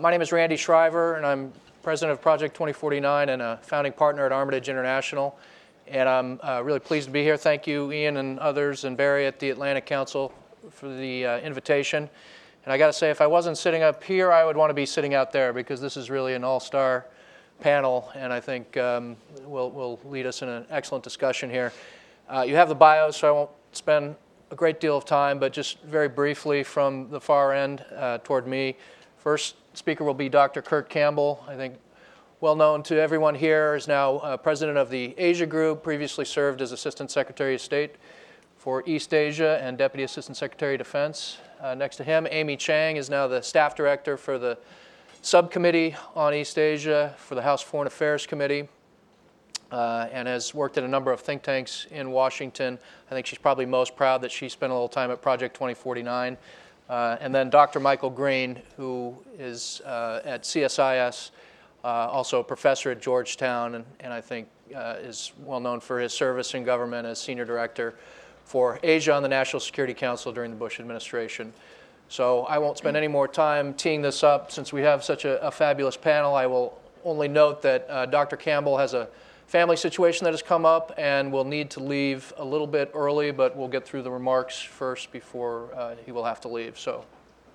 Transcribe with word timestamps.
My 0.00 0.10
name 0.10 0.22
is 0.22 0.32
Randy 0.32 0.56
Schriver, 0.56 1.18
and 1.18 1.26
I'm 1.26 1.52
president 1.82 2.12
of 2.12 2.22
Project 2.22 2.54
2049 2.54 3.28
and 3.28 3.42
a 3.42 3.58
founding 3.60 3.92
partner 3.92 4.24
at 4.24 4.32
Armitage 4.32 4.70
International. 4.70 5.38
And 5.86 6.08
I'm 6.08 6.40
uh, 6.42 6.62
really 6.64 6.78
pleased 6.78 7.08
to 7.08 7.12
be 7.12 7.22
here. 7.22 7.36
Thank 7.36 7.66
you, 7.66 7.92
Ian 7.92 8.16
and 8.16 8.38
others, 8.38 8.84
and 8.84 8.96
Barry 8.96 9.26
at 9.26 9.38
the 9.38 9.50
Atlantic 9.50 9.84
Council 9.84 10.32
for 10.70 10.88
the 10.88 11.26
uh, 11.26 11.38
invitation. 11.40 12.08
And 12.64 12.72
I 12.72 12.78
got 12.78 12.86
to 12.86 12.94
say, 12.94 13.10
if 13.10 13.20
I 13.20 13.26
wasn't 13.26 13.58
sitting 13.58 13.82
up 13.82 14.02
here, 14.02 14.32
I 14.32 14.42
would 14.42 14.56
want 14.56 14.70
to 14.70 14.74
be 14.74 14.86
sitting 14.86 15.12
out 15.12 15.32
there 15.32 15.52
because 15.52 15.82
this 15.82 15.98
is 15.98 16.08
really 16.08 16.32
an 16.32 16.44
all 16.44 16.60
star 16.60 17.04
panel, 17.60 18.10
and 18.14 18.32
I 18.32 18.40
think 18.40 18.78
um, 18.78 19.18
will, 19.44 19.70
will 19.70 20.00
lead 20.06 20.24
us 20.24 20.40
in 20.40 20.48
an 20.48 20.64
excellent 20.70 21.04
discussion 21.04 21.50
here. 21.50 21.74
Uh, 22.26 22.40
you 22.40 22.56
have 22.56 22.70
the 22.70 22.74
bios, 22.74 23.18
so 23.18 23.28
I 23.28 23.32
won't 23.32 23.50
spend 23.72 24.16
a 24.50 24.54
great 24.54 24.80
deal 24.80 24.96
of 24.96 25.04
time, 25.04 25.38
but 25.38 25.52
just 25.52 25.82
very 25.82 26.08
briefly 26.08 26.62
from 26.62 27.10
the 27.10 27.20
far 27.20 27.52
end 27.52 27.84
uh, 27.94 28.16
toward 28.24 28.46
me. 28.46 28.78
First 29.18 29.56
speaker 29.74 30.04
will 30.04 30.14
be 30.14 30.28
Dr. 30.28 30.62
Kurt 30.62 30.88
Campbell. 30.88 31.44
I 31.48 31.56
think 31.56 31.74
well 32.40 32.56
known 32.56 32.82
to 32.84 32.98
everyone 32.98 33.34
here, 33.34 33.74
is 33.74 33.86
now 33.86 34.16
uh, 34.18 34.36
president 34.36 34.78
of 34.78 34.88
the 34.88 35.14
Asia 35.18 35.46
Group, 35.46 35.82
previously 35.82 36.24
served 36.24 36.62
as 36.62 36.72
Assistant 36.72 37.10
Secretary 37.10 37.54
of 37.54 37.60
State 37.60 37.96
for 38.56 38.82
East 38.86 39.12
Asia 39.12 39.58
and 39.62 39.76
Deputy 39.76 40.04
Assistant 40.04 40.36
Secretary 40.36 40.74
of 40.74 40.78
Defense. 40.78 41.38
Uh, 41.60 41.74
next 41.74 41.96
to 41.96 42.04
him, 42.04 42.26
Amy 42.30 42.56
Chang 42.56 42.96
is 42.96 43.10
now 43.10 43.26
the 43.26 43.42
staff 43.42 43.74
director 43.74 44.16
for 44.16 44.38
the 44.38 44.58
subcommittee 45.22 45.94
on 46.14 46.32
East 46.32 46.58
Asia 46.58 47.14
for 47.18 47.34
the 47.34 47.42
House 47.42 47.62
Foreign 47.62 47.86
Affairs 47.86 48.26
Committee. 48.26 48.68
Uh, 49.70 50.08
and 50.10 50.26
has 50.26 50.52
worked 50.52 50.76
at 50.78 50.82
a 50.82 50.88
number 50.88 51.12
of 51.12 51.20
think 51.20 51.42
tanks 51.42 51.86
in 51.92 52.10
Washington. 52.10 52.76
I 53.08 53.14
think 53.14 53.24
she's 53.24 53.38
probably 53.38 53.66
most 53.66 53.94
proud 53.94 54.20
that 54.22 54.32
she 54.32 54.48
spent 54.48 54.72
a 54.72 54.74
little 54.74 54.88
time 54.88 55.12
at 55.12 55.22
Project 55.22 55.54
2049. 55.54 56.36
Uh, 56.90 57.16
and 57.20 57.32
then 57.32 57.48
Dr. 57.50 57.78
Michael 57.78 58.10
Green, 58.10 58.60
who 58.76 59.16
is 59.38 59.80
uh, 59.86 60.22
at 60.24 60.42
CSIS, 60.42 61.30
uh, 61.84 61.86
also 61.86 62.40
a 62.40 62.44
professor 62.44 62.90
at 62.90 63.00
Georgetown, 63.00 63.76
and, 63.76 63.84
and 64.00 64.12
I 64.12 64.20
think 64.20 64.48
uh, 64.74 64.96
is 65.00 65.30
well 65.44 65.60
known 65.60 65.78
for 65.78 66.00
his 66.00 66.12
service 66.12 66.52
in 66.54 66.64
government 66.64 67.06
as 67.06 67.20
senior 67.20 67.44
director 67.44 67.94
for 68.44 68.80
Asia 68.82 69.14
on 69.14 69.22
the 69.22 69.28
National 69.28 69.60
Security 69.60 69.94
Council 69.94 70.32
during 70.32 70.50
the 70.50 70.56
Bush 70.56 70.80
administration. 70.80 71.52
So 72.08 72.42
I 72.46 72.58
won't 72.58 72.76
spend 72.76 72.96
any 72.96 73.06
more 73.06 73.28
time 73.28 73.72
teeing 73.74 74.02
this 74.02 74.24
up. 74.24 74.50
Since 74.50 74.72
we 74.72 74.80
have 74.80 75.04
such 75.04 75.24
a, 75.24 75.40
a 75.46 75.50
fabulous 75.52 75.96
panel, 75.96 76.34
I 76.34 76.46
will 76.46 76.76
only 77.04 77.28
note 77.28 77.62
that 77.62 77.86
uh, 77.88 78.06
Dr. 78.06 78.36
Campbell 78.36 78.76
has 78.78 78.94
a 78.94 79.08
family 79.50 79.74
situation 79.74 80.22
that 80.22 80.30
has 80.32 80.42
come 80.42 80.64
up 80.64 80.94
and 80.96 81.32
will 81.32 81.44
need 81.44 81.70
to 81.70 81.80
leave 81.80 82.32
a 82.36 82.44
little 82.44 82.68
bit 82.68 82.88
early, 82.94 83.32
but 83.32 83.56
we'll 83.56 83.66
get 83.66 83.84
through 83.84 84.00
the 84.00 84.10
remarks 84.10 84.60
first 84.60 85.10
before 85.10 85.74
uh, 85.74 85.96
he 86.06 86.12
will 86.12 86.24
have 86.24 86.40
to 86.40 86.46
leave. 86.46 86.78
So, 86.78 87.04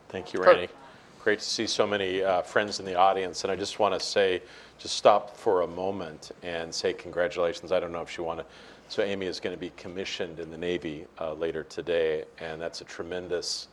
thank 0.10 0.34
you, 0.34 0.42
Randy. 0.42 0.68
Kurt. 0.68 0.76
Great 1.24 1.40
to 1.40 1.46
see 1.46 1.66
so 1.66 1.88
many 1.88 2.22
uh, 2.22 2.42
friends 2.42 2.82
in 2.82 2.86
the 2.86 2.96
audience, 2.96 3.46
and 3.46 3.52
I 3.52 3.56
just 3.56 3.80
want 3.80 3.94
to 3.94 4.00
say, 4.06 4.42
just 4.78 4.98
stop 4.98 5.38
for 5.38 5.62
a 5.62 5.68
moment 5.68 6.34
and 6.44 6.76
say 6.76 6.92
congratulations. 6.92 7.72
I 7.72 7.80
don't 7.80 7.94
know 7.94 8.02
if 8.02 8.10
she 8.10 8.20
want 8.20 8.42
to. 8.42 8.46
So 8.90 9.02
Amy 9.02 9.28
is 9.28 9.40
going 9.40 9.56
to 9.56 9.60
be 9.60 9.72
commissioned 9.78 10.42
in 10.42 10.52
the 10.52 10.58
Navy 10.58 11.08
uh, 11.22 11.32
later 11.34 11.64
today, 11.64 12.26
and 12.40 12.62
that's 12.62 12.82
a 12.82 12.84
tremendous 12.84 13.70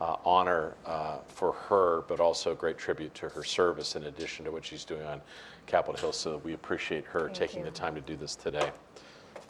uh, 0.00 0.16
honor 0.24 0.74
uh, 0.86 1.16
for 1.26 1.52
her, 1.52 2.04
but 2.06 2.20
also 2.20 2.52
a 2.52 2.54
great 2.54 2.78
tribute 2.78 3.14
to 3.16 3.28
her 3.30 3.42
service 3.42 3.96
in 3.96 4.04
addition 4.04 4.44
to 4.44 4.52
what 4.52 4.64
she's 4.64 4.84
doing 4.84 5.02
on 5.02 5.20
Capitol 5.66 5.98
Hill. 6.00 6.12
So 6.12 6.40
we 6.44 6.52
appreciate 6.52 7.04
her 7.06 7.26
Thank 7.26 7.34
taking 7.34 7.58
you. 7.60 7.64
the 7.66 7.70
time 7.70 7.94
to 7.94 8.00
do 8.00 8.16
this 8.16 8.36
today. 8.36 8.70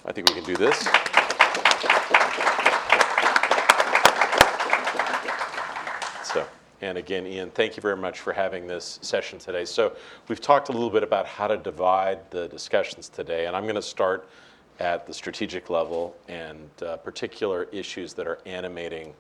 I 0.07 0.13
think 0.13 0.29
we 0.29 0.35
can 0.35 0.45
do 0.45 0.57
this. 0.57 0.79
So, 6.25 6.47
and 6.83 6.99
again, 6.99 7.27
Ian, 7.27 7.51
thank 7.51 7.77
you 7.77 7.81
very 7.81 7.97
much 7.97 8.21
for 8.21 8.33
having 8.33 8.67
this 8.67 8.99
session 9.03 9.39
today. 9.39 9.65
So 9.65 9.97
we've 10.29 10.41
talked 10.41 10.69
a 10.69 10.73
little 10.73 10.91
bit 10.91 11.03
about 11.03 11.27
how 11.27 11.47
to 11.47 11.57
divide 11.57 12.31
the 12.31 12.49
discussions 12.49 13.09
today, 13.09 13.47
and 13.47 13.57
I'm 13.57 13.63
going 13.65 13.75
to 13.77 13.83
start 13.83 14.29
at 14.81 15.07
the 15.07 15.15
strategic 15.15 15.71
level 15.71 16.17
and 16.29 16.69
uh, 16.85 16.97
particular 16.99 17.65
issues 17.73 18.13
that 18.15 18.27
are 18.27 18.41
animating 18.45 19.15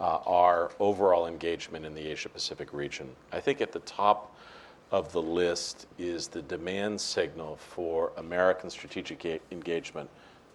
uh, 0.00 0.18
our 0.26 0.70
overall 0.80 1.26
engagement 1.26 1.84
in 1.84 1.94
the 1.94 2.00
Asia 2.00 2.28
Pacific 2.28 2.72
region. 2.72 3.08
I 3.32 3.40
think 3.40 3.60
at 3.60 3.72
the 3.72 3.80
top 3.80 4.34
of 4.92 5.10
the 5.10 5.22
list 5.22 5.86
is 5.98 6.28
the 6.28 6.42
demand 6.42 7.00
signal 7.00 7.56
for 7.56 8.12
American 8.18 8.68
strategic 8.68 9.42
engagement 9.50 10.08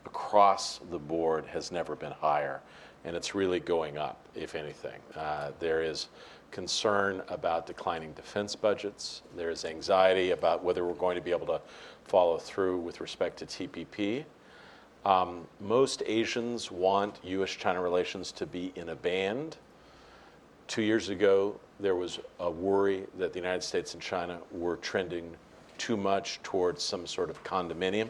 across 0.05 0.79
the 0.91 0.99
board 0.99 1.45
has 1.47 1.71
never 1.71 1.95
been 1.95 2.11
higher, 2.11 2.61
and 3.03 3.15
it's 3.15 3.35
really 3.35 3.59
going 3.59 3.97
up, 3.97 4.23
if 4.35 4.55
anything. 4.55 5.01
Uh, 5.15 5.51
there 5.59 5.81
is 5.81 6.07
concern 6.51 7.21
about 7.27 7.65
declining 7.65 8.13
defense 8.13 8.55
budgets. 8.55 9.23
There 9.35 9.49
is 9.49 9.65
anxiety 9.65 10.31
about 10.31 10.63
whether 10.63 10.85
we're 10.85 10.93
going 10.93 11.15
to 11.15 11.21
be 11.21 11.31
able 11.31 11.47
to 11.47 11.59
follow 12.05 12.37
through 12.37 12.79
with 12.79 13.01
respect 13.01 13.37
to 13.39 13.45
TPP. 13.45 14.23
Um, 15.03 15.47
most 15.59 16.03
Asians 16.05 16.71
want 16.71 17.19
U.S. 17.23 17.51
China 17.51 17.81
relations 17.81 18.31
to 18.33 18.45
be 18.45 18.71
in 18.75 18.89
a 18.89 18.95
band. 18.95 19.57
Two 20.67 20.81
years 20.81 21.07
ago, 21.07 21.57
there 21.79 21.95
was 21.95 22.19
a 22.39 22.51
worry 22.51 23.05
that 23.17 23.31
the 23.31 23.39
United 23.39 23.63
States 23.63 23.93
and 23.93 24.03
China 24.03 24.39
were 24.51 24.75
trending 24.77 25.35
too 25.77 25.95
much 25.95 26.41
towards 26.43 26.83
some 26.83 27.07
sort 27.07 27.29
of 27.29 27.41
condominium. 27.43 28.09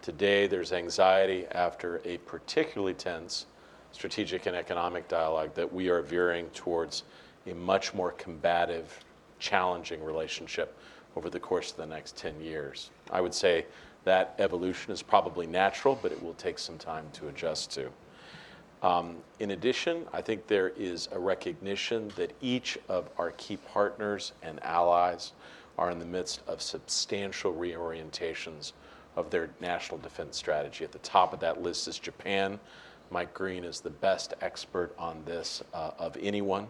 Today, 0.00 0.46
there's 0.46 0.72
anxiety 0.72 1.46
after 1.52 2.00
a 2.04 2.18
particularly 2.18 2.94
tense 2.94 3.46
strategic 3.90 4.46
and 4.46 4.54
economic 4.54 5.08
dialogue 5.08 5.54
that 5.54 5.72
we 5.72 5.88
are 5.88 6.02
veering 6.02 6.46
towards 6.50 7.02
a 7.46 7.54
much 7.54 7.94
more 7.94 8.12
combative, 8.12 9.00
challenging 9.40 10.02
relationship 10.04 10.78
over 11.16 11.28
the 11.28 11.40
course 11.40 11.72
of 11.72 11.76
the 11.78 11.86
next 11.86 12.16
10 12.16 12.40
years. 12.40 12.90
I 13.10 13.20
would 13.20 13.34
say 13.34 13.66
that 14.04 14.34
evolution 14.38 14.92
is 14.92 15.02
probably 15.02 15.46
natural, 15.46 15.98
but 16.00 16.12
it 16.12 16.22
will 16.22 16.34
take 16.34 16.58
some 16.58 16.78
time 16.78 17.06
to 17.14 17.28
adjust 17.28 17.72
to. 17.72 17.90
Um, 18.82 19.18
in 19.38 19.52
addition, 19.52 20.06
I 20.12 20.20
think 20.20 20.48
there 20.48 20.70
is 20.70 21.08
a 21.12 21.18
recognition 21.18 22.10
that 22.16 22.32
each 22.40 22.76
of 22.88 23.08
our 23.16 23.30
key 23.32 23.56
partners 23.56 24.32
and 24.42 24.62
allies 24.64 25.32
are 25.78 25.90
in 25.90 26.00
the 26.00 26.04
midst 26.04 26.40
of 26.48 26.60
substantial 26.60 27.54
reorientations 27.54 28.72
of 29.14 29.30
their 29.30 29.50
national 29.60 29.98
defense 29.98 30.36
strategy. 30.36 30.84
At 30.84 30.92
the 30.92 30.98
top 30.98 31.32
of 31.32 31.40
that 31.40 31.62
list 31.62 31.86
is 31.86 31.98
Japan. 31.98 32.58
Mike 33.10 33.32
Green 33.34 33.62
is 33.62 33.80
the 33.80 33.90
best 33.90 34.34
expert 34.40 34.94
on 34.98 35.22
this 35.26 35.62
uh, 35.72 35.92
of 35.98 36.16
anyone. 36.20 36.66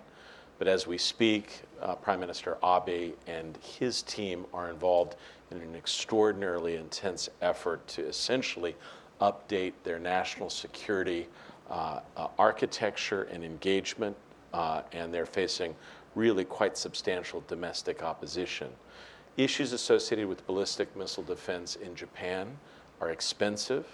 But 0.58 0.68
as 0.68 0.86
we 0.86 0.98
speak, 0.98 1.62
uh, 1.80 1.94
Prime 1.94 2.20
Minister 2.20 2.58
Abe 2.62 3.14
and 3.26 3.56
his 3.56 4.02
team 4.02 4.44
are 4.52 4.68
involved 4.68 5.16
in 5.50 5.58
an 5.58 5.74
extraordinarily 5.74 6.76
intense 6.76 7.28
effort 7.40 7.86
to 7.88 8.06
essentially 8.06 8.76
update 9.20 9.72
their 9.82 9.98
national 9.98 10.50
security 10.50 11.26
architecture 12.38 13.24
and 13.24 13.44
engagement, 13.44 14.16
uh, 14.52 14.82
and 14.92 15.12
they're 15.12 15.26
facing 15.26 15.74
really 16.14 16.44
quite 16.44 16.76
substantial 16.76 17.42
domestic 17.48 18.02
opposition. 18.02 18.68
Issues 19.36 19.72
associated 19.72 20.26
with 20.26 20.46
ballistic 20.46 20.94
missile 20.94 21.22
defense 21.22 21.76
in 21.76 21.94
Japan 21.94 22.58
are 23.00 23.10
expensive 23.10 23.86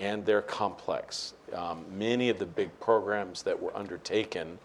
and 0.00 0.24
they're 0.24 0.42
complex. 0.42 1.34
Um, 1.52 1.84
many 1.92 2.28
of 2.28 2.38
the 2.38 2.46
big 2.46 2.70
programs 2.78 3.42
that 3.42 3.60
were 3.60 3.76
undertaken, 3.76 4.58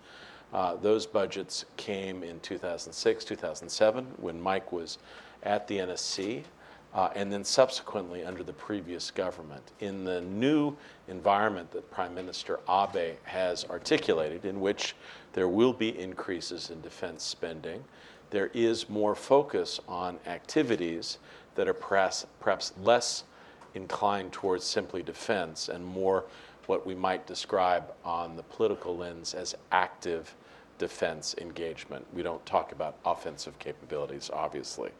uh, 0.53 0.75
those 0.75 1.08
budgets 1.08 1.66
came 1.78 2.22
in 2.22 2.40
2006, 2.41 3.25
2007, 3.25 4.06
when 4.18 4.40
Mike 4.40 4.72
was 4.72 5.00
at 5.41 5.68
the 5.68 5.80
NSC, 5.80 6.44
uh, 6.93 7.09
and 7.15 7.31
then 7.31 7.43
subsequently 7.43 8.23
under 8.23 8.43
the 8.43 8.53
previous 8.53 9.09
government. 9.09 9.71
In 9.79 10.03
the 10.03 10.21
new 10.21 10.75
environment 11.07 11.71
that 11.71 11.89
Prime 11.91 12.13
Minister 12.13 12.59
Abe 12.69 13.15
has 13.23 13.65
articulated, 13.65 14.45
in 14.45 14.59
which 14.59 14.95
there 15.33 15.47
will 15.47 15.73
be 15.73 15.97
increases 15.99 16.69
in 16.69 16.81
defense 16.81 17.23
spending, 17.23 17.83
there 18.29 18.51
is 18.53 18.89
more 18.89 19.15
focus 19.15 19.79
on 19.87 20.19
activities 20.25 21.17
that 21.55 21.67
are 21.67 21.73
perhaps, 21.73 22.25
perhaps 22.40 22.73
less 22.81 23.23
inclined 23.75 24.31
towards 24.31 24.63
simply 24.63 25.01
defense 25.01 25.69
and 25.69 25.84
more 25.84 26.25
what 26.67 26.85
we 26.85 26.96
might 26.96 27.28
describe 27.28 27.84
on 28.05 28.35
the 28.35 28.43
political 28.43 28.96
lens 28.96 29.34
as 29.34 29.55
active 29.72 30.35
defense 30.78 31.35
engagement. 31.39 32.05
We 32.13 32.23
don't 32.23 32.43
talk 32.46 32.72
about 32.72 32.97
offensive 33.05 33.57
capabilities, 33.59 34.29
obviously. 34.34 34.91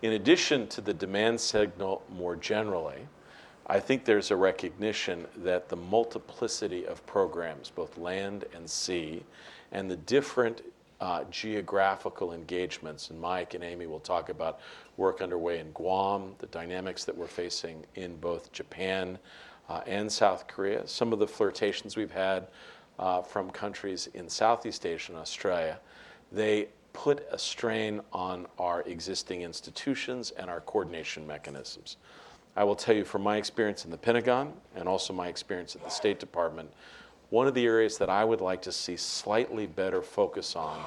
In 0.00 0.12
addition 0.12 0.68
to 0.68 0.80
the 0.80 0.94
demand 0.94 1.40
signal 1.40 2.02
more 2.08 2.36
generally, 2.36 3.08
I 3.66 3.80
think 3.80 4.04
there's 4.04 4.30
a 4.30 4.36
recognition 4.36 5.26
that 5.38 5.68
the 5.68 5.76
multiplicity 5.76 6.86
of 6.86 7.04
programs, 7.04 7.70
both 7.70 7.98
land 7.98 8.44
and 8.54 8.70
sea, 8.70 9.24
and 9.72 9.90
the 9.90 9.96
different 9.96 10.62
uh, 11.00 11.24
geographical 11.30 12.32
engagements, 12.32 13.10
and 13.10 13.20
Mike 13.20 13.54
and 13.54 13.64
Amy 13.64 13.86
will 13.86 14.00
talk 14.00 14.28
about 14.28 14.60
work 14.96 15.20
underway 15.20 15.58
in 15.58 15.70
Guam, 15.72 16.34
the 16.38 16.46
dynamics 16.46 17.04
that 17.04 17.16
we're 17.16 17.26
facing 17.26 17.84
in 17.96 18.16
both 18.16 18.52
Japan 18.52 19.18
uh, 19.68 19.82
and 19.86 20.10
South 20.10 20.46
Korea, 20.46 20.86
some 20.86 21.12
of 21.12 21.18
the 21.18 21.28
flirtations 21.28 21.96
we've 21.96 22.10
had 22.10 22.46
uh, 23.00 23.20
from 23.20 23.50
countries 23.50 24.08
in 24.14 24.28
Southeast 24.28 24.86
Asia 24.86 25.12
and 25.12 25.20
Australia, 25.20 25.78
they 26.32 26.68
put 26.98 27.24
a 27.30 27.38
strain 27.38 28.00
on 28.12 28.44
our 28.58 28.82
existing 28.82 29.42
institutions 29.42 30.32
and 30.32 30.50
our 30.50 30.60
coordination 30.62 31.24
mechanisms. 31.24 31.96
I 32.56 32.64
will 32.64 32.74
tell 32.74 32.96
you 32.96 33.04
from 33.04 33.22
my 33.22 33.36
experience 33.36 33.84
in 33.84 33.92
the 33.92 33.96
Pentagon 33.96 34.52
and 34.74 34.88
also 34.88 35.12
my 35.12 35.28
experience 35.28 35.76
at 35.76 35.84
the 35.84 35.90
State 35.90 36.18
Department, 36.18 36.68
one 37.30 37.46
of 37.46 37.54
the 37.54 37.64
areas 37.64 37.98
that 37.98 38.10
I 38.10 38.24
would 38.24 38.40
like 38.40 38.60
to 38.62 38.72
see 38.72 38.96
slightly 38.96 39.68
better 39.68 40.02
focus 40.02 40.56
on 40.56 40.84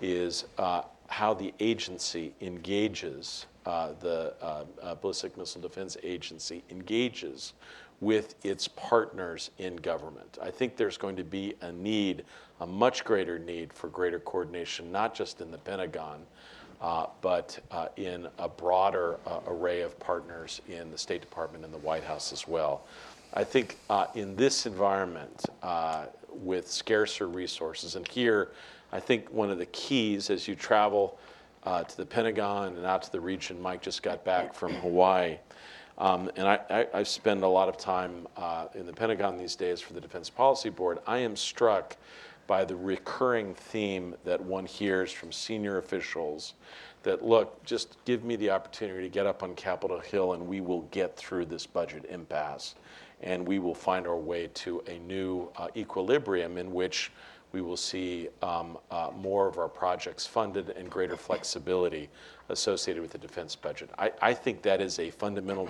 is 0.00 0.44
uh, 0.58 0.82
how 1.08 1.34
the 1.34 1.52
agency 1.58 2.32
engages, 2.40 3.46
uh, 3.66 3.94
the 3.98 4.34
uh, 4.40 4.64
uh, 4.80 4.94
Ballistic 4.94 5.36
Missile 5.36 5.60
Defense 5.60 5.96
Agency 6.04 6.62
engages 6.70 7.54
with 8.00 8.34
its 8.44 8.68
partners 8.68 9.50
in 9.58 9.76
government. 9.76 10.38
I 10.40 10.50
think 10.50 10.76
there's 10.76 10.96
going 10.96 11.16
to 11.16 11.24
be 11.24 11.54
a 11.62 11.72
need, 11.72 12.24
a 12.60 12.66
much 12.66 13.04
greater 13.04 13.38
need 13.38 13.72
for 13.72 13.88
greater 13.88 14.20
coordination, 14.20 14.92
not 14.92 15.14
just 15.14 15.40
in 15.40 15.50
the 15.50 15.58
Pentagon, 15.58 16.20
uh, 16.80 17.06
but 17.20 17.58
uh, 17.72 17.88
in 17.96 18.28
a 18.38 18.48
broader 18.48 19.18
uh, 19.26 19.40
array 19.48 19.80
of 19.80 19.98
partners 19.98 20.60
in 20.68 20.90
the 20.90 20.98
State 20.98 21.20
Department 21.20 21.64
and 21.64 21.74
the 21.74 21.78
White 21.78 22.04
House 22.04 22.32
as 22.32 22.46
well. 22.46 22.84
I 23.34 23.44
think 23.44 23.76
uh, 23.90 24.06
in 24.14 24.36
this 24.36 24.64
environment, 24.64 25.44
uh, 25.62 26.06
with 26.32 26.70
scarcer 26.70 27.26
resources, 27.26 27.96
and 27.96 28.06
here, 28.06 28.52
I 28.92 29.00
think 29.00 29.28
one 29.30 29.50
of 29.50 29.58
the 29.58 29.66
keys 29.66 30.30
as 30.30 30.46
you 30.46 30.54
travel 30.54 31.18
uh, 31.64 31.82
to 31.82 31.96
the 31.96 32.06
Pentagon 32.06 32.76
and 32.76 32.86
out 32.86 33.02
to 33.02 33.12
the 33.12 33.20
region, 33.20 33.60
Mike 33.60 33.82
just 33.82 34.02
got 34.02 34.24
back 34.24 34.54
from 34.54 34.72
Hawaii. 34.74 35.36
Um, 35.98 36.30
and 36.36 36.46
I, 36.46 36.60
I, 36.70 36.86
I, 36.94 37.02
spend 37.02 37.42
a 37.42 37.48
lot 37.48 37.68
of 37.68 37.76
time 37.76 38.28
uh, 38.36 38.66
in 38.76 38.86
the 38.86 38.92
Pentagon 38.92 39.36
these 39.36 39.56
days 39.56 39.80
for 39.80 39.94
the 39.94 40.00
Defense 40.00 40.30
Policy 40.30 40.70
Board. 40.70 41.00
I 41.08 41.18
am 41.18 41.34
struck 41.34 41.96
by 42.46 42.64
the 42.64 42.76
recurring 42.76 43.52
theme 43.52 44.14
that 44.24 44.40
one 44.40 44.64
hears 44.64 45.10
from 45.10 45.32
senior 45.32 45.78
officials 45.78 46.54
that, 47.02 47.24
look, 47.24 47.64
just 47.64 47.96
give 48.04 48.22
me 48.22 48.36
the 48.36 48.48
opportunity 48.48 49.02
to 49.02 49.08
get 49.08 49.26
up 49.26 49.42
on 49.42 49.54
Capitol 49.56 49.98
Hill 49.98 50.34
and 50.34 50.46
we 50.46 50.60
will 50.60 50.82
get 50.92 51.16
through 51.16 51.46
this 51.46 51.66
budget 51.66 52.06
impasse. 52.08 52.76
And 53.20 53.46
we 53.46 53.58
will 53.58 53.74
find 53.74 54.06
our 54.06 54.16
way 54.16 54.48
to 54.54 54.80
a 54.86 55.00
new 55.00 55.48
uh, 55.56 55.66
equilibrium 55.76 56.58
in 56.58 56.72
which 56.72 57.10
we 57.52 57.62
will 57.62 57.76
see 57.76 58.28
um, 58.42 58.78
uh, 58.90 59.10
more 59.16 59.48
of 59.48 59.58
our 59.58 59.68
projects 59.68 60.26
funded 60.26 60.70
and 60.70 60.90
greater 60.90 61.16
flexibility 61.16 62.08
associated 62.48 63.02
with 63.02 63.12
the 63.12 63.18
defense 63.18 63.56
budget. 63.56 63.90
I, 63.98 64.12
I 64.20 64.34
think 64.34 64.62
that 64.62 64.80
is 64.80 64.98
a 64.98 65.10
fundamental 65.10 65.68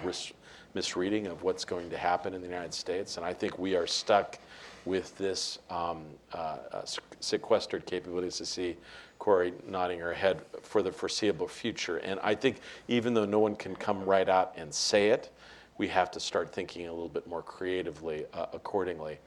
misreading 0.74 1.26
of 1.26 1.42
what's 1.42 1.64
going 1.64 1.90
to 1.90 1.96
happen 1.96 2.34
in 2.34 2.40
the 2.40 2.46
United 2.46 2.74
States, 2.74 3.16
and 3.16 3.24
I 3.24 3.32
think 3.32 3.58
we 3.58 3.76
are 3.76 3.86
stuck 3.86 4.38
with 4.84 5.16
this 5.18 5.58
um, 5.70 6.04
uh, 6.32 6.56
uh, 6.72 6.84
sequestered 7.20 7.84
capabilities 7.84 8.36
to 8.38 8.46
see 8.46 8.76
Corey 9.18 9.52
nodding 9.66 9.98
her 10.00 10.14
head 10.14 10.40
for 10.62 10.82
the 10.82 10.90
foreseeable 10.90 11.48
future. 11.48 11.98
And 11.98 12.18
I 12.22 12.34
think 12.34 12.60
even 12.86 13.12
though 13.12 13.24
no 13.24 13.38
one 13.38 13.54
can 13.56 13.74
come 13.74 14.04
right 14.04 14.28
out 14.28 14.54
and 14.56 14.72
say 14.72 15.10
it, 15.10 15.30
we 15.76 15.88
have 15.88 16.10
to 16.12 16.20
start 16.20 16.52
thinking 16.52 16.86
a 16.86 16.92
little 16.92 17.08
bit 17.08 17.26
more 17.26 17.42
creatively 17.42 18.24
accordingly. 18.52 19.18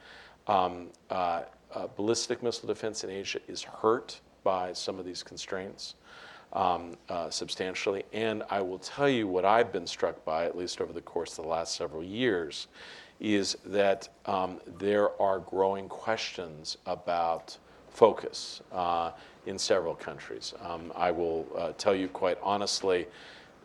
Uh, 1.73 1.87
ballistic 1.95 2.43
missile 2.43 2.67
defense 2.67 3.03
in 3.03 3.09
Asia 3.09 3.39
is 3.47 3.63
hurt 3.63 4.19
by 4.43 4.73
some 4.73 4.99
of 4.99 5.05
these 5.05 5.23
constraints 5.23 5.95
um, 6.53 6.97
uh, 7.09 7.29
substantially. 7.29 8.03
And 8.13 8.43
I 8.49 8.61
will 8.61 8.79
tell 8.79 9.07
you 9.07 9.27
what 9.27 9.45
I've 9.45 9.71
been 9.71 9.87
struck 9.87 10.23
by, 10.25 10.45
at 10.45 10.57
least 10.57 10.81
over 10.81 10.91
the 10.91 11.01
course 11.01 11.37
of 11.37 11.45
the 11.45 11.49
last 11.49 11.75
several 11.75 12.03
years, 12.03 12.67
is 13.19 13.57
that 13.65 14.09
um, 14.25 14.59
there 14.79 15.21
are 15.21 15.39
growing 15.39 15.87
questions 15.87 16.77
about 16.85 17.57
focus 17.89 18.61
uh, 18.71 19.11
in 19.45 19.57
several 19.57 19.95
countries. 19.95 20.53
Um, 20.61 20.91
I 20.95 21.11
will 21.11 21.47
uh, 21.57 21.71
tell 21.77 21.95
you 21.95 22.07
quite 22.07 22.37
honestly, 22.41 23.07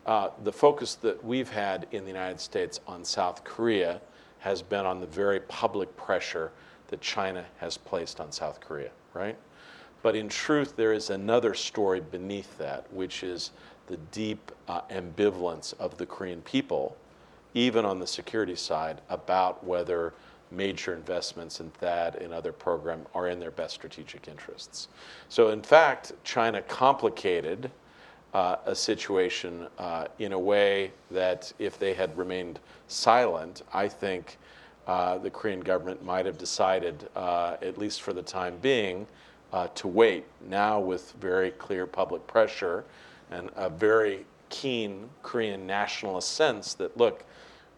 uh, 0.05 0.29
the 0.43 0.53
focus 0.53 0.95
that 0.95 1.23
we've 1.23 1.49
had 1.49 1.87
in 1.91 2.03
the 2.03 2.09
United 2.09 2.39
States 2.39 2.79
on 2.87 3.03
South 3.03 3.43
Korea 3.43 3.99
has 4.39 4.61
been 4.61 4.85
on 4.85 5.01
the 5.01 5.07
very 5.07 5.41
public 5.41 5.95
pressure 5.97 6.51
that 6.87 7.01
China 7.01 7.45
has 7.59 7.77
placed 7.77 8.19
on 8.19 8.31
South 8.31 8.59
Korea, 8.59 8.91
right? 9.13 9.37
But 10.03 10.15
in 10.15 10.29
truth, 10.29 10.75
there 10.75 10.93
is 10.93 11.09
another 11.09 11.53
story 11.53 11.99
beneath 11.99 12.57
that, 12.57 12.91
which 12.93 13.23
is 13.23 13.51
the 13.87 13.97
deep 14.11 14.51
uh, 14.67 14.81
ambivalence 14.89 15.73
of 15.79 15.97
the 15.97 16.05
Korean 16.05 16.41
people, 16.41 16.95
even 17.53 17.85
on 17.85 17.99
the 17.99 18.07
security 18.07 18.55
side, 18.55 19.01
about 19.09 19.63
whether 19.65 20.13
major 20.51 20.93
investments 20.93 21.59
in 21.59 21.71
THAAD 21.81 22.23
and 22.23 22.33
other 22.33 22.51
programs 22.51 23.07
are 23.13 23.27
in 23.27 23.39
their 23.39 23.51
best 23.51 23.73
strategic 23.73 24.27
interests. 24.27 24.87
So, 25.29 25.49
in 25.49 25.61
fact, 25.61 26.13
China 26.23 26.61
complicated 26.61 27.71
uh, 28.33 28.57
a 28.65 28.75
situation 28.75 29.67
uh, 29.77 30.05
in 30.19 30.33
a 30.33 30.39
way 30.39 30.91
that 31.11 31.51
if 31.59 31.79
they 31.79 31.93
had 31.93 32.15
remained 32.17 32.59
silent, 32.87 33.63
I 33.73 33.87
think 33.87 34.37
uh, 34.87 35.17
the 35.17 35.29
Korean 35.29 35.59
government 35.59 36.03
might 36.03 36.25
have 36.25 36.37
decided, 36.37 37.09
uh, 37.15 37.57
at 37.61 37.77
least 37.77 38.01
for 38.01 38.13
the 38.13 38.21
time 38.21 38.57
being, 38.61 39.05
uh, 39.53 39.67
to 39.75 39.87
wait. 39.87 40.25
Now, 40.47 40.79
with 40.79 41.13
very 41.19 41.51
clear 41.51 41.85
public 41.85 42.25
pressure 42.25 42.85
and 43.29 43.49
a 43.55 43.69
very 43.69 44.25
keen 44.49 45.09
Korean 45.23 45.67
nationalist 45.67 46.31
sense 46.31 46.73
that, 46.75 46.95
look, 46.97 47.25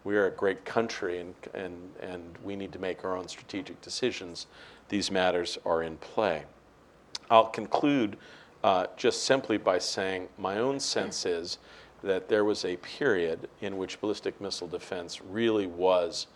we 0.04 0.16
are 0.16 0.26
a 0.26 0.30
great 0.30 0.64
country 0.64 1.18
and, 1.18 1.34
and, 1.52 1.76
and 2.00 2.22
we 2.44 2.56
need 2.56 2.72
to 2.72 2.78
make 2.78 3.04
our 3.04 3.16
own 3.16 3.28
strategic 3.28 3.80
decisions, 3.82 4.46
these 4.88 5.10
matters 5.10 5.58
are 5.66 5.82
in 5.82 5.96
play. 5.98 6.44
I'll 7.28 7.46
conclude 7.46 8.16
uh, 8.62 8.86
just 8.96 9.24
simply 9.24 9.56
by 9.58 9.78
saying 9.78 10.28
my 10.38 10.58
own 10.58 10.80
sense 10.80 11.26
is 11.26 11.58
that 12.02 12.28
there 12.28 12.44
was 12.44 12.64
a 12.64 12.76
period 12.76 13.48
in 13.60 13.76
which 13.76 14.00
ballistic 14.00 14.40
missile 14.40 14.68
defense 14.68 15.20
really 15.22 15.66
was 15.66 16.26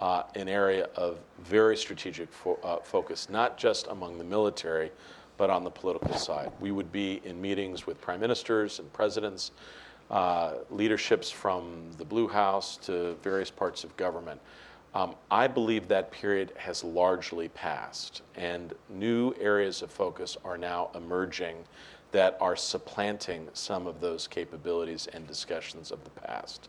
uh, 0.00 0.24
an 0.34 0.48
area 0.48 0.88
of 0.96 1.18
very 1.42 1.76
strategic 1.76 2.32
fo- 2.32 2.58
uh, 2.62 2.78
focus, 2.78 3.28
not 3.30 3.56
just 3.56 3.86
among 3.88 4.18
the 4.18 4.24
military, 4.24 4.90
but 5.36 5.50
on 5.50 5.64
the 5.64 5.70
political 5.70 6.14
side. 6.14 6.50
We 6.60 6.70
would 6.70 6.92
be 6.92 7.20
in 7.24 7.40
meetings 7.40 7.86
with 7.86 8.00
prime 8.00 8.20
ministers 8.20 8.78
and 8.78 8.92
presidents, 8.92 9.52
uh, 10.10 10.54
leaderships 10.70 11.30
from 11.30 11.90
the 11.98 12.04
Blue 12.04 12.28
House 12.28 12.76
to 12.78 13.14
various 13.22 13.50
parts 13.50 13.84
of 13.84 13.96
government. 13.96 14.40
Um, 14.94 15.16
I 15.30 15.48
believe 15.48 15.88
that 15.88 16.12
period 16.12 16.52
has 16.56 16.84
largely 16.84 17.48
passed, 17.48 18.22
and 18.36 18.74
new 18.88 19.34
areas 19.40 19.82
of 19.82 19.90
focus 19.90 20.36
are 20.44 20.56
now 20.56 20.90
emerging 20.94 21.56
that 22.12 22.36
are 22.40 22.54
supplanting 22.54 23.48
some 23.54 23.88
of 23.88 24.00
those 24.00 24.28
capabilities 24.28 25.08
and 25.12 25.26
discussions 25.26 25.90
of 25.90 26.04
the 26.04 26.10
past 26.10 26.68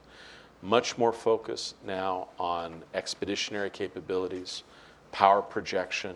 much 0.65 0.97
more 0.97 1.13
focus 1.13 1.75
now 1.85 2.27
on 2.39 2.81
expeditionary 2.95 3.69
capabilities, 3.69 4.63
power 5.11 5.41
projection, 5.41 6.15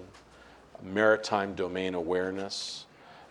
maritime 0.83 1.53
domain 1.53 1.93
awareness, 1.93 2.85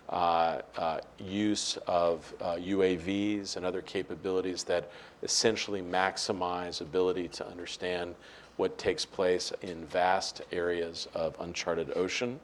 uh, 0.07 0.61
uh, 0.77 0.99
use 1.19 1.77
of 1.87 2.33
uh, 2.41 2.55
UAVs 2.55 3.57
and 3.57 3.65
other 3.65 3.81
capabilities 3.81 4.63
that 4.63 4.89
essentially 5.21 5.81
maximize 5.81 6.81
ability 6.81 7.27
to 7.27 7.45
understand 7.47 8.15
what 8.55 8.77
takes 8.77 9.05
place 9.05 9.51
in 9.61 9.85
vast 9.85 10.41
areas 10.51 11.07
of 11.13 11.35
uncharted 11.41 11.95
ocean 11.95 12.39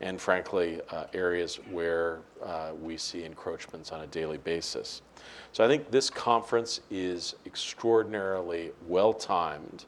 and 0.00 0.20
frankly, 0.20 0.80
uh, 0.90 1.04
areas 1.12 1.56
where 1.70 2.20
uh, 2.44 2.70
we 2.80 2.96
see 2.96 3.24
encroachments 3.24 3.90
on 3.90 4.02
a 4.02 4.06
daily 4.06 4.38
basis. 4.38 5.02
So 5.52 5.64
I 5.64 5.68
think 5.68 5.90
this 5.90 6.10
conference 6.10 6.80
is 6.90 7.34
extraordinarily 7.46 8.70
well 8.86 9.12
timed 9.12 9.84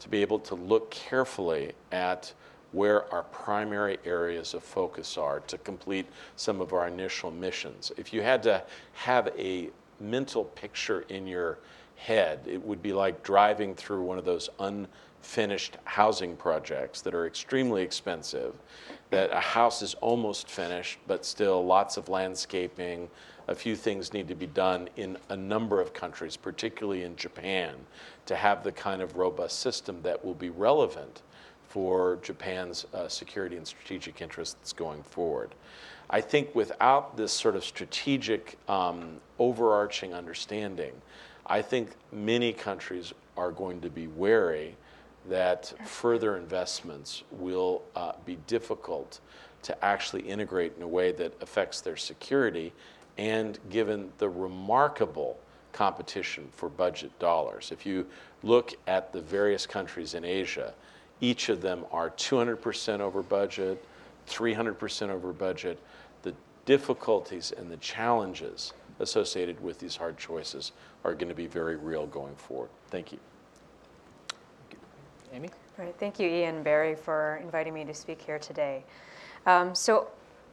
to 0.00 0.08
be 0.08 0.20
able 0.20 0.38
to 0.40 0.54
look 0.54 0.90
carefully 0.90 1.72
at 1.92 2.32
where 2.72 3.12
our 3.14 3.22
primary 3.22 3.98
areas 4.04 4.52
of 4.52 4.62
focus 4.62 5.16
are 5.16 5.40
to 5.40 5.56
complete 5.58 6.06
some 6.36 6.60
of 6.60 6.72
our 6.72 6.88
initial 6.88 7.30
missions. 7.30 7.92
If 7.96 8.12
you 8.12 8.20
had 8.20 8.42
to 8.42 8.62
have 8.94 9.28
a 9.38 9.70
mental 10.00 10.44
picture 10.44 11.04
in 11.08 11.26
your 11.26 11.58
head, 11.96 12.40
it 12.46 12.62
would 12.62 12.82
be 12.82 12.92
like 12.92 13.22
driving 13.22 13.74
through 13.76 14.02
one 14.02 14.18
of 14.18 14.24
those 14.24 14.50
unfinished 14.58 15.78
housing 15.84 16.36
projects 16.36 17.00
that 17.02 17.14
are 17.14 17.26
extremely 17.26 17.82
expensive 17.82 18.54
that 19.14 19.30
a 19.32 19.38
house 19.38 19.80
is 19.80 19.94
almost 20.00 20.50
finished, 20.50 20.98
but 21.06 21.24
still 21.24 21.64
lots 21.64 21.96
of 21.96 22.08
landscaping. 22.08 23.08
A 23.46 23.54
few 23.54 23.76
things 23.76 24.12
need 24.12 24.26
to 24.26 24.34
be 24.34 24.48
done 24.48 24.88
in 24.96 25.16
a 25.28 25.36
number 25.36 25.80
of 25.80 25.94
countries, 25.94 26.36
particularly 26.36 27.04
in 27.04 27.14
Japan, 27.14 27.76
to 28.26 28.34
have 28.34 28.64
the 28.64 28.72
kind 28.72 29.00
of 29.00 29.14
robust 29.16 29.60
system 29.60 30.00
that 30.02 30.24
will 30.24 30.34
be 30.34 30.50
relevant 30.50 31.22
for 31.68 32.18
Japan's 32.22 32.86
uh, 32.92 33.06
security 33.06 33.56
and 33.56 33.64
strategic 33.64 34.20
interests 34.20 34.72
going 34.72 35.04
forward. 35.04 35.54
I 36.10 36.20
think 36.20 36.52
without 36.52 37.16
this 37.16 37.32
sort 37.32 37.54
of 37.54 37.64
strategic 37.64 38.58
um, 38.68 39.20
overarching 39.38 40.12
understanding, 40.12 40.92
I 41.46 41.62
think 41.62 41.90
many 42.10 42.52
countries 42.52 43.12
are 43.36 43.52
going 43.52 43.80
to 43.82 43.90
be 43.90 44.08
wary 44.08 44.74
that 45.28 45.72
further 45.86 46.36
investments 46.36 47.22
will 47.30 47.82
uh, 47.96 48.12
be 48.24 48.36
difficult 48.46 49.20
to 49.62 49.84
actually 49.84 50.22
integrate 50.22 50.74
in 50.76 50.82
a 50.82 50.88
way 50.88 51.10
that 51.12 51.32
affects 51.40 51.80
their 51.80 51.96
security, 51.96 52.72
and 53.16 53.58
given 53.70 54.12
the 54.18 54.28
remarkable 54.28 55.38
competition 55.72 56.48
for 56.52 56.68
budget 56.68 57.16
dollars. 57.18 57.70
If 57.72 57.86
you 57.86 58.06
look 58.42 58.74
at 58.86 59.12
the 59.12 59.20
various 59.20 59.66
countries 59.66 60.14
in 60.14 60.24
Asia, 60.24 60.74
each 61.20 61.48
of 61.48 61.60
them 61.60 61.84
are 61.90 62.10
200% 62.10 63.00
over 63.00 63.22
budget, 63.22 63.84
300% 64.28 65.08
over 65.10 65.32
budget. 65.32 65.78
The 66.22 66.34
difficulties 66.66 67.52
and 67.56 67.70
the 67.70 67.76
challenges 67.78 68.72
associated 69.00 69.62
with 69.62 69.78
these 69.78 69.96
hard 69.96 70.18
choices 70.18 70.72
are 71.04 71.14
going 71.14 71.28
to 71.28 71.34
be 71.34 71.46
very 71.46 71.76
real 71.76 72.06
going 72.06 72.36
forward. 72.36 72.70
Thank 72.88 73.12
you. 73.12 73.18
Amy? 75.34 75.50
Right. 75.76 75.94
Thank 75.98 76.20
you, 76.20 76.28
Ian 76.28 76.62
Barry, 76.62 76.94
for 76.94 77.40
inviting 77.42 77.74
me 77.74 77.84
to 77.84 77.94
speak 77.94 78.22
here 78.22 78.38
today. 78.38 78.84
Um, 79.46 79.74
so, 79.74 80.08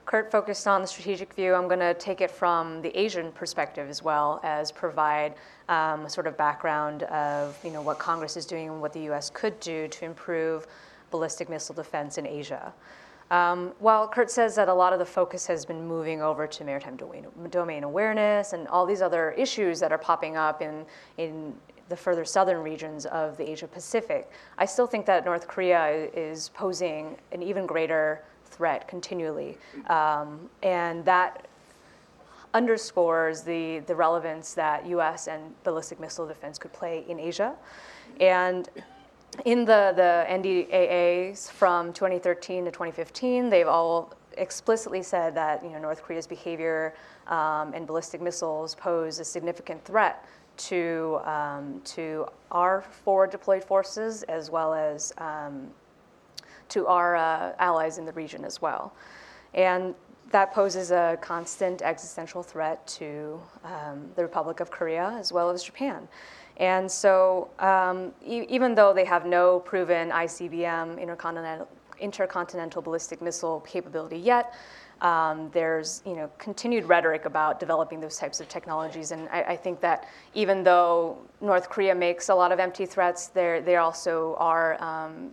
Kurt 0.07 0.31
focused 0.31 0.67
on 0.67 0.81
the 0.81 0.87
strategic 0.87 1.33
view. 1.35 1.53
I'm 1.53 1.67
going 1.67 1.79
to 1.79 1.93
take 1.93 2.21
it 2.21 2.31
from 2.31 2.81
the 2.81 2.89
Asian 2.97 3.31
perspective 3.31 3.87
as 3.87 4.01
well 4.01 4.39
as 4.43 4.71
provide 4.71 5.35
um, 5.69 6.05
a 6.05 6.09
sort 6.09 6.25
of 6.25 6.35
background 6.35 7.03
of 7.03 7.57
you 7.63 7.69
know 7.69 7.83
what 7.83 7.99
Congress 7.99 8.35
is 8.35 8.47
doing 8.47 8.69
and 8.69 8.81
what 8.81 8.91
the 8.93 9.01
U.S. 9.01 9.29
could 9.29 9.59
do 9.59 9.87
to 9.87 10.05
improve 10.05 10.65
ballistic 11.11 11.49
missile 11.49 11.75
defense 11.75 12.17
in 12.17 12.25
Asia. 12.25 12.73
Um, 13.29 13.71
while 13.79 14.09
Kurt 14.09 14.29
says 14.29 14.55
that 14.55 14.67
a 14.67 14.73
lot 14.73 14.91
of 14.91 14.99
the 14.99 15.05
focus 15.05 15.47
has 15.47 15.65
been 15.65 15.87
moving 15.87 16.21
over 16.21 16.45
to 16.47 16.63
maritime 16.65 16.97
domain, 16.97 17.27
domain 17.49 17.85
awareness 17.85 18.51
and 18.51 18.67
all 18.67 18.85
these 18.85 19.01
other 19.01 19.31
issues 19.31 19.79
that 19.79 19.93
are 19.93 19.97
popping 19.97 20.35
up 20.35 20.61
in, 20.61 20.85
in 21.17 21.53
the 21.91 21.97
further 21.97 22.25
southern 22.25 22.63
regions 22.63 23.05
of 23.05 23.37
the 23.37 23.47
Asia 23.47 23.67
Pacific, 23.67 24.31
I 24.57 24.65
still 24.65 24.87
think 24.87 25.05
that 25.05 25.25
North 25.25 25.47
Korea 25.47 26.07
is 26.15 26.49
posing 26.49 27.17
an 27.31 27.43
even 27.43 27.67
greater 27.67 28.23
threat 28.45 28.87
continually. 28.87 29.57
Um, 29.87 30.49
and 30.63 31.05
that 31.05 31.47
underscores 32.53 33.41
the, 33.43 33.79
the 33.79 33.95
relevance 33.95 34.53
that 34.53 34.87
US 34.87 35.27
and 35.27 35.53
ballistic 35.63 35.99
missile 35.99 36.25
defense 36.25 36.57
could 36.57 36.73
play 36.73 37.05
in 37.07 37.19
Asia. 37.19 37.53
And 38.19 38.69
in 39.45 39.59
the, 39.59 39.93
the 39.95 40.25
NDAAs 40.29 41.51
from 41.51 41.93
2013 41.93 42.65
to 42.65 42.71
2015, 42.71 43.49
they've 43.49 43.67
all 43.67 44.13
explicitly 44.37 45.03
said 45.03 45.35
that 45.35 45.63
you 45.63 45.71
know, 45.71 45.79
North 45.79 46.03
Korea's 46.03 46.27
behavior 46.27 46.93
um, 47.27 47.73
and 47.73 47.85
ballistic 47.85 48.21
missiles 48.21 48.75
pose 48.75 49.19
a 49.19 49.25
significant 49.25 49.83
threat 49.83 50.25
to, 50.69 51.19
um, 51.25 51.81
to 51.83 52.25
our 52.51 52.81
forward 52.81 53.29
deployed 53.31 53.63
forces 53.63 54.23
as 54.23 54.49
well 54.49 54.73
as 54.73 55.13
um, 55.17 55.67
to 56.69 56.87
our 56.87 57.15
uh, 57.15 57.53
allies 57.59 57.97
in 57.97 58.05
the 58.05 58.13
region 58.13 58.45
as 58.45 58.61
well. 58.61 58.93
And 59.53 59.93
that 60.31 60.53
poses 60.53 60.91
a 60.91 61.17
constant 61.21 61.81
existential 61.81 62.41
threat 62.41 62.85
to 62.87 63.39
um, 63.63 64.09
the 64.15 64.23
Republic 64.23 64.59
of 64.59 64.71
Korea 64.71 65.15
as 65.19 65.31
well 65.31 65.49
as 65.49 65.63
Japan. 65.63 66.07
And 66.57 66.89
so, 66.89 67.49
um, 67.59 68.13
e- 68.25 68.45
even 68.49 68.75
though 68.75 68.93
they 68.93 69.05
have 69.05 69.25
no 69.25 69.59
proven 69.59 70.09
ICBM, 70.09 70.99
intercontinental, 70.99 71.67
intercontinental 71.99 72.81
ballistic 72.81 73.21
missile 73.21 73.61
capability 73.61 74.17
yet, 74.17 74.53
um, 75.01 75.49
there's 75.51 76.03
you 76.05 76.15
know 76.15 76.29
continued 76.37 76.85
rhetoric 76.85 77.25
about 77.25 77.59
developing 77.59 77.99
those 77.99 78.17
types 78.17 78.39
of 78.39 78.47
technologies, 78.47 79.11
and 79.11 79.27
I, 79.29 79.41
I, 79.43 79.55
think 79.55 79.81
that 79.81 80.07
even 80.35 80.63
though 80.63 81.17
North 81.41 81.69
Korea 81.69 81.95
makes 81.95 82.29
a 82.29 82.35
lot 82.35 82.51
of 82.51 82.59
empty 82.59 82.85
threats, 82.85 83.27
they 83.27 83.75
also 83.77 84.35
are 84.37 84.81
um, 84.81 85.31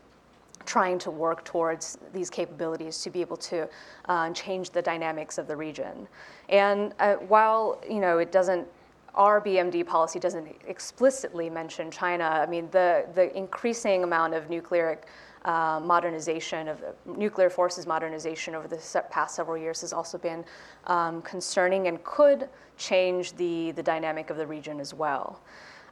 trying 0.64 0.98
to 1.00 1.10
work 1.10 1.44
towards 1.44 1.98
these 2.14 2.30
capabilities 2.30 3.02
to 3.02 3.10
be 3.10 3.20
able 3.20 3.36
to 3.36 3.68
uh, 4.06 4.30
change 4.30 4.70
the 4.70 4.80
dynamics 4.80 5.36
of 5.36 5.46
the 5.46 5.56
region. 5.56 6.08
And 6.48 6.94
uh, 6.98 7.16
while 7.16 7.82
you 7.88 8.00
know 8.00 8.18
it 8.18 8.32
doesn't 8.32 8.66
our 9.14 9.40
BMD 9.40 9.84
policy 9.84 10.20
doesn't 10.20 10.48
explicitly 10.66 11.50
mention 11.50 11.90
China. 11.90 12.24
I 12.24 12.46
mean, 12.46 12.68
the, 12.70 13.04
the 13.14 13.36
increasing 13.36 14.04
amount 14.04 14.34
of 14.34 14.48
nuclear 14.48 15.00
uh, 15.48 15.80
modernization 15.80 16.68
of 16.68 16.84
nuclear 17.06 17.48
forces 17.48 17.86
modernization 17.86 18.54
over 18.54 18.68
the 18.68 19.04
past 19.10 19.34
several 19.34 19.56
years 19.56 19.80
has 19.80 19.94
also 19.94 20.18
been 20.18 20.44
um, 20.86 21.22
concerning 21.22 21.88
and 21.88 22.04
could 22.04 22.50
change 22.76 23.32
the, 23.36 23.70
the 23.72 23.82
dynamic 23.82 24.28
of 24.28 24.36
the 24.36 24.46
region 24.46 24.78
as 24.78 24.92
well. 24.92 25.40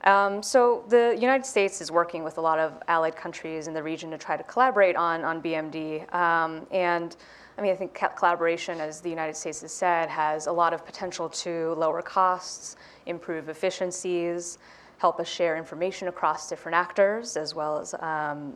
Um, 0.04 0.42
so 0.42 0.84
the 0.88 1.16
United 1.18 1.46
States 1.46 1.80
is 1.80 1.90
working 1.90 2.22
with 2.22 2.36
a 2.36 2.40
lot 2.40 2.58
of 2.58 2.74
allied 2.86 3.16
countries 3.16 3.66
in 3.66 3.72
the 3.72 3.82
region 3.82 4.10
to 4.10 4.18
try 4.18 4.36
to 4.36 4.44
collaborate 4.44 4.94
on, 4.94 5.24
on 5.24 5.40
BMD. 5.42 6.14
Um, 6.14 6.66
and 6.70 7.16
I 7.56 7.62
mean, 7.62 7.72
I 7.72 7.76
think 7.76 7.98
collaboration, 8.14 8.78
as 8.78 9.00
the 9.00 9.08
United 9.08 9.36
States 9.36 9.62
has 9.62 9.72
said, 9.72 10.10
has 10.10 10.48
a 10.48 10.52
lot 10.52 10.74
of 10.74 10.84
potential 10.84 11.30
to 11.30 11.72
lower 11.78 12.02
costs, 12.02 12.76
improve 13.06 13.48
efficiencies, 13.48 14.58
help 14.98 15.18
us 15.18 15.28
share 15.28 15.56
information 15.56 16.08
across 16.08 16.48
different 16.48 16.76
actors, 16.76 17.38
as 17.38 17.54
well 17.54 17.78
as 17.78 17.94
um, 18.00 18.54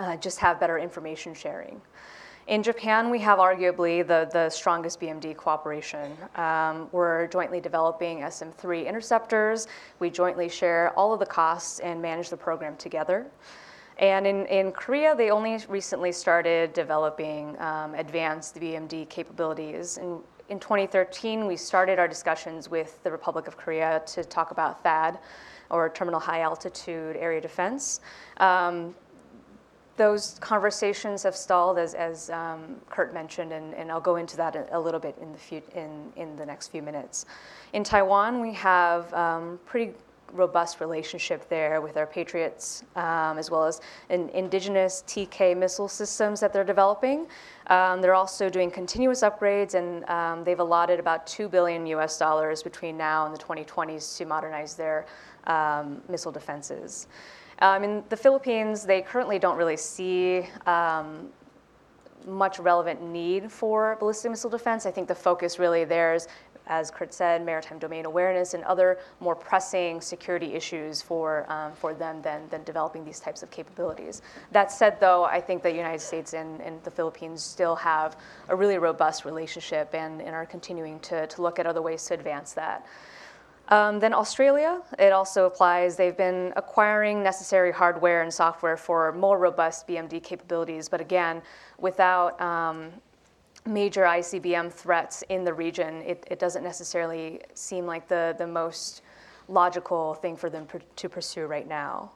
uh, 0.00 0.16
just 0.16 0.38
have 0.38 0.58
better 0.58 0.78
information 0.78 1.34
sharing. 1.34 1.80
In 2.46 2.62
Japan, 2.62 3.10
we 3.10 3.20
have 3.20 3.38
arguably 3.38 4.04
the, 4.04 4.28
the 4.32 4.48
strongest 4.48 4.98
BMD 4.98 5.36
cooperation. 5.36 6.16
Um, 6.34 6.88
we're 6.90 7.28
jointly 7.28 7.60
developing 7.60 8.20
SM3 8.20 8.88
interceptors. 8.88 9.68
We 10.00 10.10
jointly 10.10 10.48
share 10.48 10.90
all 10.98 11.12
of 11.12 11.20
the 11.20 11.26
costs 11.26 11.78
and 11.80 12.00
manage 12.02 12.30
the 12.30 12.36
program 12.36 12.76
together. 12.76 13.26
And 13.98 14.26
in, 14.26 14.46
in 14.46 14.72
Korea, 14.72 15.14
they 15.14 15.30
only 15.30 15.58
recently 15.68 16.10
started 16.10 16.72
developing 16.72 17.60
um, 17.60 17.94
advanced 17.94 18.56
BMD 18.56 19.08
capabilities. 19.10 19.98
And 19.98 20.20
in 20.48 20.58
2013, 20.58 21.46
we 21.46 21.56
started 21.56 21.98
our 21.98 22.08
discussions 22.08 22.70
with 22.70 23.00
the 23.04 23.12
Republic 23.12 23.46
of 23.46 23.58
Korea 23.58 24.02
to 24.06 24.24
talk 24.24 24.50
about 24.50 24.82
THAAD, 24.82 25.18
or 25.68 25.88
Terminal 25.88 26.18
High 26.18 26.40
Altitude 26.40 27.16
Area 27.16 27.40
Defense. 27.40 28.00
Um, 28.38 28.94
those 30.00 30.38
conversations 30.40 31.22
have 31.22 31.36
stalled, 31.36 31.76
as, 31.76 31.92
as 31.92 32.30
um, 32.30 32.76
Kurt 32.88 33.12
mentioned, 33.12 33.52
and, 33.52 33.74
and, 33.74 33.92
I'll 33.92 34.00
go 34.00 34.16
into 34.16 34.34
that 34.38 34.68
a, 34.72 34.80
little 34.80 34.98
bit 34.98 35.14
in 35.20 35.30
the, 35.30 35.36
few, 35.36 35.60
in, 35.74 36.10
in 36.16 36.36
the 36.36 36.46
next 36.46 36.68
few 36.68 36.80
minutes. 36.80 37.26
In 37.74 37.84
Taiwan, 37.84 38.40
we 38.40 38.54
have 38.54 39.12
um, 39.12 39.60
pretty 39.66 39.92
robust 40.32 40.80
relationship 40.80 41.46
there 41.50 41.82
with 41.82 41.98
our 41.98 42.06
patriots, 42.06 42.82
um, 42.96 43.36
as 43.36 43.50
well 43.50 43.66
as 43.66 43.82
in 44.08 44.30
indigenous 44.30 45.04
TK 45.06 45.54
missile 45.54 45.88
systems 45.88 46.40
that 46.40 46.54
they're 46.54 46.64
developing. 46.64 47.26
Um, 47.66 48.00
they're 48.00 48.14
also 48.14 48.48
doing 48.48 48.70
continuous 48.70 49.20
upgrades, 49.20 49.74
and 49.74 50.08
um, 50.08 50.44
they've 50.44 50.60
allotted 50.60 50.98
about 50.98 51.26
two 51.26 51.46
billion 51.46 51.86
U.S. 51.88 52.18
dollars 52.18 52.62
between 52.62 52.96
now 52.96 53.26
and 53.26 53.34
the 53.34 53.38
2020s 53.38 54.16
to 54.16 54.24
modernize 54.24 54.76
their 54.76 55.04
um, 55.46 56.00
missile 56.08 56.32
defenses. 56.32 57.06
Um, 57.60 57.84
in 57.84 58.04
the 58.08 58.16
Philippines, 58.16 58.84
they 58.84 59.02
currently 59.02 59.38
don't 59.38 59.56
really 59.56 59.76
see 59.76 60.46
um, 60.66 61.28
much 62.26 62.58
relevant 62.58 63.02
need 63.02 63.50
for 63.50 63.96
ballistic 64.00 64.30
missile 64.30 64.50
defense. 64.50 64.86
I 64.86 64.90
think 64.90 65.08
the 65.08 65.14
focus 65.14 65.58
really 65.58 65.84
there 65.84 66.14
is 66.14 66.28
as 66.70 66.90
Kurt 66.90 67.12
said, 67.12 67.44
maritime 67.44 67.78
domain 67.78 68.06
awareness 68.06 68.54
and 68.54 68.62
other 68.64 68.98
more 69.18 69.34
pressing 69.34 70.00
security 70.00 70.54
issues 70.54 71.02
for, 71.02 71.50
um, 71.50 71.72
for 71.72 71.94
them 71.94 72.22
than, 72.22 72.48
than 72.48 72.62
developing 72.62 73.04
these 73.04 73.18
types 73.18 73.42
of 73.42 73.50
capabilities. 73.50 74.22
That 74.52 74.70
said, 74.70 75.00
though, 75.00 75.24
I 75.24 75.40
think 75.40 75.64
the 75.64 75.72
United 75.72 76.00
States 76.00 76.32
and, 76.32 76.60
and 76.60 76.82
the 76.84 76.90
Philippines 76.90 77.42
still 77.42 77.74
have 77.76 78.16
a 78.48 78.54
really 78.54 78.78
robust 78.78 79.24
relationship 79.24 79.94
and, 79.94 80.22
and 80.22 80.34
are 80.34 80.46
continuing 80.46 81.00
to, 81.00 81.26
to 81.26 81.42
look 81.42 81.58
at 81.58 81.66
other 81.66 81.82
ways 81.82 82.04
to 82.06 82.14
advance 82.14 82.52
that. 82.52 82.86
Um, 83.70 84.00
then 84.00 84.12
Australia, 84.12 84.82
it 84.98 85.12
also 85.12 85.46
applies. 85.46 85.94
They've 85.94 86.16
been 86.16 86.52
acquiring 86.56 87.22
necessary 87.22 87.70
hardware 87.70 88.22
and 88.22 88.34
software 88.34 88.76
for 88.76 89.12
more 89.12 89.38
robust 89.38 89.86
BMD 89.86 90.20
capabilities, 90.22 90.88
but 90.88 91.00
again, 91.00 91.40
without 91.78 92.40
um, 92.40 92.90
major 93.64 94.02
ICBM 94.02 94.72
threats 94.72 95.22
in 95.28 95.44
the 95.44 95.54
region, 95.54 96.02
it, 96.02 96.26
it 96.30 96.40
doesn't 96.40 96.64
necessarily 96.64 97.40
seem 97.54 97.86
like 97.86 98.08
the, 98.08 98.34
the 98.38 98.46
most 98.46 99.02
logical 99.46 100.14
thing 100.14 100.36
for 100.36 100.50
them 100.50 100.66
pr- 100.66 100.78
to 100.96 101.08
pursue 101.08 101.46
right 101.46 101.68
now. 101.68 102.10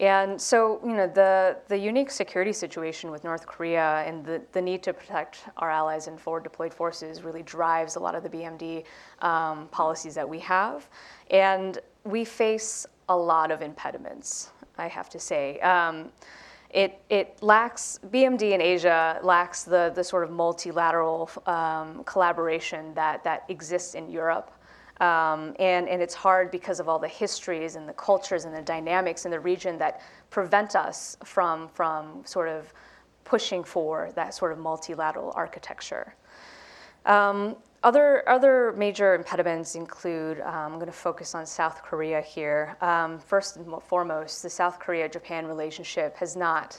And 0.00 0.40
so, 0.40 0.80
you 0.82 0.94
know, 0.94 1.06
the, 1.06 1.58
the 1.68 1.76
unique 1.76 2.10
security 2.10 2.54
situation 2.54 3.10
with 3.10 3.22
North 3.22 3.46
Korea 3.46 4.02
and 4.06 4.24
the, 4.24 4.40
the 4.52 4.62
need 4.62 4.82
to 4.84 4.94
protect 4.94 5.44
our 5.58 5.70
allies 5.70 6.08
and 6.08 6.18
forward 6.18 6.42
deployed 6.42 6.72
forces 6.72 7.22
really 7.22 7.42
drives 7.42 7.96
a 7.96 8.00
lot 8.00 8.14
of 8.14 8.22
the 8.22 8.30
BMD 8.30 8.84
um, 9.20 9.68
policies 9.68 10.14
that 10.14 10.26
we 10.26 10.38
have. 10.38 10.88
And 11.30 11.78
we 12.04 12.24
face 12.24 12.86
a 13.10 13.16
lot 13.16 13.50
of 13.50 13.60
impediments, 13.60 14.52
I 14.78 14.88
have 14.88 15.10
to 15.10 15.20
say. 15.20 15.60
Um, 15.60 16.10
it, 16.70 17.02
it 17.10 17.36
lacks, 17.42 18.00
BMD 18.10 18.52
in 18.52 18.62
Asia 18.62 19.20
lacks 19.22 19.64
the, 19.64 19.92
the 19.94 20.04
sort 20.04 20.24
of 20.24 20.30
multilateral 20.30 21.30
um, 21.44 22.04
collaboration 22.04 22.94
that, 22.94 23.22
that 23.24 23.44
exists 23.48 23.94
in 23.94 24.08
Europe. 24.08 24.50
Um, 25.00 25.54
and, 25.58 25.88
and 25.88 26.02
it's 26.02 26.14
hard 26.14 26.50
because 26.50 26.78
of 26.78 26.88
all 26.88 26.98
the 26.98 27.08
histories 27.08 27.74
and 27.76 27.88
the 27.88 27.94
cultures 27.94 28.44
and 28.44 28.54
the 28.54 28.62
dynamics 28.62 29.24
in 29.24 29.30
the 29.30 29.40
region 29.40 29.78
that 29.78 30.02
prevent 30.28 30.76
us 30.76 31.16
from, 31.24 31.68
from 31.68 32.22
sort 32.26 32.48
of 32.48 32.72
pushing 33.24 33.64
for 33.64 34.10
that 34.14 34.34
sort 34.34 34.52
of 34.52 34.58
multilateral 34.58 35.32
architecture. 35.34 36.14
Um, 37.06 37.56
other, 37.82 38.28
other 38.28 38.74
major 38.76 39.14
impediments 39.14 39.74
include, 39.74 40.40
um, 40.40 40.72
I'm 40.72 40.74
going 40.74 40.86
to 40.86 40.92
focus 40.92 41.34
on 41.34 41.46
South 41.46 41.82
Korea 41.82 42.20
here. 42.20 42.76
Um, 42.82 43.18
first 43.18 43.56
and 43.56 43.82
foremost, 43.82 44.42
the 44.42 44.50
South 44.50 44.78
Korea 44.78 45.08
Japan 45.08 45.46
relationship 45.46 46.14
has 46.16 46.36
not 46.36 46.78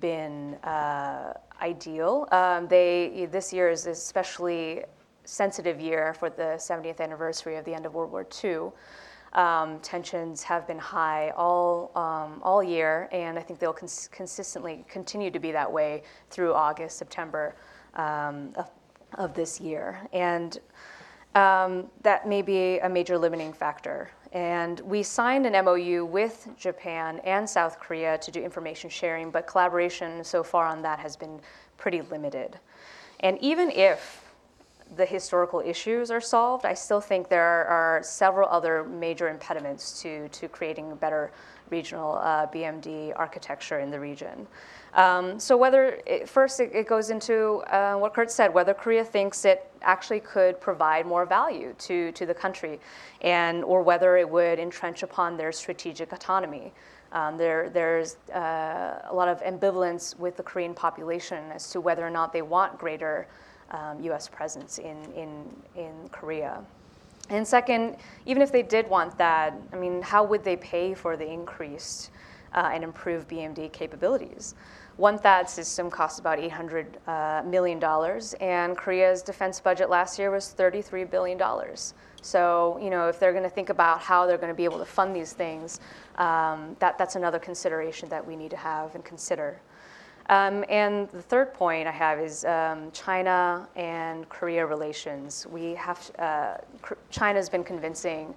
been 0.00 0.56
uh, 0.56 1.32
ideal. 1.62 2.28
Um, 2.32 2.68
they, 2.68 3.26
this 3.30 3.50
year 3.50 3.70
is 3.70 3.86
especially 3.86 4.84
sensitive 5.26 5.80
year 5.80 6.14
for 6.14 6.30
the 6.30 6.56
70th 6.56 7.00
anniversary 7.00 7.56
of 7.56 7.64
the 7.64 7.74
end 7.74 7.84
of 7.84 7.94
World 7.94 8.12
War 8.12 8.26
II. 8.42 8.70
Um, 9.32 9.80
tensions 9.80 10.42
have 10.44 10.66
been 10.66 10.78
high 10.78 11.30
all, 11.36 11.90
um, 11.94 12.40
all 12.42 12.62
year, 12.62 13.08
and 13.12 13.38
I 13.38 13.42
think 13.42 13.58
they'll 13.58 13.72
cons- 13.72 14.08
consistently 14.10 14.84
continue 14.88 15.30
to 15.30 15.38
be 15.38 15.52
that 15.52 15.70
way 15.70 16.04
through 16.30 16.54
August, 16.54 16.96
September 16.96 17.54
um, 17.94 18.52
of, 18.56 18.70
of, 19.14 19.34
this 19.34 19.60
year. 19.60 20.00
And 20.14 20.58
um, 21.34 21.90
that 22.02 22.26
may 22.26 22.40
be 22.40 22.78
a 22.78 22.88
major 22.88 23.18
limiting 23.18 23.52
factor. 23.52 24.10
And 24.32 24.80
we 24.80 25.02
signed 25.02 25.44
an 25.44 25.64
MOU 25.64 26.06
with 26.06 26.48
Japan 26.56 27.20
and 27.24 27.48
South 27.48 27.78
Korea 27.78 28.16
to 28.18 28.30
do 28.30 28.42
information 28.42 28.88
sharing, 28.88 29.30
but 29.30 29.46
collaboration 29.46 30.24
so 30.24 30.42
far 30.42 30.66
on 30.66 30.80
that 30.82 30.98
has 30.98 31.14
been 31.14 31.40
pretty 31.76 32.00
limited. 32.02 32.58
And 33.20 33.38
even 33.42 33.70
if 33.70 34.25
the 34.94 35.04
historical 35.04 35.60
issues 35.60 36.10
are 36.10 36.20
solved, 36.20 36.64
I 36.64 36.74
still 36.74 37.00
think 37.00 37.28
there 37.28 37.66
are, 37.66 38.00
several 38.02 38.48
other 38.48 38.84
major 38.84 39.28
impediments 39.28 40.00
to, 40.02 40.28
to 40.28 40.48
creating 40.48 40.92
a 40.92 40.94
better 40.94 41.32
regional 41.70 42.18
uh, 42.18 42.46
BMD 42.46 43.12
architecture 43.16 43.80
in 43.80 43.90
the 43.90 43.98
region. 43.98 44.46
Um, 44.94 45.40
so 45.40 45.56
whether, 45.56 46.00
it, 46.06 46.28
first 46.28 46.60
it, 46.60 46.70
it, 46.72 46.86
goes 46.86 47.10
into 47.10 47.62
uh, 47.70 47.96
what 47.96 48.14
Kurt 48.14 48.30
said, 48.30 48.54
whether 48.54 48.72
Korea 48.72 49.04
thinks 49.04 49.44
it 49.44 49.70
actually 49.82 50.20
could 50.20 50.60
provide 50.60 51.04
more 51.04 51.26
value 51.26 51.74
to, 51.78 52.12
to 52.12 52.24
the 52.24 52.34
country, 52.34 52.78
and, 53.22 53.64
or 53.64 53.82
whether 53.82 54.16
it 54.16 54.28
would 54.28 54.58
entrench 54.58 55.02
upon 55.02 55.36
their 55.36 55.52
strategic 55.52 56.12
autonomy. 56.12 56.72
Um, 57.12 57.36
there, 57.36 57.70
there's 57.70 58.16
uh, 58.34 59.00
a 59.08 59.12
lot 59.12 59.28
of 59.28 59.42
ambivalence 59.42 60.18
with 60.18 60.36
the 60.36 60.42
Korean 60.42 60.74
population 60.74 61.44
as 61.52 61.70
to 61.70 61.80
whether 61.80 62.06
or 62.06 62.10
not 62.10 62.32
they 62.32 62.42
want 62.42 62.78
greater 62.78 63.26
um, 63.70 64.02
US 64.02 64.28
presence 64.28 64.78
in, 64.78 64.96
in, 65.14 65.44
in 65.74 65.92
Korea. 66.10 66.62
And 67.28 67.46
second, 67.46 67.96
even 68.24 68.42
if 68.42 68.52
they 68.52 68.62
did 68.62 68.88
want 68.88 69.18
that, 69.18 69.54
I 69.72 69.76
mean, 69.76 70.00
how 70.02 70.22
would 70.24 70.44
they 70.44 70.56
pay 70.56 70.94
for 70.94 71.16
the 71.16 71.26
increased 71.28 72.10
uh, 72.54 72.70
and 72.72 72.84
improved 72.84 73.28
BMD 73.28 73.72
capabilities? 73.72 74.54
One 74.96 75.18
THAAD 75.18 75.48
system 75.48 75.90
costs 75.90 76.20
about 76.20 76.38
$800 76.38 76.86
uh, 77.06 77.42
million, 77.42 77.82
and 78.40 78.78
Korea's 78.78 79.20
defense 79.20 79.60
budget 79.60 79.90
last 79.90 80.18
year 80.18 80.30
was 80.30 80.54
$33 80.56 81.10
billion. 81.10 81.38
So, 82.22 82.78
you 82.80 82.88
know, 82.88 83.08
if 83.08 83.20
they're 83.20 83.32
going 83.32 83.44
to 83.44 83.50
think 83.50 83.68
about 83.68 84.00
how 84.00 84.26
they're 84.26 84.38
going 84.38 84.52
to 84.52 84.54
be 84.56 84.64
able 84.64 84.78
to 84.78 84.86
fund 84.86 85.14
these 85.14 85.34
things, 85.34 85.80
um, 86.16 86.76
that, 86.78 86.96
that's 86.96 87.14
another 87.14 87.38
consideration 87.38 88.08
that 88.08 88.26
we 88.26 88.36
need 88.36 88.50
to 88.52 88.56
have 88.56 88.94
and 88.94 89.04
consider. 89.04 89.60
Um, 90.28 90.64
and 90.68 91.08
the 91.10 91.22
third 91.22 91.54
point 91.54 91.86
I 91.86 91.92
have 91.92 92.18
is 92.18 92.44
um, 92.44 92.90
China 92.92 93.68
and 93.76 94.28
Korea 94.28 94.66
relations. 94.66 95.46
We 95.50 95.74
have 95.74 96.10
uh, 96.18 96.54
China's 97.10 97.48
been 97.48 97.62
convincing 97.62 98.34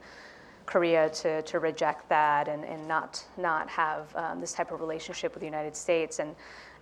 Korea 0.67 1.09
to, 1.09 1.41
to 1.41 1.59
reject 1.59 2.07
that 2.09 2.47
and, 2.47 2.63
and 2.63 2.87
not 2.87 3.23
not 3.37 3.67
have 3.69 4.15
um, 4.15 4.39
this 4.39 4.53
type 4.53 4.71
of 4.71 4.81
relationship 4.81 5.33
with 5.33 5.41
the 5.41 5.47
United 5.47 5.75
States. 5.75 6.19
And 6.19 6.35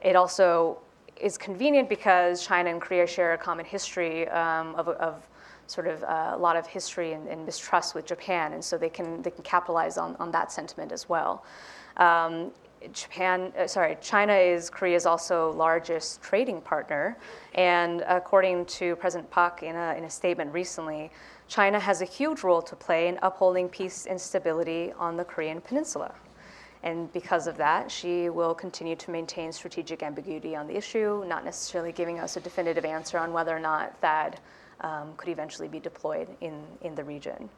it 0.04 0.18
also 0.18 0.80
is 1.16 1.38
convenient 1.38 1.88
because 1.88 2.46
China 2.46 2.70
and 2.70 2.82
Korea 2.82 3.08
share 3.08 3.34
a 3.34 3.38
common 3.38 3.66
history 3.66 4.28
um, 4.28 4.76
of, 4.76 4.90
of 4.90 5.26
sort 5.68 5.88
of 5.88 6.04
uh, 6.04 6.34
a 6.34 6.38
lot 6.38 6.58
of 6.58 6.68
history 6.68 7.14
and, 7.14 7.28
and, 7.28 7.46
mistrust 7.46 7.96
with 7.96 8.06
Japan, 8.06 8.54
and 8.54 8.64
so 8.64 8.78
they 8.78 8.90
can 8.90 9.22
they 9.22 9.32
can 9.32 9.44
capitalize 9.44 9.98
on, 9.98 10.16
on 10.20 10.32
that 10.32 10.52
sentiment 10.52 10.92
as 10.92 11.10
well. 11.10 11.46
Um, 11.98 12.51
Japan, 12.94 13.51
uh, 13.57 13.68
sorry, 13.68 13.98
China 14.01 14.33
is 14.33 14.70
Korea's 14.70 15.05
also 15.05 15.51
largest 15.51 16.22
trading 16.22 16.61
partner. 16.61 17.18
And 17.55 18.03
according 18.07 18.66
to 18.66 18.96
President 18.98 19.29
Park 19.29 19.63
in 19.63 19.75
a, 19.75 19.96
in 19.96 20.03
a 20.03 20.09
statement 20.09 20.53
recently, 20.53 21.11
China 21.48 21.79
has 21.79 22.01
a 22.01 22.05
huge 22.05 22.44
role 22.44 22.61
to 22.61 22.75
play 22.75 23.07
in 23.07 23.18
upholding 23.22 23.70
peace 23.70 24.05
and 24.05 24.20
stability 24.20 24.94
on 25.00 25.16
the 25.18 25.24
Korean 25.24 25.61
peninsula. 25.61 26.13
And 26.83 27.11
because 27.11 27.48
of 27.48 27.57
that, 27.57 27.90
she 27.90 28.29
will 28.29 28.53
continue 28.53 28.96
to 28.96 29.11
maintain 29.11 29.51
strategic 29.51 30.03
ambiguity 30.03 30.55
on 30.55 30.68
the 30.68 30.77
issue, 30.77 31.24
not 31.27 31.44
necessarily 31.44 31.92
giving 31.92 32.20
us 32.20 32.37
a 32.37 32.40
definitive 32.40 32.85
answer 32.85 33.18
on 33.18 33.33
whether 33.33 33.55
or 33.55 33.59
not 33.59 34.00
THAAD 34.01 34.35
um, 34.81 35.13
could 35.18 35.29
eventually 35.29 35.68
be 35.68 35.79
deployed 35.79 36.27
in, 36.42 36.63
in 36.81 36.94
the 36.96 37.03
region. 37.03 37.50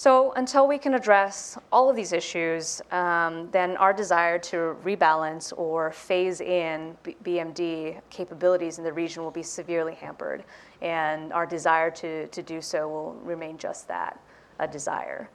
So 0.00 0.32
until 0.32 0.66
we 0.66 0.78
can 0.78 0.94
address 0.94 1.58
all 1.70 1.90
of 1.90 1.94
these 1.94 2.14
issues, 2.14 2.80
um, 2.90 3.50
then 3.52 3.76
our 3.76 3.92
desire 3.92 4.38
to 4.38 4.74
rebalance 4.82 5.52
or 5.58 5.92
phase 5.92 6.40
in 6.40 6.96
B- 7.02 7.16
BMD 7.22 8.00
capabilities 8.08 8.78
in 8.78 8.84
the 8.84 8.94
region 8.94 9.22
will 9.22 9.30
be 9.30 9.42
severely 9.42 9.94
hampered, 9.94 10.44
and 10.80 11.34
our 11.34 11.44
desire 11.44 11.90
to, 11.90 12.26
to 12.28 12.42
do 12.42 12.62
so 12.62 12.88
will 12.88 13.12
remain 13.22 13.58
just 13.58 13.88
that, 13.88 14.18
a 14.58 14.66
desire. 14.66 15.28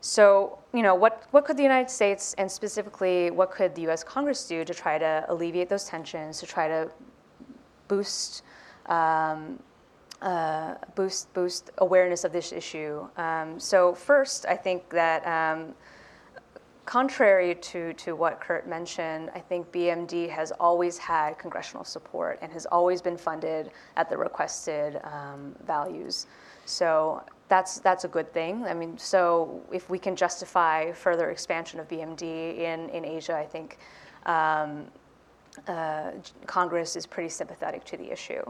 So, 0.00 0.60
you 0.72 0.80
know, 0.80 0.94
what, 0.94 1.24
what 1.32 1.44
could 1.44 1.58
the 1.58 1.62
United 1.62 1.90
States 1.90 2.34
and 2.38 2.50
specifically 2.50 3.30
what 3.30 3.50
could 3.50 3.74
the 3.74 3.86
US 3.90 4.02
Congress 4.02 4.48
do 4.48 4.64
to 4.64 4.72
try 4.72 4.96
to 4.96 5.26
alleviate 5.28 5.68
those 5.68 5.84
tensions, 5.84 6.40
to 6.40 6.46
try 6.46 6.68
to 6.68 6.90
boost 7.86 8.44
um, 8.86 9.58
uh, 10.22 10.74
boost 10.94 11.32
boost 11.34 11.70
awareness 11.78 12.24
of 12.24 12.32
this 12.32 12.52
issue. 12.52 13.06
Um, 13.16 13.60
so 13.60 13.94
first, 13.94 14.46
I 14.46 14.56
think 14.56 14.88
that 14.90 15.26
um, 15.26 15.74
contrary 16.86 17.54
to 17.56 17.92
to 17.94 18.16
what 18.16 18.40
Kurt 18.40 18.66
mentioned, 18.66 19.30
I 19.34 19.40
think 19.40 19.70
BMD 19.72 20.28
has 20.30 20.52
always 20.52 20.96
had 20.96 21.38
congressional 21.38 21.84
support 21.84 22.38
and 22.40 22.50
has 22.52 22.66
always 22.66 23.02
been 23.02 23.16
funded 23.16 23.70
at 23.96 24.08
the 24.08 24.16
requested 24.16 25.00
um, 25.04 25.54
values. 25.66 26.26
So 26.64 27.22
that's 27.48 27.78
that's 27.80 28.04
a 28.04 28.08
good 28.08 28.32
thing. 28.32 28.64
I 28.64 28.74
mean, 28.74 28.96
so 28.96 29.60
if 29.72 29.90
we 29.90 29.98
can 29.98 30.16
justify 30.16 30.92
further 30.92 31.30
expansion 31.30 31.78
of 31.78 31.88
BMD 31.88 32.58
in 32.58 32.88
in 32.90 33.04
Asia, 33.04 33.36
I 33.36 33.44
think. 33.44 33.78
Um, 34.24 34.86
uh, 35.68 36.10
Congress 36.46 36.96
is 36.96 37.06
pretty 37.06 37.30
sympathetic 37.30 37.82
to 37.84 37.96
the 37.96 38.12
issue. 38.12 38.42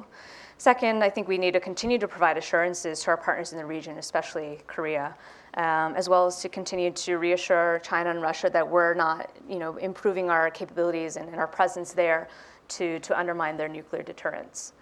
Second, 0.58 1.04
I 1.04 1.10
think 1.10 1.28
we 1.28 1.36
need 1.36 1.52
to 1.52 1.60
continue 1.60 1.98
to 1.98 2.08
provide 2.08 2.38
assurances 2.38 3.02
to 3.02 3.10
our 3.10 3.16
partners 3.16 3.52
in 3.52 3.58
the 3.58 3.66
region, 3.66 3.98
especially 3.98 4.60
Korea, 4.66 5.14
um, 5.54 5.94
as 5.94 6.08
well 6.08 6.26
as 6.26 6.40
to 6.40 6.48
continue 6.48 6.90
to 6.92 7.18
reassure 7.18 7.80
China 7.84 8.10
and 8.10 8.22
Russia 8.22 8.48
that 8.50 8.66
we're 8.66 8.94
not, 8.94 9.30
you 9.48 9.58
know, 9.58 9.76
improving 9.76 10.30
our 10.30 10.50
capabilities 10.50 11.16
and, 11.16 11.28
and 11.28 11.36
our 11.36 11.46
presence 11.46 11.92
there 11.92 12.28
to, 12.68 12.98
to 13.00 13.18
undermine 13.18 13.56
their 13.58 13.68
nuclear 13.68 14.02
deterrence. 14.02 14.72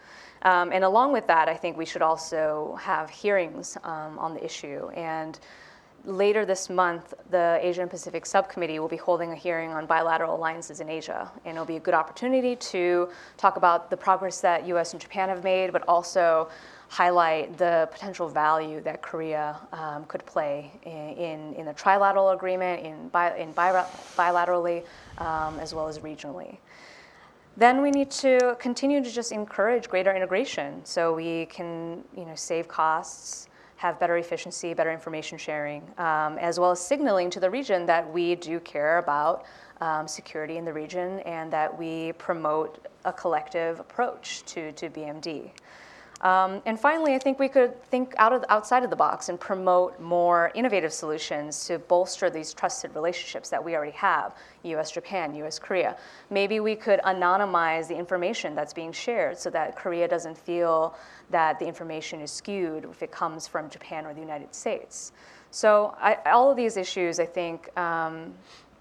Um, 0.43 0.73
and 0.73 0.85
along 0.85 1.13
with 1.13 1.27
that, 1.27 1.49
I 1.49 1.55
think 1.55 1.77
we 1.77 1.87
should 1.87 2.03
also 2.03 2.79
have 2.81 3.11
hearings 3.11 3.77
um, 3.83 4.19
on 4.19 4.35
the 4.35 4.45
issue. 4.45 4.89
And 4.91 5.41
later 6.05 6.45
this 6.45 6.69
month, 6.69 7.15
the 7.31 7.59
Asia 7.61 7.87
Pacific 7.87 8.27
Subcommittee 8.27 8.79
will 8.79 8.89
be 8.89 8.97
holding 8.97 9.33
a 9.33 9.35
hearing 9.35 9.71
on 9.71 9.87
bilateral 9.87 10.37
alliances 10.37 10.81
in 10.81 10.89
Asia. 10.89 11.31
And 11.45 11.57
it'll 11.57 11.65
be 11.65 11.77
a 11.77 11.81
good 11.81 11.95
opportunity 11.95 12.57
to 12.57 13.09
talk 13.37 13.57
about 13.57 13.91
the 13.91 13.97
progress 13.97 14.41
that 14.41 14.67
US 14.67 14.93
and 14.93 15.01
Japan 15.01 15.29
have 15.29 15.43
made, 15.43 15.73
but 15.73 15.83
also 15.89 16.49
highlight 16.89 17.57
the 17.59 17.89
potential 17.91 18.29
value 18.29 18.81
that 18.83 19.03
Korea 19.03 19.57
um, 19.73 20.05
could 20.05 20.25
play 20.27 20.71
in, 20.85 20.93
in, 20.93 21.55
in, 21.55 21.67
the 21.67 21.75
trilateral 21.75 22.35
agreement, 22.35 22.85
in, 22.85 23.09
bi, 23.09 23.35
in 23.37 23.53
bi, 23.53 23.85
bilaterally, 24.17 24.85
um, 25.19 25.59
as 25.59 25.75
well 25.75 25.89
as 25.89 25.99
regionally. 26.01 26.59
Then 27.57 27.83
we 27.83 27.91
need 27.91 28.11
to 28.13 28.57
continue 28.59 29.03
to 29.03 29.11
just 29.11 29.33
encourage 29.33 29.89
greater 29.89 30.15
integration 30.15 30.85
so 30.85 31.15
we 31.15 31.47
can 31.47 32.05
you 32.17 32.25
know, 32.27 32.35
save 32.35 32.69
costs, 32.69 33.49
have 33.85 34.01
better 34.01 34.17
efficiency, 34.17 34.73
better 34.73 34.91
information 34.91 35.37
sharing, 35.37 35.83
um, 35.99 36.39
as 36.39 36.59
well 36.59 36.71
as 36.71 36.81
signaling 36.81 37.29
to 37.29 37.39
the 37.39 37.51
region 37.51 37.85
that 37.85 38.11
we 38.11 38.35
do 38.35 38.59
care 38.61 38.97
about 38.97 39.45
um, 39.83 40.09
security 40.09 40.57
in 40.57 40.65
the 40.65 40.73
region 40.73 41.21
and 41.21 41.53
that 41.53 41.79
we 41.79 42.13
promote 42.13 42.87
a 43.05 43.13
collective 43.13 43.79
approach 43.81 44.43
to, 44.47 44.73
to 44.73 44.89
BMD. 44.89 45.51
Um, 46.21 46.63
and 46.65 46.79
finally, 46.79 47.15
I 47.15 47.19
think 47.19 47.39
we 47.39 47.49
could 47.49 47.83
think 47.85 48.15
out 48.17 48.33
of, 48.33 48.45
outside 48.49 48.83
of 48.83 48.91
the 48.91 48.97
box 48.97 49.29
and 49.29 49.39
promote 49.39 50.01
more 50.01 50.53
innovative 50.55 50.93
solutions 50.93 51.67
to 51.67 51.79
bolster 51.79 52.31
these 52.31 52.55
trusted 52.55 52.95
relationships 52.95 53.51
that 53.51 53.63
we 53.63 53.75
already 53.75 53.93
have 53.93 54.35
US 54.63 54.91
Japan, 54.91 55.35
US 55.35 55.59
Korea. 55.59 55.97
Maybe 56.31 56.61
we 56.61 56.77
could 56.77 57.01
anonymize 57.01 57.89
the 57.89 57.97
information 57.97 58.55
that's 58.55 58.73
being 58.73 58.93
shared 58.93 59.39
so 59.39 59.51
that 59.51 59.77
Korea 59.77 60.09
doesn't 60.09 60.39
feel 60.39 60.97
that 61.31 61.59
the 61.59 61.67
information 61.67 62.21
is 62.21 62.31
skewed 62.31 62.85
if 62.91 63.03
it 63.03 63.11
comes 63.11 63.47
from 63.47 63.69
Japan 63.69 64.07
or 64.07 64.15
the 64.15 64.21
United 64.21 64.55
States. 64.55 65.13
So, 65.51 65.95
I, 66.01 66.17
all 66.27 66.51
of 66.51 66.57
these 66.57 66.77
issues, 66.77 67.21
I 67.21 67.27
think, 67.27 67.77
um, 67.79 68.35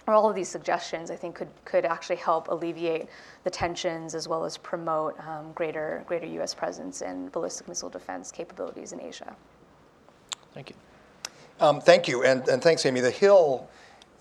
all 0.07 0.29
of 0.29 0.35
these 0.35 0.49
suggestions, 0.49 1.09
I 1.09 1.15
think, 1.15 1.35
could, 1.35 1.47
could 1.63 1.85
actually 1.85 2.17
help 2.17 2.49
alleviate 2.49 3.07
the 3.43 3.49
tensions 3.49 4.15
as 4.15 4.27
well 4.27 4.43
as 4.43 4.57
promote 4.57 5.17
um, 5.25 5.51
greater, 5.53 6.03
greater 6.07 6.25
U.S. 6.25 6.53
presence 6.53 7.01
and 7.01 7.31
ballistic 7.31 7.67
missile 7.67 7.89
defense 7.89 8.31
capabilities 8.31 8.91
in 8.91 8.99
Asia. 8.99 9.35
Thank 10.53 10.69
you. 10.71 10.75
Um, 11.59 11.79
thank 11.79 12.07
you, 12.07 12.23
and, 12.23 12.47
and 12.49 12.61
thanks, 12.61 12.85
Amy. 12.85 12.99
The 12.99 13.11
Hill, 13.11 13.67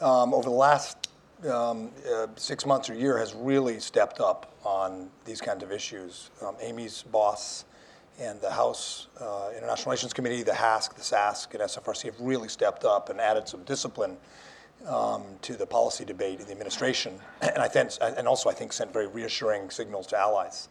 um, 0.01 0.33
over 0.33 0.45
the 0.45 0.55
last 0.55 1.09
um, 1.51 1.91
uh, 2.13 2.29
six 2.37 2.65
months 2.65 2.89
or 2.89 2.95
year, 2.95 3.19
has 3.19 3.35
really 3.35 3.81
stepped 3.81 4.21
up 4.21 4.55
on 4.65 5.11
these 5.25 5.41
kinds 5.41 5.63
of 5.63 5.73
issues. 5.73 6.31
Um, 6.41 6.55
Amy's 6.61 7.03
boss 7.03 7.65
and 8.21 8.41
the 8.41 8.51
House 8.51 9.09
uh, 9.21 9.49
International 9.57 9.91
Relations 9.91 10.13
Committee, 10.13 10.43
the 10.43 10.53
HASC, 10.53 10.95
the 10.95 11.03
SASC, 11.03 11.53
and 11.55 11.63
SFRC 11.63 12.05
have 12.05 12.21
really 12.21 12.49
stepped 12.49 12.85
up 12.85 13.09
and 13.09 13.21
added 13.21 13.49
some 13.49 13.63
discipline 13.65 14.17
um, 14.87 15.23
to 15.43 15.55
the 15.55 15.67
policy 15.67 16.05
debate 16.05 16.41
in 16.41 16.47
the 16.47 16.53
administration, 16.53 17.19
and 17.41 17.59
I 17.59 17.69
think, 17.69 17.91
and 18.01 18.27
also 18.27 18.51
I 18.51 18.55
think 18.55 18.73
sent 18.73 18.93
very 18.93 19.07
reassuring 19.07 19.71
signals 19.71 20.07
to 20.09 20.19
allies 20.19 20.69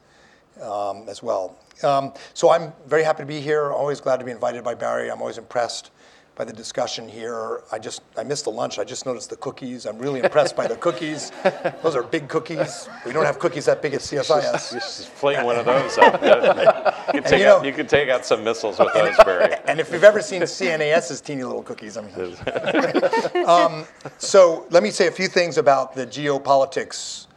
um, 0.61 1.07
as 1.07 1.23
well. 1.23 1.57
Um, 1.83 2.13
so 2.33 2.51
I'm 2.51 2.73
very 2.85 3.03
happy 3.03 3.23
to 3.23 3.27
be 3.27 3.41
here. 3.41 3.71
Always 3.71 4.01
glad 4.01 4.17
to 4.17 4.25
be 4.25 4.31
invited 4.31 4.63
by 4.63 4.75
Barry. 4.75 5.09
I'm 5.09 5.21
always 5.21 5.37
impressed 5.37 5.91
by 6.35 6.45
the 6.45 6.53
discussion 6.53 7.07
here. 7.07 7.61
I 7.71 7.79
just 7.79 8.01
I 8.17 8.23
missed 8.23 8.45
the 8.45 8.51
lunch. 8.51 8.79
I 8.79 8.83
just 8.83 9.05
noticed 9.05 9.29
the 9.29 9.35
cookies. 9.35 9.85
I'm 9.85 9.99
really 9.99 10.21
impressed 10.21 10.55
by 10.55 10.67
the 10.67 10.75
cookies. 10.75 11.31
Those 11.83 11.95
are 11.95 12.03
big 12.03 12.29
cookies. 12.29 12.89
We 13.05 13.11
don't 13.11 13.25
have 13.25 13.39
cookies 13.39 13.65
that 13.65 13.81
big 13.81 13.93
at 13.93 14.01
CSIS. 14.01 14.73
Just 14.73 15.09
fling 15.09 15.43
one 15.45 15.57
of 15.57 15.65
those. 15.65 15.97
You 17.13 17.21
can 17.21 17.29
take, 17.29 17.39
you 17.39 17.45
know- 17.45 17.57
out, 17.57 17.65
you 17.65 17.73
can 17.73 17.87
take 17.87 18.07
out 18.09 18.25
some 18.25 18.43
missiles 18.43 18.79
with 18.79 18.93
those, 18.93 19.17
Barry. 19.25 19.55
And 19.65 19.81
if 19.81 19.91
you've 19.91 20.03
ever 20.03 20.21
seen 20.21 20.41
CNAS's 20.43 21.19
teeny 21.19 21.43
little 21.43 21.63
cookies, 21.63 21.97
I 21.97 22.01
mean. 22.01 23.45
um, 23.45 23.85
so 24.17 24.65
let 24.69 24.81
me 24.81 24.91
say 24.91 25.07
a 25.07 25.11
few 25.11 25.27
things 25.27 25.57
about 25.57 25.93
the 25.93 26.07
geopolitics 26.07 27.27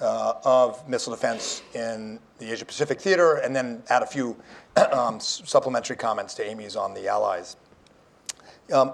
uh, 0.00 0.32
of 0.44 0.88
missile 0.88 1.12
defense 1.14 1.62
in 1.74 2.18
the 2.38 2.50
Asia 2.50 2.64
Pacific 2.64 3.00
theater, 3.00 3.36
and 3.36 3.54
then 3.54 3.82
add 3.88 4.02
a 4.02 4.06
few 4.06 4.36
um, 4.92 5.20
supplementary 5.20 5.96
comments 5.96 6.34
to 6.34 6.44
Amy's 6.44 6.74
on 6.74 6.92
the 6.92 7.06
allies. 7.06 7.56
Um, 8.72 8.92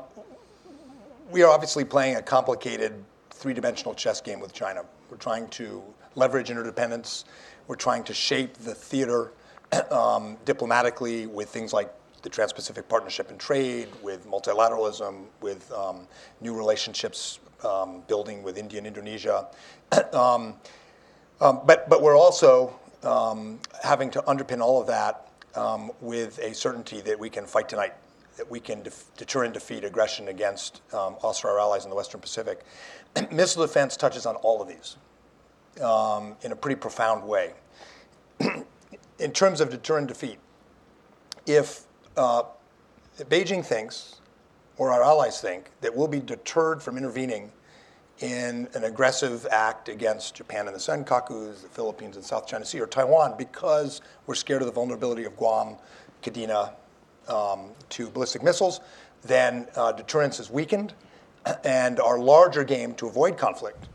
we 1.31 1.43
are 1.43 1.51
obviously 1.51 1.85
playing 1.85 2.17
a 2.17 2.23
complicated 2.23 2.95
three-dimensional 3.31 3.95
chess 3.95 4.21
game 4.23 4.41
with 4.41 4.55
China. 4.55 4.85
We're 5.11 5.19
trying 5.19 5.49
to 5.49 5.83
leverage 6.15 6.51
interdependence. 6.51 7.27
We're 7.67 7.77
trying 7.77 8.05
to 8.05 8.15
shape 8.15 8.55
the 8.55 8.75
theater 8.75 9.33
um, 9.91 10.39
diplomatically 10.47 11.27
with 11.27 11.51
things 11.51 11.73
like 11.75 11.93
the 12.23 12.31
Trans-Pacific 12.31 12.89
Partnership 12.89 13.29
and 13.31 13.39
trade, 13.39 13.89
with 14.03 14.27
multilateralism, 14.27 15.25
with 15.43 15.71
um, 15.73 16.07
new 16.41 16.55
relationships 16.55 17.39
um, 17.63 18.03
building 18.09 18.43
with 18.43 18.57
India 18.57 18.79
and 18.79 18.87
Indonesia. 18.87 19.47
Um, 20.13 20.55
um, 21.41 21.61
but, 21.67 21.89
but 21.89 22.03
we're 22.03 22.17
also 22.17 22.75
having 23.85 24.11
to 24.11 24.23
underpin 24.23 24.61
all 24.61 24.81
of 24.81 24.87
that 24.87 25.29
with 26.01 26.39
a 26.41 26.55
certainty 26.55 27.01
that 27.03 27.19
we 27.19 27.31
can 27.31 27.47
fight 27.47 27.69
tonight, 27.69 27.95
that 28.37 28.51
we 28.51 28.61
can 28.61 28.83
deter 29.17 29.45
and 29.45 29.55
defeat 29.55 29.85
aggression 29.85 30.29
against 30.29 30.83
um, 30.93 31.17
us 31.25 31.45
or 31.45 31.49
our 31.51 31.61
allies 31.61 31.85
in 31.85 31.91
the 31.91 31.97
Western 31.97 32.21
Pacific. 32.21 32.65
Missile 33.33 33.67
defense 33.67 33.97
touches 33.97 34.27
on 34.27 34.37
all 34.37 34.61
of 34.61 34.69
these 34.69 34.97
um, 35.83 36.37
in 36.43 36.53
a 36.53 36.57
pretty 36.57 36.79
profound 36.79 37.27
way. 37.27 37.55
in 39.19 39.33
terms 39.33 39.61
of 39.61 39.71
deter 39.71 39.99
and 39.99 40.09
defeat, 40.09 40.39
if 41.47 41.85
uh, 42.17 42.43
Beijing 43.19 43.65
thinks, 43.65 44.21
or 44.77 44.93
our 44.93 45.03
allies 45.03 45.41
think, 45.41 45.71
that 45.81 45.95
we'll 45.95 46.09
be 46.09 46.21
deterred 46.21 46.83
from 46.83 46.99
intervening 46.99 47.51
in 48.21 48.69
an 48.75 48.85
aggressive 48.85 49.47
act 49.51 49.89
against 49.89 50.35
Japan 50.35 50.67
and 50.67 50.75
the 50.75 50.81
Senkakus, 50.81 51.63
the 51.63 51.69
Philippines 51.69 52.17
and 52.17 52.25
South 52.25 52.47
China 52.47 52.65
Sea, 52.65 52.81
or 52.81 52.87
Taiwan 52.87 53.35
because 53.37 54.01
we're 54.27 54.35
scared 54.35 54.63
of 54.63 54.67
the 54.67 54.73
vulnerability 54.73 55.25
of 55.25 55.37
Guam, 55.37 55.77
Kadena 56.23 56.73
um, 57.29 57.71
to 57.91 58.09
ballistic 58.09 58.43
missiles, 58.43 58.81
then 59.23 59.67
uh, 59.77 59.93
deterrence 59.93 60.41
is 60.41 60.51
weakened, 60.51 60.95
and 61.65 62.01
our 62.01 62.19
larger 62.19 62.65
game 62.65 62.95
to 62.95 63.07
avoid 63.07 63.37
conflict 63.37 63.89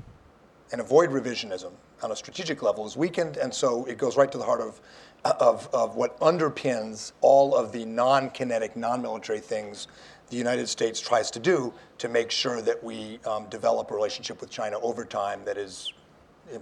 and 0.72 0.82
avoid 0.82 1.10
revisionism 1.10 1.72
on 2.02 2.12
a 2.12 2.16
strategic 2.16 2.62
level 2.62 2.86
is 2.86 2.98
weakened, 2.98 3.38
and 3.38 3.54
so 3.54 3.86
it 3.86 3.98
goes 3.98 4.18
right 4.18 4.32
to 4.32 4.38
the 4.38 4.44
heart 4.44 4.62
of, 4.62 4.82
of, 5.24 5.70
of 5.74 5.96
what 5.96 6.20
underpins 6.20 7.12
all 7.22 7.56
of 7.56 7.72
the 7.72 7.86
non-kinetic, 7.86 8.76
non-military 8.76 9.40
things 9.40 9.88
the 10.30 10.38
United 10.38 10.68
States 10.68 11.00
tries 11.00 11.30
to 11.30 11.40
do 11.40 11.74
to 11.98 12.08
make 12.08 12.32
sure 12.32 12.62
that 12.62 12.82
we 12.82 13.20
um, 13.26 13.46
develop 13.50 13.92
a 13.92 13.94
relationship 13.94 14.40
with 14.40 14.50
China 14.50 14.80
over 14.80 15.06
time 15.06 15.44
that 15.46 15.58
is 15.58 15.94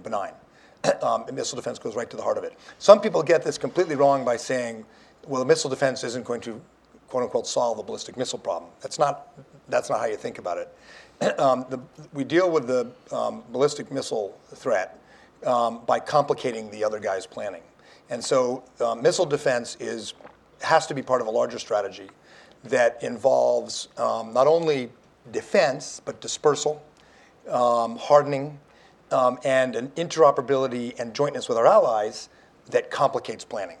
benign. 0.02 0.32
Um, 1.02 1.26
missile 1.34 1.56
defense 1.56 1.78
goes 1.78 1.94
right 1.94 2.08
to 2.08 2.16
the 2.16 2.22
heart 2.22 2.38
of 2.38 2.44
it. 2.44 2.54
Some 2.78 3.02
people 3.02 3.22
get 3.22 3.42
this 3.42 3.58
completely 3.58 3.96
wrong 3.96 4.24
by 4.24 4.38
saying, 4.38 4.86
well, 5.26 5.40
the 5.40 5.46
missile 5.46 5.70
defense 5.70 6.04
isn't 6.04 6.24
going 6.24 6.40
to, 6.42 6.60
quote 7.08 7.24
unquote, 7.24 7.46
solve 7.46 7.76
the 7.76 7.82
ballistic 7.82 8.16
missile 8.16 8.38
problem. 8.38 8.70
That's 8.80 8.98
not, 8.98 9.28
that's 9.68 9.90
not 9.90 10.00
how 10.00 10.06
you 10.06 10.16
think 10.16 10.38
about 10.38 10.58
it. 10.58 11.38
um, 11.38 11.66
the, 11.68 11.78
we 12.12 12.24
deal 12.24 12.50
with 12.50 12.66
the 12.66 12.90
um, 13.12 13.42
ballistic 13.52 13.90
missile 13.92 14.38
threat 14.54 14.98
um, 15.44 15.82
by 15.86 16.00
complicating 16.00 16.70
the 16.70 16.84
other 16.84 16.98
guy's 16.98 17.26
planning. 17.26 17.62
And 18.08 18.22
so 18.22 18.64
uh, 18.80 18.94
missile 18.94 19.26
defense 19.26 19.76
is, 19.78 20.14
has 20.62 20.86
to 20.86 20.94
be 20.94 21.02
part 21.02 21.20
of 21.20 21.26
a 21.26 21.30
larger 21.30 21.58
strategy 21.58 22.08
that 22.64 23.02
involves 23.02 23.88
um, 23.96 24.32
not 24.32 24.46
only 24.46 24.90
defense, 25.30 26.00
but 26.04 26.20
dispersal, 26.20 26.82
um, 27.48 27.96
hardening, 27.96 28.58
um, 29.12 29.38
and 29.44 29.76
an 29.76 29.88
interoperability 29.90 30.98
and 30.98 31.14
jointness 31.14 31.48
with 31.48 31.58
our 31.58 31.66
allies 31.66 32.28
that 32.70 32.90
complicates 32.90 33.44
planning. 33.44 33.78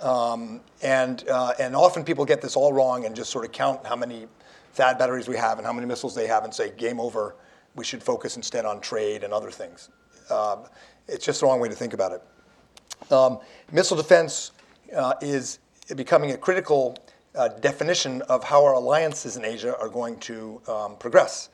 Um, 0.00 0.60
and, 0.82 1.28
uh, 1.28 1.54
and 1.58 1.74
often 1.74 2.04
people 2.04 2.24
get 2.24 2.40
this 2.40 2.56
all 2.56 2.72
wrong 2.72 3.04
and 3.04 3.16
just 3.16 3.30
sort 3.30 3.44
of 3.44 3.52
count 3.52 3.84
how 3.84 3.96
many 3.96 4.28
THAAD 4.76 4.98
batteries 4.98 5.28
we 5.28 5.36
have 5.36 5.58
and 5.58 5.66
how 5.66 5.72
many 5.72 5.86
missiles 5.86 6.14
they 6.14 6.26
have 6.26 6.44
and 6.44 6.54
say, 6.54 6.70
game 6.76 7.00
over, 7.00 7.34
we 7.74 7.84
should 7.84 8.02
focus 8.02 8.36
instead 8.36 8.64
on 8.64 8.80
trade 8.80 9.24
and 9.24 9.32
other 9.32 9.50
things. 9.50 9.90
Um, 10.30 10.64
it's 11.08 11.24
just 11.24 11.40
the 11.40 11.46
wrong 11.46 11.58
way 11.58 11.68
to 11.68 11.74
think 11.74 11.94
about 11.94 12.12
it. 12.12 13.12
Um, 13.12 13.38
missile 13.72 13.96
defense 13.96 14.52
uh, 14.94 15.14
is 15.20 15.58
becoming 15.96 16.32
a 16.32 16.36
critical 16.36 16.96
uh, 17.34 17.48
definition 17.48 18.22
of 18.22 18.44
how 18.44 18.64
our 18.64 18.74
alliances 18.74 19.36
in 19.36 19.44
Asia 19.44 19.76
are 19.78 19.88
going 19.88 20.18
to 20.20 20.60
um, 20.68 20.96
progress. 20.96 21.50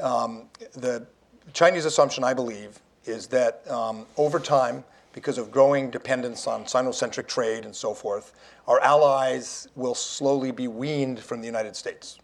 Um, 0.00 0.48
the 0.74 1.06
Chinese 1.52 1.84
assumption, 1.84 2.24
I 2.24 2.34
believe, 2.34 2.80
is 3.04 3.26
that 3.28 3.68
um, 3.70 4.06
over 4.16 4.38
time, 4.38 4.84
because 5.14 5.38
of 5.38 5.50
growing 5.50 5.90
dependence 5.90 6.46
on 6.46 6.64
Sinocentric 6.64 7.28
trade 7.28 7.64
and 7.64 7.74
so 7.74 7.94
forth, 7.94 8.34
our 8.66 8.80
allies 8.80 9.68
will 9.76 9.94
slowly 9.94 10.50
be 10.50 10.68
weaned 10.68 11.20
from 11.20 11.40
the 11.40 11.46
United 11.46 11.76
States. 11.76 12.18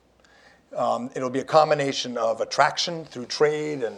Um, 0.76 1.08
it'll 1.14 1.30
be 1.30 1.38
a 1.38 1.44
combination 1.44 2.18
of 2.18 2.40
attraction 2.40 3.04
through 3.04 3.26
trade 3.26 3.84
and, 3.84 3.96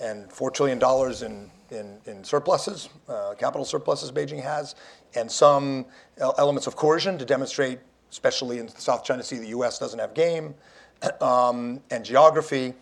and 0.00 0.28
$4 0.28 0.52
trillion 0.52 0.80
in, 1.24 1.50
in, 1.76 1.98
in 2.06 2.24
surpluses, 2.24 2.88
uh, 3.08 3.34
capital 3.38 3.64
surpluses 3.64 4.10
Beijing 4.10 4.42
has, 4.42 4.74
and 5.14 5.30
some 5.30 5.86
elements 6.18 6.66
of 6.66 6.74
coercion 6.74 7.16
to 7.18 7.24
demonstrate, 7.24 7.78
especially 8.10 8.58
in 8.58 8.66
the 8.66 8.80
South 8.80 9.04
China 9.04 9.22
Sea, 9.22 9.38
the 9.38 9.48
US 9.48 9.78
doesn't 9.78 10.00
have 10.00 10.12
game, 10.12 10.54
um, 11.20 11.80
and 11.90 12.04
geography. 12.04 12.74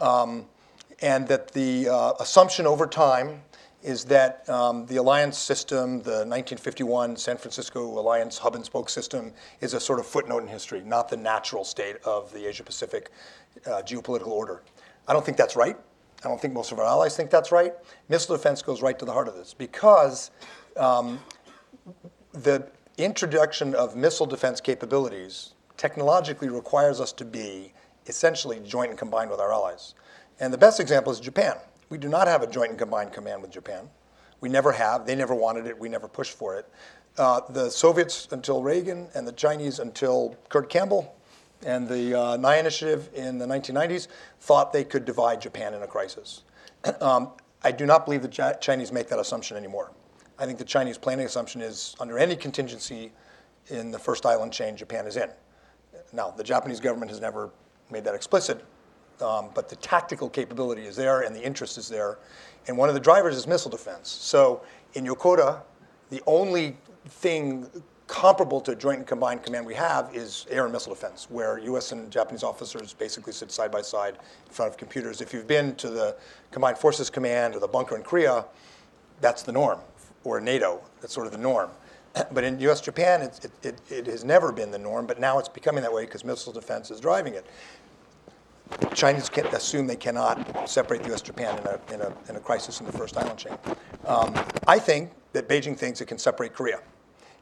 Um, 0.00 0.46
and 1.00 1.26
that 1.28 1.48
the 1.48 1.88
uh, 1.88 2.12
assumption 2.20 2.66
over 2.66 2.86
time 2.86 3.42
is 3.84 4.06
that 4.06 4.48
um, 4.48 4.86
the 4.86 4.96
alliance 4.96 5.36
system, 5.36 5.98
the 6.00 6.24
1951 6.24 7.16
San 7.16 7.36
Francisco 7.36 7.84
Alliance 7.84 8.38
hub 8.38 8.54
and 8.54 8.64
spoke 8.64 8.88
system, 8.88 9.32
is 9.60 9.74
a 9.74 9.80
sort 9.80 9.98
of 10.00 10.06
footnote 10.06 10.42
in 10.42 10.48
history, 10.48 10.80
not 10.80 11.10
the 11.10 11.16
natural 11.16 11.64
state 11.64 11.96
of 12.04 12.32
the 12.32 12.48
Asia 12.48 12.64
Pacific 12.64 13.10
uh, 13.66 13.82
geopolitical 13.82 14.28
order. 14.28 14.62
I 15.06 15.12
don't 15.12 15.24
think 15.24 15.36
that's 15.36 15.54
right. 15.54 15.76
I 16.24 16.28
don't 16.28 16.40
think 16.40 16.54
most 16.54 16.72
of 16.72 16.78
our 16.78 16.86
allies 16.86 17.14
think 17.14 17.30
that's 17.30 17.52
right. 17.52 17.74
Missile 18.08 18.36
defense 18.36 18.62
goes 18.62 18.80
right 18.80 18.98
to 18.98 19.04
the 19.04 19.12
heart 19.12 19.28
of 19.28 19.34
this 19.34 19.52
because 19.52 20.30
um, 20.78 21.20
the 22.32 22.66
introduction 22.96 23.74
of 23.74 23.94
missile 23.94 24.24
defense 24.24 24.62
capabilities 24.62 25.52
technologically 25.76 26.48
requires 26.48 27.02
us 27.02 27.12
to 27.12 27.24
be 27.26 27.74
essentially 28.06 28.60
joint 28.60 28.88
and 28.90 28.98
combined 28.98 29.30
with 29.30 29.40
our 29.40 29.52
allies. 29.52 29.94
And 30.40 30.52
the 30.52 30.58
best 30.58 30.80
example 30.80 31.12
is 31.12 31.20
Japan. 31.20 31.56
We 31.88 31.98
do 31.98 32.08
not 32.08 32.26
have 32.26 32.42
a 32.42 32.46
joint 32.46 32.70
and 32.70 32.78
combined 32.78 33.12
command 33.12 33.42
with 33.42 33.50
Japan. 33.50 33.88
We 34.40 34.48
never 34.48 34.72
have. 34.72 35.06
They 35.06 35.14
never 35.14 35.34
wanted 35.34 35.66
it. 35.66 35.78
We 35.78 35.88
never 35.88 36.08
pushed 36.08 36.36
for 36.36 36.56
it. 36.56 36.68
Uh, 37.16 37.40
the 37.48 37.70
Soviets 37.70 38.28
until 38.30 38.62
Reagan 38.62 39.08
and 39.14 39.26
the 39.26 39.32
Chinese 39.32 39.78
until 39.78 40.36
Kurt 40.48 40.68
Campbell 40.68 41.14
and 41.64 41.88
the 41.88 42.18
uh, 42.18 42.36
Nye 42.36 42.56
Initiative 42.58 43.08
in 43.14 43.38
the 43.38 43.46
1990s 43.46 44.08
thought 44.40 44.72
they 44.72 44.84
could 44.84 45.04
divide 45.04 45.40
Japan 45.40 45.74
in 45.74 45.82
a 45.82 45.86
crisis. 45.86 46.42
Um, 47.00 47.30
I 47.62 47.72
do 47.72 47.86
not 47.86 48.04
believe 48.04 48.20
the 48.20 48.28
Chi- 48.28 48.52
Chinese 48.60 48.92
make 48.92 49.08
that 49.08 49.18
assumption 49.18 49.56
anymore. 49.56 49.90
I 50.38 50.44
think 50.44 50.58
the 50.58 50.66
Chinese 50.66 50.98
planning 50.98 51.24
assumption 51.24 51.62
is 51.62 51.96
under 51.98 52.18
any 52.18 52.36
contingency 52.36 53.10
in 53.68 53.90
the 53.90 53.98
first 53.98 54.26
island 54.26 54.52
chain 54.52 54.76
Japan 54.76 55.06
is 55.06 55.16
in. 55.16 55.30
Now, 56.12 56.30
the 56.30 56.44
Japanese 56.44 56.80
government 56.80 57.10
has 57.10 57.22
never 57.22 57.50
made 57.90 58.04
that 58.04 58.14
explicit, 58.14 58.62
um, 59.20 59.50
but 59.54 59.68
the 59.68 59.76
tactical 59.76 60.28
capability 60.28 60.82
is 60.82 60.96
there 60.96 61.22
and 61.22 61.34
the 61.34 61.44
interest 61.44 61.78
is 61.78 61.88
there. 61.88 62.18
And 62.66 62.76
one 62.78 62.88
of 62.88 62.94
the 62.94 63.00
drivers 63.00 63.36
is 63.36 63.46
missile 63.46 63.70
defense. 63.70 64.08
So 64.08 64.62
in 64.94 65.04
Yokota, 65.04 65.60
the 66.10 66.22
only 66.26 66.76
thing 67.06 67.68
comparable 68.06 68.60
to 68.60 68.76
joint 68.76 68.98
and 68.98 69.06
combined 69.06 69.42
command 69.42 69.64
we 69.64 69.74
have 69.74 70.14
is 70.14 70.46
air 70.50 70.64
and 70.64 70.72
missile 70.72 70.94
defense, 70.94 71.26
where 71.30 71.58
U.S. 71.58 71.92
and 71.92 72.10
Japanese 72.10 72.42
officers 72.42 72.92
basically 72.92 73.32
sit 73.32 73.50
side 73.50 73.70
by 73.70 73.82
side 73.82 74.18
in 74.46 74.52
front 74.52 74.70
of 74.70 74.76
computers. 74.76 75.20
If 75.20 75.32
you've 75.32 75.46
been 75.46 75.74
to 75.76 75.88
the 75.88 76.16
Combined 76.50 76.78
Forces 76.78 77.08
Command 77.08 77.54
or 77.54 77.60
the 77.60 77.68
bunker 77.68 77.96
in 77.96 78.02
Korea, 78.02 78.44
that's 79.20 79.42
the 79.42 79.52
norm, 79.52 79.78
or 80.22 80.40
NATO, 80.40 80.82
that's 81.00 81.14
sort 81.14 81.26
of 81.26 81.32
the 81.32 81.38
norm. 81.38 81.70
But 82.32 82.44
in 82.44 82.60
U.S. 82.60 82.80
Japan, 82.80 83.22
it, 83.22 83.40
it, 83.42 83.66
it, 83.66 83.80
it 83.90 84.06
has 84.06 84.22
never 84.22 84.52
been 84.52 84.70
the 84.70 84.78
norm, 84.78 85.06
but 85.06 85.18
now 85.18 85.38
it's 85.38 85.48
becoming 85.48 85.82
that 85.82 85.92
way 85.92 86.04
because 86.04 86.24
missile 86.24 86.52
defense 86.52 86.90
is 86.90 87.00
driving 87.00 87.34
it. 87.34 87.44
Chinese 88.94 89.28
can 89.28 89.46
assume 89.48 89.86
they 89.86 89.96
cannot 89.96 90.68
separate 90.68 91.02
the 91.02 91.08
U.S. 91.08 91.20
Japan 91.20 91.58
in 91.58 91.66
a, 91.66 91.94
in 91.94 92.00
a, 92.00 92.12
in 92.30 92.36
a 92.36 92.40
crisis 92.40 92.80
in 92.80 92.86
the 92.86 92.92
first 92.92 93.16
island 93.16 93.38
chain. 93.38 93.56
Um, 94.06 94.34
I 94.66 94.78
think 94.78 95.10
that 95.32 95.48
Beijing 95.48 95.76
thinks 95.76 96.00
it 96.00 96.06
can 96.06 96.18
separate 96.18 96.54
Korea. 96.54 96.80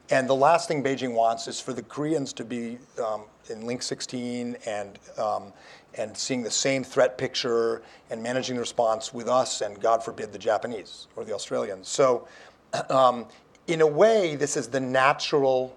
And 0.09 0.29
the 0.29 0.35
last 0.35 0.67
thing 0.67 0.83
Beijing 0.83 1.13
wants 1.13 1.47
is 1.47 1.59
for 1.59 1.73
the 1.73 1.83
Koreans 1.83 2.33
to 2.33 2.43
be 2.43 2.77
um, 3.03 3.23
in 3.49 3.65
Link 3.65 3.81
16 3.81 4.57
and, 4.65 4.99
um, 5.17 5.53
and 5.95 6.15
seeing 6.15 6.43
the 6.43 6.51
same 6.51 6.83
threat 6.83 7.17
picture 7.17 7.81
and 8.09 8.21
managing 8.21 8.55
the 8.55 8.61
response 8.61 9.13
with 9.13 9.29
us 9.29 9.61
and, 9.61 9.79
God 9.81 10.03
forbid, 10.03 10.33
the 10.33 10.39
Japanese 10.39 11.07
or 11.15 11.23
the 11.23 11.33
Australians. 11.33 11.87
So, 11.87 12.27
um, 12.89 13.27
in 13.67 13.81
a 13.81 13.87
way, 13.87 14.35
this 14.35 14.57
is 14.57 14.67
the 14.67 14.79
natural 14.79 15.75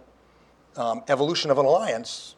um, 0.76 1.02
evolution 1.08 1.50
of 1.50 1.58
an 1.58 1.66
alliance 1.66 2.35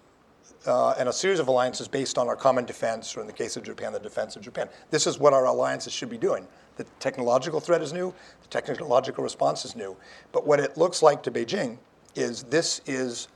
uh, 0.68 0.94
and 0.98 1.08
a 1.08 1.12
series 1.12 1.40
of 1.40 1.48
alliances 1.48 1.88
based 1.88 2.18
on 2.18 2.28
our 2.28 2.36
common 2.36 2.64
defense, 2.64 3.16
or 3.16 3.20
in 3.22 3.26
the 3.26 3.32
case 3.32 3.56
of 3.56 3.62
Japan, 3.62 3.92
the 3.92 3.98
defense 3.98 4.36
of 4.36 4.42
Japan. 4.42 4.68
This 4.90 5.06
is 5.06 5.18
what 5.18 5.32
our 5.32 5.46
alliances 5.46 5.92
should 5.92 6.10
be 6.10 6.18
doing. 6.18 6.46
The 6.76 6.84
technological 7.00 7.58
threat 7.58 7.82
is 7.82 7.92
new, 7.92 8.14
the 8.42 8.48
technological 8.48 9.24
response 9.24 9.64
is 9.64 9.74
new. 9.74 9.96
But 10.30 10.46
what 10.46 10.60
it 10.60 10.76
looks 10.76 11.02
like 11.02 11.22
to 11.24 11.30
Beijing 11.30 11.78
is 12.14 12.42
this 12.44 12.82
is 12.86 13.28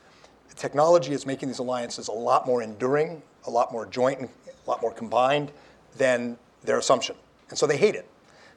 technology 0.55 1.13
is 1.13 1.25
making 1.25 1.49
these 1.49 1.59
alliances 1.59 2.09
a 2.09 2.13
lot 2.13 2.47
more 2.47 2.63
enduring, 2.63 3.23
a 3.47 3.51
lot 3.51 3.73
more 3.73 3.87
joint, 3.87 4.21
and 4.21 4.29
a 4.47 4.71
lot 4.71 4.83
more 4.83 4.93
combined 4.93 5.51
than 5.97 6.37
their 6.63 6.79
assumption. 6.79 7.17
And 7.49 7.59
so 7.59 7.67
they 7.67 7.79
hate 7.79 7.95
it. 7.95 8.09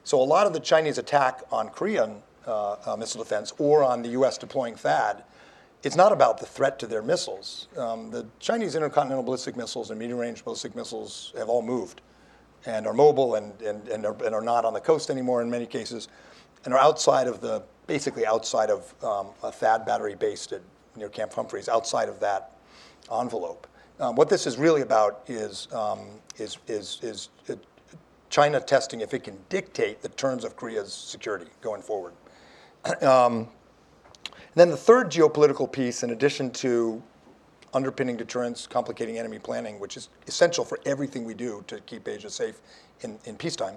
So 0.04 0.20
a 0.20 0.22
lot 0.22 0.46
of 0.46 0.52
the 0.52 0.60
Chinese 0.60 0.98
attack 0.98 1.42
on 1.50 1.70
Korean 1.70 2.22
uh, 2.46 2.76
uh, 2.86 2.96
missile 2.96 3.22
defense 3.22 3.52
or 3.58 3.82
on 3.82 4.02
the 4.02 4.10
U.S. 4.10 4.38
deploying 4.38 4.74
THAAD 4.74 5.24
it's 5.86 5.94
not 5.94 6.10
about 6.10 6.38
the 6.38 6.46
threat 6.46 6.80
to 6.80 6.86
their 6.88 7.00
missiles. 7.00 7.68
Um, 7.76 8.10
the 8.10 8.26
Chinese 8.40 8.74
intercontinental 8.74 9.22
ballistic 9.22 9.56
missiles 9.56 9.90
and 9.90 10.00
medium 10.00 10.18
range 10.18 10.42
ballistic 10.42 10.74
missiles 10.74 11.32
have 11.38 11.48
all 11.48 11.62
moved 11.62 12.00
and 12.66 12.88
are 12.88 12.92
mobile 12.92 13.36
and, 13.36 13.62
and, 13.62 13.86
and, 13.86 14.04
are, 14.04 14.16
and 14.24 14.34
are 14.34 14.42
not 14.42 14.64
on 14.64 14.72
the 14.72 14.80
coast 14.80 15.10
anymore 15.10 15.42
in 15.42 15.48
many 15.48 15.64
cases 15.64 16.08
and 16.64 16.74
are 16.74 16.80
outside 16.80 17.28
of 17.28 17.40
the, 17.40 17.62
basically 17.86 18.26
outside 18.26 18.68
of 18.68 18.92
um, 19.04 19.28
a 19.44 19.52
THAAD 19.52 19.86
battery 19.86 20.16
based 20.16 20.50
at, 20.50 20.60
near 20.96 21.08
Camp 21.08 21.32
Humphreys, 21.32 21.68
outside 21.68 22.08
of 22.08 22.18
that 22.18 22.56
envelope. 23.12 23.68
Um, 24.00 24.16
what 24.16 24.28
this 24.28 24.44
is 24.44 24.58
really 24.58 24.80
about 24.80 25.22
is, 25.28 25.68
um, 25.72 26.00
is, 26.36 26.58
is, 26.66 26.98
is 27.02 27.28
uh, 27.48 27.54
China 28.28 28.58
testing 28.58 29.02
if 29.02 29.14
it 29.14 29.22
can 29.22 29.38
dictate 29.50 30.02
the 30.02 30.08
terms 30.08 30.42
of 30.42 30.56
Korea's 30.56 30.92
security 30.92 31.46
going 31.60 31.82
forward. 31.82 32.12
Um, 33.02 33.48
then 34.56 34.70
the 34.70 34.76
third 34.76 35.10
geopolitical 35.10 35.70
piece, 35.70 36.02
in 36.02 36.10
addition 36.10 36.50
to 36.50 37.02
underpinning 37.74 38.16
deterrence, 38.16 38.66
complicating 38.66 39.18
enemy 39.18 39.38
planning, 39.38 39.78
which 39.78 39.98
is 39.98 40.08
essential 40.26 40.64
for 40.64 40.80
everything 40.86 41.24
we 41.24 41.34
do 41.34 41.62
to 41.66 41.78
keep 41.80 42.08
Asia 42.08 42.30
safe 42.30 42.60
in, 43.02 43.18
in 43.26 43.36
peacetime, 43.36 43.76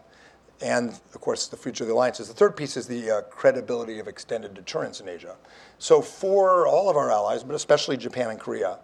and 0.61 0.91
of 1.13 1.19
course 1.19 1.47
the 1.47 1.57
future 1.57 1.83
of 1.83 1.89
the 1.89 1.93
alliances. 1.93 2.29
The 2.29 2.33
third 2.33 2.55
piece 2.55 2.77
is 2.77 2.87
the 2.87 3.11
uh, 3.11 3.21
credibility 3.23 3.99
of 3.99 4.07
extended 4.07 4.53
deterrence 4.53 5.01
in 5.01 5.09
Asia. 5.09 5.35
So 5.79 6.01
for 6.01 6.65
all 6.65 6.89
of 6.89 6.95
our 6.95 7.11
allies, 7.11 7.43
but 7.43 7.55
especially 7.55 7.97
Japan 7.97 8.29
and 8.29 8.39
Korea, 8.39 8.79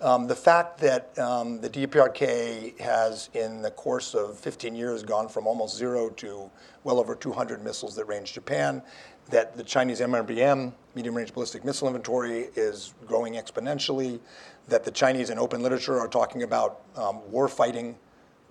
um, 0.00 0.26
the 0.26 0.34
fact 0.34 0.78
that 0.80 1.16
um, 1.18 1.60
the 1.60 1.70
DPRK 1.70 2.78
has, 2.80 3.30
in 3.32 3.62
the 3.62 3.70
course 3.70 4.14
of 4.14 4.38
15 4.38 4.74
years, 4.74 5.02
gone 5.02 5.28
from 5.28 5.46
almost 5.46 5.76
zero 5.76 6.10
to 6.10 6.50
well 6.82 6.98
over 6.98 7.14
200 7.14 7.62
missiles 7.62 7.94
that 7.96 8.04
range 8.06 8.32
Japan, 8.32 8.82
that 9.30 9.56
the 9.56 9.62
Chinese 9.62 10.00
MRBM, 10.00 10.72
medium 10.94 11.14
range 11.14 11.32
ballistic 11.32 11.64
missile 11.64 11.88
inventory, 11.88 12.48
is 12.56 12.94
growing 13.06 13.34
exponentially, 13.34 14.20
that 14.68 14.84
the 14.84 14.90
Chinese 14.90 15.30
in 15.30 15.38
open 15.38 15.62
literature 15.62 15.98
are 15.98 16.08
talking 16.08 16.42
about 16.42 16.82
um, 16.96 17.20
war 17.30 17.48
fighting 17.48 17.96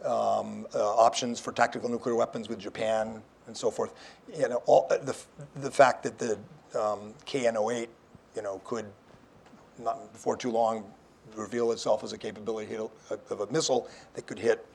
um, 0.03 0.67
uh, 0.75 0.95
options 0.95 1.39
for 1.39 1.51
tactical 1.51 1.89
nuclear 1.89 2.15
weapons 2.15 2.49
with 2.49 2.59
Japan 2.59 3.21
and 3.47 3.55
so 3.55 3.71
forth. 3.71 3.93
You 4.37 4.49
know, 4.49 4.61
all, 4.65 4.87
uh, 4.89 4.97
the, 4.97 5.15
the 5.55 5.71
fact 5.71 6.03
that 6.03 6.17
the 6.17 6.33
um, 6.79 7.13
KN-08, 7.25 7.87
you 8.35 8.41
know, 8.41 8.61
could 8.63 8.85
not 9.79 10.11
before 10.13 10.37
too 10.37 10.51
long 10.51 10.85
reveal 11.35 11.71
itself 11.71 12.03
as 12.03 12.13
a 12.13 12.17
capability 12.17 12.75
of 12.75 13.41
a 13.41 13.47
missile 13.51 13.87
that 14.13 14.27
could 14.27 14.37
hit 14.37 14.65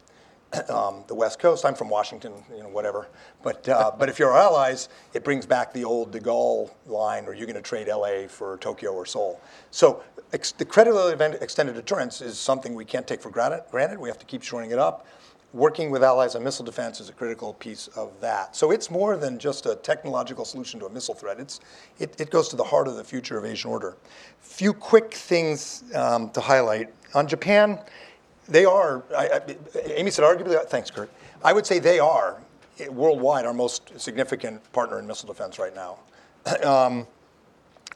um, 0.68 1.04
the 1.06 1.14
West 1.14 1.38
Coast. 1.38 1.64
I'm 1.64 1.74
from 1.74 1.88
Washington, 1.88 2.32
you 2.54 2.62
know, 2.62 2.68
whatever. 2.68 3.08
But, 3.42 3.68
uh, 3.68 3.92
but 3.98 4.08
if 4.08 4.18
you're 4.18 4.32
our 4.32 4.38
allies, 4.38 4.88
it 5.14 5.24
brings 5.24 5.46
back 5.46 5.72
the 5.72 5.84
old 5.84 6.12
de 6.12 6.20
Gaulle 6.20 6.70
line, 6.86 7.26
or 7.26 7.34
you're 7.34 7.46
going 7.46 7.56
to 7.56 7.62
trade 7.62 7.88
LA 7.88 8.28
for 8.28 8.56
Tokyo 8.58 8.92
or 8.92 9.06
Seoul. 9.06 9.40
So 9.70 10.02
ex- 10.32 10.52
the 10.52 10.64
credibility 10.64 11.22
of 11.22 11.42
extended 11.42 11.74
deterrence 11.74 12.20
is 12.20 12.38
something 12.38 12.74
we 12.74 12.84
can't 12.84 13.06
take 13.06 13.20
for 13.20 13.30
granted. 13.30 13.64
granted. 13.70 13.98
We 13.98 14.08
have 14.08 14.18
to 14.18 14.26
keep 14.26 14.42
shoring 14.42 14.70
it 14.70 14.78
up. 14.78 15.06
Working 15.54 15.90
with 15.90 16.04
allies 16.04 16.34
on 16.34 16.44
missile 16.44 16.66
defense 16.66 17.00
is 17.00 17.08
a 17.08 17.12
critical 17.14 17.54
piece 17.54 17.88
of 17.88 18.12
that. 18.20 18.54
So 18.54 18.70
it's 18.70 18.90
more 18.90 19.16
than 19.16 19.38
just 19.38 19.64
a 19.64 19.76
technological 19.76 20.44
solution 20.44 20.78
to 20.80 20.86
a 20.86 20.90
missile 20.90 21.14
threat. 21.14 21.40
It's, 21.40 21.60
it, 21.98 22.20
it 22.20 22.30
goes 22.30 22.50
to 22.50 22.56
the 22.56 22.64
heart 22.64 22.86
of 22.86 22.96
the 22.96 23.04
future 23.04 23.38
of 23.38 23.46
Asian 23.46 23.70
order. 23.70 23.96
Few 24.40 24.74
quick 24.74 25.14
things 25.14 25.84
um, 25.94 26.28
to 26.30 26.42
highlight. 26.42 26.92
On 27.14 27.26
Japan, 27.26 27.78
they 28.48 28.64
are, 28.64 29.02
I, 29.16 29.28
I, 29.28 29.56
Amy 29.94 30.10
said 30.10 30.24
arguably, 30.24 30.62
thanks, 30.66 30.90
Kurt. 30.90 31.10
I 31.44 31.52
would 31.52 31.66
say 31.66 31.78
they 31.78 31.98
are 31.98 32.40
worldwide 32.90 33.44
our 33.44 33.52
most 33.52 33.98
significant 34.00 34.72
partner 34.72 34.98
in 34.98 35.06
missile 35.06 35.28
defense 35.28 35.58
right 35.58 35.74
now. 35.74 35.98
um, 36.64 37.06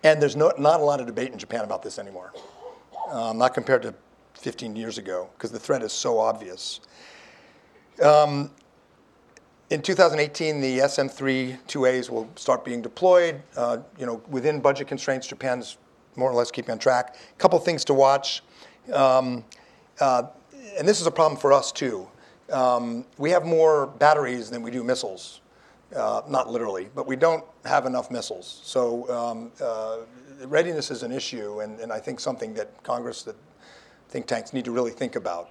and 0.05 0.21
there's 0.21 0.37
no, 0.37 0.53
not 0.59 0.81
a 0.81 0.83
lot 0.83 1.01
of 1.01 1.07
debate 1.07 1.33
in 1.33 1.39
Japan 1.39 1.65
about 1.65 1.83
this 1.83 1.99
anymore, 1.99 2.33
um, 3.11 3.39
not 3.39 3.55
compared 3.55 3.83
to 3.83 3.95
15 4.35 4.75
years 4.75 4.99
ago, 4.99 5.29
because 5.35 5.53
the 5.53 5.59
threat 5.59 5.83
is 5.83 5.93
so 5.93 6.19
obvious. 6.19 6.81
Um, 8.03 8.51
in 9.71 9.81
2018, 9.81 10.61
the 10.61 10.87
SM-3 10.87 11.59
2As 11.67 12.11
will 12.11 12.29
start 12.35 12.65
being 12.65 12.83
deployed. 12.83 13.41
Uh, 13.57 13.79
you 13.99 14.05
know, 14.05 14.21
within 14.29 14.61
budget 14.61 14.87
constraints, 14.87 15.27
Japan's 15.27 15.79
more 16.17 16.31
or 16.31 16.35
less 16.35 16.51
keeping 16.51 16.73
on 16.73 16.79
track. 16.79 17.17
A 17.31 17.39
couple 17.39 17.59
things 17.59 17.85
to 17.87 17.95
watch. 17.95 18.43
Um, 18.93 19.45
uh, 20.01 20.25
and 20.79 20.89
this 20.89 21.01
is 21.01 21.07
a 21.07 21.11
problem 21.11 21.41
for 21.41 21.53
us 21.53 21.73
too. 21.73 22.09
Um, 22.51 23.05
we 23.19 23.31
have 23.31 23.45
more 23.45 23.87
batteries 23.87 24.51
than 24.51 24.63
we 24.63 24.71
do 24.71 24.83
missiles. 24.85 25.41
Uh, 25.95 26.23
not 26.27 26.49
literally, 26.51 26.89
but 26.95 27.07
we 27.07 27.17
don't 27.17 27.45
have 27.67 27.85
enough 27.85 28.11
missiles. 28.11 28.63
So 28.65 29.11
um, 29.13 29.53
uh, 29.63 29.99
readiness 30.47 30.91
is 30.91 31.03
an 31.03 31.13
issue, 31.13 31.61
and, 31.61 31.79
and 31.81 31.93
I 31.93 31.99
think 31.99 32.19
something 32.19 32.55
that 32.55 32.83
Congress, 32.83 33.23
that 33.25 33.37
think 34.09 34.27
tanks 34.27 34.55
need 34.55 34.65
to 34.65 34.71
really 34.71 34.91
think 34.91 35.17
about. 35.17 35.51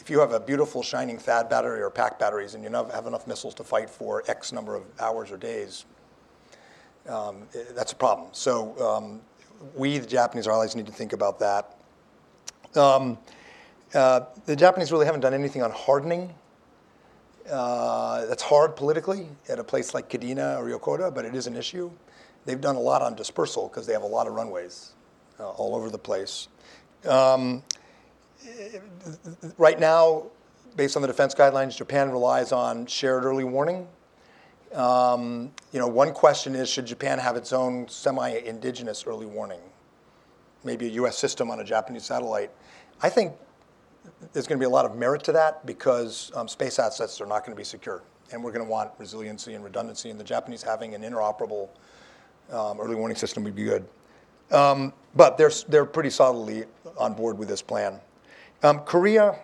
If 0.00 0.08
you 0.08 0.18
have 0.18 0.32
a 0.32 0.40
beautiful 0.40 0.82
shining 0.82 1.18
THAAD 1.18 1.50
battery 1.50 1.82
or 1.82 1.90
PAC 1.90 2.18
batteries 2.18 2.54
and 2.54 2.64
you 2.64 2.70
have 2.70 3.06
enough 3.06 3.26
missiles 3.26 3.54
to 3.54 3.64
fight 3.64 3.88
for 3.88 4.24
X 4.28 4.50
number 4.50 4.74
of 4.74 4.84
hours 4.98 5.30
or 5.30 5.36
days, 5.36 5.84
um, 7.08 7.46
that's 7.74 7.92
a 7.92 7.96
problem. 7.96 8.28
So 8.32 8.74
um, 8.80 9.20
we, 9.76 9.98
the 9.98 10.06
Japanese 10.06 10.48
allies, 10.48 10.74
need 10.74 10.86
to 10.86 10.92
think 10.92 11.12
about 11.12 11.38
that. 11.38 11.78
Uh, 13.94 14.20
the 14.46 14.56
Japanese 14.56 14.90
really 14.90 15.06
haven't 15.06 15.20
done 15.20 15.34
anything 15.34 15.62
on 15.62 15.70
hardening. 15.70 16.34
Uh, 17.50 18.24
that's 18.26 18.42
hard 18.42 18.76
politically 18.76 19.28
at 19.48 19.58
a 19.58 19.64
place 19.64 19.94
like 19.94 20.08
Kadena 20.08 20.58
or 20.58 20.66
Yokota, 20.66 21.12
but 21.14 21.24
it 21.24 21.34
is 21.34 21.46
an 21.46 21.56
issue. 21.56 21.90
They've 22.44 22.60
done 22.60 22.76
a 22.76 22.80
lot 22.80 23.02
on 23.02 23.14
dispersal 23.14 23.68
because 23.68 23.86
they 23.86 23.92
have 23.92 24.02
a 24.02 24.06
lot 24.06 24.26
of 24.26 24.34
runways 24.34 24.92
uh, 25.38 25.50
all 25.50 25.74
over 25.74 25.90
the 25.90 25.98
place. 25.98 26.48
Um, 27.06 27.62
right 29.58 29.78
now, 29.78 30.24
based 30.76 30.96
on 30.96 31.02
the 31.02 31.08
defense 31.08 31.34
guidelines, 31.34 31.76
Japan 31.76 32.10
relies 32.10 32.52
on 32.52 32.86
shared 32.86 33.24
early 33.24 33.44
warning. 33.44 33.86
Um, 34.72 35.52
you 35.72 35.78
know, 35.78 35.86
one 35.86 36.12
question 36.12 36.54
is, 36.54 36.68
should 36.70 36.86
Japan 36.86 37.18
have 37.18 37.36
its 37.36 37.52
own 37.52 37.86
semi-indigenous 37.88 39.06
early 39.06 39.26
warning? 39.26 39.60
Maybe 40.64 40.86
a 40.86 40.90
U.S. 40.90 41.18
system 41.18 41.50
on 41.50 41.60
a 41.60 41.64
Japanese 41.64 42.04
satellite. 42.04 42.50
I 43.02 43.10
think 43.10 43.32
there's 44.32 44.46
going 44.46 44.58
to 44.58 44.62
be 44.62 44.66
a 44.66 44.72
lot 44.72 44.84
of 44.84 44.96
merit 44.96 45.22
to 45.24 45.32
that 45.32 45.64
because 45.66 46.32
um, 46.34 46.48
space 46.48 46.78
assets 46.78 47.20
are 47.20 47.26
not 47.26 47.40
going 47.40 47.52
to 47.52 47.60
be 47.60 47.64
secure. 47.64 48.02
And 48.32 48.42
we're 48.42 48.52
going 48.52 48.64
to 48.64 48.70
want 48.70 48.90
resiliency 48.98 49.54
and 49.54 49.62
redundancy, 49.62 50.08
and 50.10 50.18
the 50.18 50.24
Japanese 50.24 50.62
having 50.62 50.94
an 50.94 51.02
interoperable 51.02 51.68
um, 52.50 52.80
early 52.80 52.94
warning 52.94 53.16
system 53.16 53.44
would 53.44 53.54
be 53.54 53.64
good. 53.64 53.86
Um, 54.50 54.92
but 55.14 55.36
they're, 55.36 55.50
they're 55.68 55.84
pretty 55.84 56.10
solidly 56.10 56.64
on 56.98 57.14
board 57.14 57.38
with 57.38 57.48
this 57.48 57.62
plan. 57.62 58.00
Um, 58.62 58.80
Korea, 58.80 59.38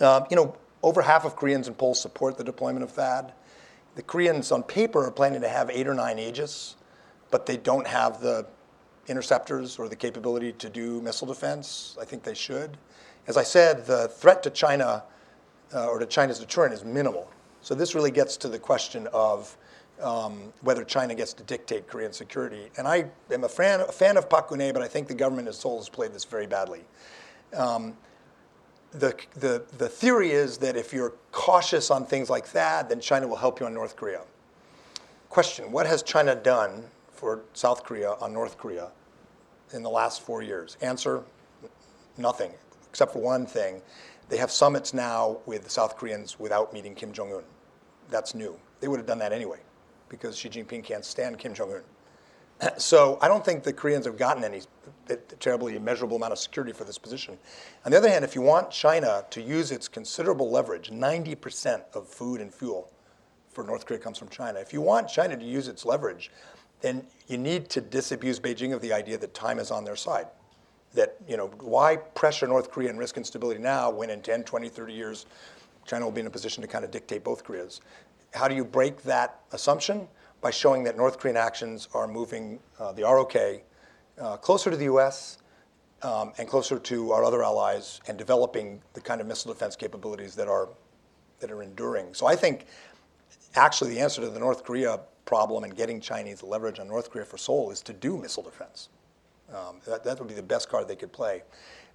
uh, 0.00 0.24
you 0.30 0.36
know, 0.36 0.56
over 0.82 1.02
half 1.02 1.24
of 1.24 1.36
Koreans 1.36 1.68
and 1.68 1.76
Poles 1.76 2.00
support 2.00 2.36
the 2.36 2.44
deployment 2.44 2.82
of 2.82 2.92
THAAD. 2.92 3.32
The 3.94 4.02
Koreans 4.02 4.50
on 4.52 4.62
paper 4.62 5.04
are 5.04 5.10
planning 5.10 5.40
to 5.42 5.48
have 5.48 5.70
eight 5.70 5.86
or 5.86 5.94
nine 5.94 6.18
Aegis, 6.18 6.76
but 7.30 7.46
they 7.46 7.56
don't 7.56 7.86
have 7.86 8.20
the 8.20 8.46
interceptors 9.06 9.78
or 9.78 9.88
the 9.88 9.96
capability 9.96 10.52
to 10.52 10.68
do 10.68 11.00
missile 11.00 11.26
defense. 11.26 11.96
I 12.00 12.04
think 12.04 12.22
they 12.22 12.34
should. 12.34 12.76
As 13.26 13.36
I 13.36 13.42
said, 13.42 13.86
the 13.86 14.08
threat 14.08 14.42
to 14.42 14.50
China 14.50 15.04
uh, 15.74 15.86
or 15.86 15.98
to 15.98 16.06
China's 16.06 16.38
deterrent 16.38 16.74
is 16.74 16.84
minimal. 16.84 17.30
So 17.60 17.74
this 17.74 17.94
really 17.94 18.10
gets 18.10 18.36
to 18.38 18.48
the 18.48 18.58
question 18.58 19.08
of 19.12 19.56
um, 20.02 20.52
whether 20.62 20.84
China 20.84 21.14
gets 21.14 21.32
to 21.34 21.42
dictate 21.44 21.86
Korean 21.86 22.12
security. 22.12 22.70
And 22.76 22.88
I 22.88 23.06
am 23.30 23.44
a 23.44 23.48
fan, 23.48 23.80
a 23.80 23.92
fan 23.92 24.16
of 24.16 24.28
Park 24.28 24.48
Geun-hye, 24.48 24.72
but 24.72 24.82
I 24.82 24.88
think 24.88 25.08
the 25.08 25.14
government 25.14 25.48
as 25.48 25.62
whole 25.62 25.78
has 25.78 25.88
played 25.88 26.12
this 26.12 26.24
very 26.24 26.46
badly. 26.46 26.80
Um, 27.54 27.96
the, 28.90 29.14
the, 29.36 29.64
the 29.78 29.88
theory 29.88 30.32
is 30.32 30.58
that 30.58 30.76
if 30.76 30.92
you're 30.92 31.14
cautious 31.30 31.90
on 31.90 32.04
things 32.04 32.28
like 32.28 32.52
that, 32.52 32.88
then 32.88 33.00
China 33.00 33.26
will 33.26 33.36
help 33.36 33.60
you 33.60 33.66
on 33.66 33.72
North 33.72 33.96
Korea. 33.96 34.22
Question 35.28 35.72
What 35.72 35.86
has 35.86 36.02
China 36.02 36.34
done 36.34 36.84
for 37.12 37.42
South 37.54 37.84
Korea 37.84 38.12
on 38.20 38.32
North 38.32 38.58
Korea 38.58 38.90
in 39.72 39.82
the 39.82 39.88
last 39.88 40.20
four 40.20 40.42
years? 40.42 40.76
Answer 40.82 41.22
nothing, 42.18 42.50
except 42.92 43.14
for 43.14 43.20
one 43.20 43.46
thing. 43.46 43.80
They 44.28 44.36
have 44.36 44.50
summits 44.50 44.92
now 44.92 45.38
with 45.46 45.64
the 45.64 45.70
South 45.70 45.96
Koreans 45.96 46.38
without 46.38 46.74
meeting 46.74 46.94
Kim 46.94 47.10
Jong 47.10 47.32
un. 47.32 47.42
That's 48.10 48.34
new. 48.34 48.58
They 48.80 48.88
would 48.88 48.98
have 48.98 49.06
done 49.06 49.18
that 49.20 49.32
anyway 49.32 49.60
because 50.10 50.36
Xi 50.36 50.50
Jinping 50.50 50.84
can't 50.84 51.02
stand 51.02 51.38
Kim 51.38 51.54
Jong 51.54 51.72
un. 51.72 52.70
So 52.78 53.18
I 53.22 53.28
don't 53.28 53.42
think 53.42 53.62
the 53.62 53.72
Koreans 53.72 54.04
have 54.04 54.18
gotten 54.18 54.44
any 54.44 54.60
terribly 55.40 55.78
measurable 55.78 56.18
amount 56.18 56.32
of 56.32 56.38
security 56.38 56.74
for 56.74 56.84
this 56.84 56.98
position. 56.98 57.38
On 57.86 57.90
the 57.90 57.96
other 57.96 58.10
hand, 58.10 58.26
if 58.26 58.34
you 58.34 58.42
want 58.42 58.70
China 58.70 59.24
to 59.30 59.40
use 59.40 59.72
its 59.72 59.88
considerable 59.88 60.50
leverage, 60.50 60.90
90% 60.90 61.82
of 61.94 62.06
food 62.06 62.42
and 62.42 62.52
fuel 62.52 62.92
for 63.48 63.64
North 63.64 63.86
Korea 63.86 64.00
comes 64.00 64.18
from 64.18 64.28
China. 64.28 64.58
If 64.60 64.74
you 64.74 64.82
want 64.82 65.08
China 65.08 65.34
to 65.34 65.44
use 65.44 65.66
its 65.66 65.86
leverage, 65.86 66.30
then 66.82 67.06
you 67.26 67.38
need 67.38 67.70
to 67.70 67.80
disabuse 67.80 68.38
Beijing 68.38 68.74
of 68.74 68.82
the 68.82 68.92
idea 68.92 69.16
that 69.16 69.32
time 69.32 69.58
is 69.58 69.70
on 69.70 69.84
their 69.84 69.96
side. 69.96 70.26
That, 70.94 71.16
you 71.26 71.36
know, 71.36 71.46
why 71.60 71.96
pressure 71.96 72.46
North 72.46 72.70
Korea 72.70 72.90
and 72.90 72.98
risk 72.98 73.16
instability 73.16 73.60
now 73.60 73.90
when 73.90 74.10
in 74.10 74.20
10, 74.20 74.44
20, 74.44 74.68
30 74.68 74.92
years, 74.92 75.26
China 75.86 76.04
will 76.04 76.12
be 76.12 76.20
in 76.20 76.26
a 76.26 76.30
position 76.30 76.60
to 76.60 76.68
kind 76.68 76.84
of 76.84 76.90
dictate 76.90 77.24
both 77.24 77.44
Koreas? 77.44 77.80
How 78.34 78.46
do 78.46 78.54
you 78.54 78.64
break 78.64 79.02
that 79.02 79.40
assumption? 79.52 80.06
by 80.42 80.50
showing 80.50 80.82
that 80.82 80.96
North 80.96 81.18
Korean 81.18 81.36
actions 81.38 81.88
are 81.94 82.06
moving 82.06 82.58
uh, 82.78 82.92
the 82.92 83.04
ROK 83.04 83.34
uh, 84.20 84.36
closer 84.38 84.70
to 84.70 84.76
the 84.76 84.84
US 84.84 85.38
um, 86.02 86.32
and 86.36 86.46
closer 86.46 86.78
to 86.80 87.12
our 87.12 87.24
other 87.24 87.42
allies 87.42 88.00
and 88.08 88.18
developing 88.18 88.82
the 88.92 89.00
kind 89.00 89.20
of 89.22 89.26
missile 89.26 89.52
defense 89.52 89.76
capabilities 89.76 90.34
that 90.34 90.48
are, 90.48 90.68
that 91.38 91.50
are 91.50 91.62
enduring. 91.62 92.12
So 92.12 92.26
I 92.26 92.36
think 92.36 92.66
actually 93.54 93.94
the 93.94 94.00
answer 94.00 94.20
to 94.20 94.28
the 94.28 94.40
North 94.40 94.64
Korea 94.64 95.00
problem 95.24 95.62
and 95.62 95.74
getting 95.74 96.00
Chinese 96.00 96.42
leverage 96.42 96.80
on 96.80 96.88
North 96.88 97.10
Korea 97.10 97.24
for 97.24 97.38
Seoul 97.38 97.70
is 97.70 97.80
to 97.82 97.92
do 97.92 98.18
missile 98.18 98.42
defense. 98.42 98.88
Um, 99.54 99.80
that, 99.86 100.04
that 100.04 100.18
would 100.18 100.28
be 100.28 100.34
the 100.34 100.42
best 100.42 100.68
card 100.68 100.88
they 100.88 100.96
could 100.96 101.12
play. 101.12 101.42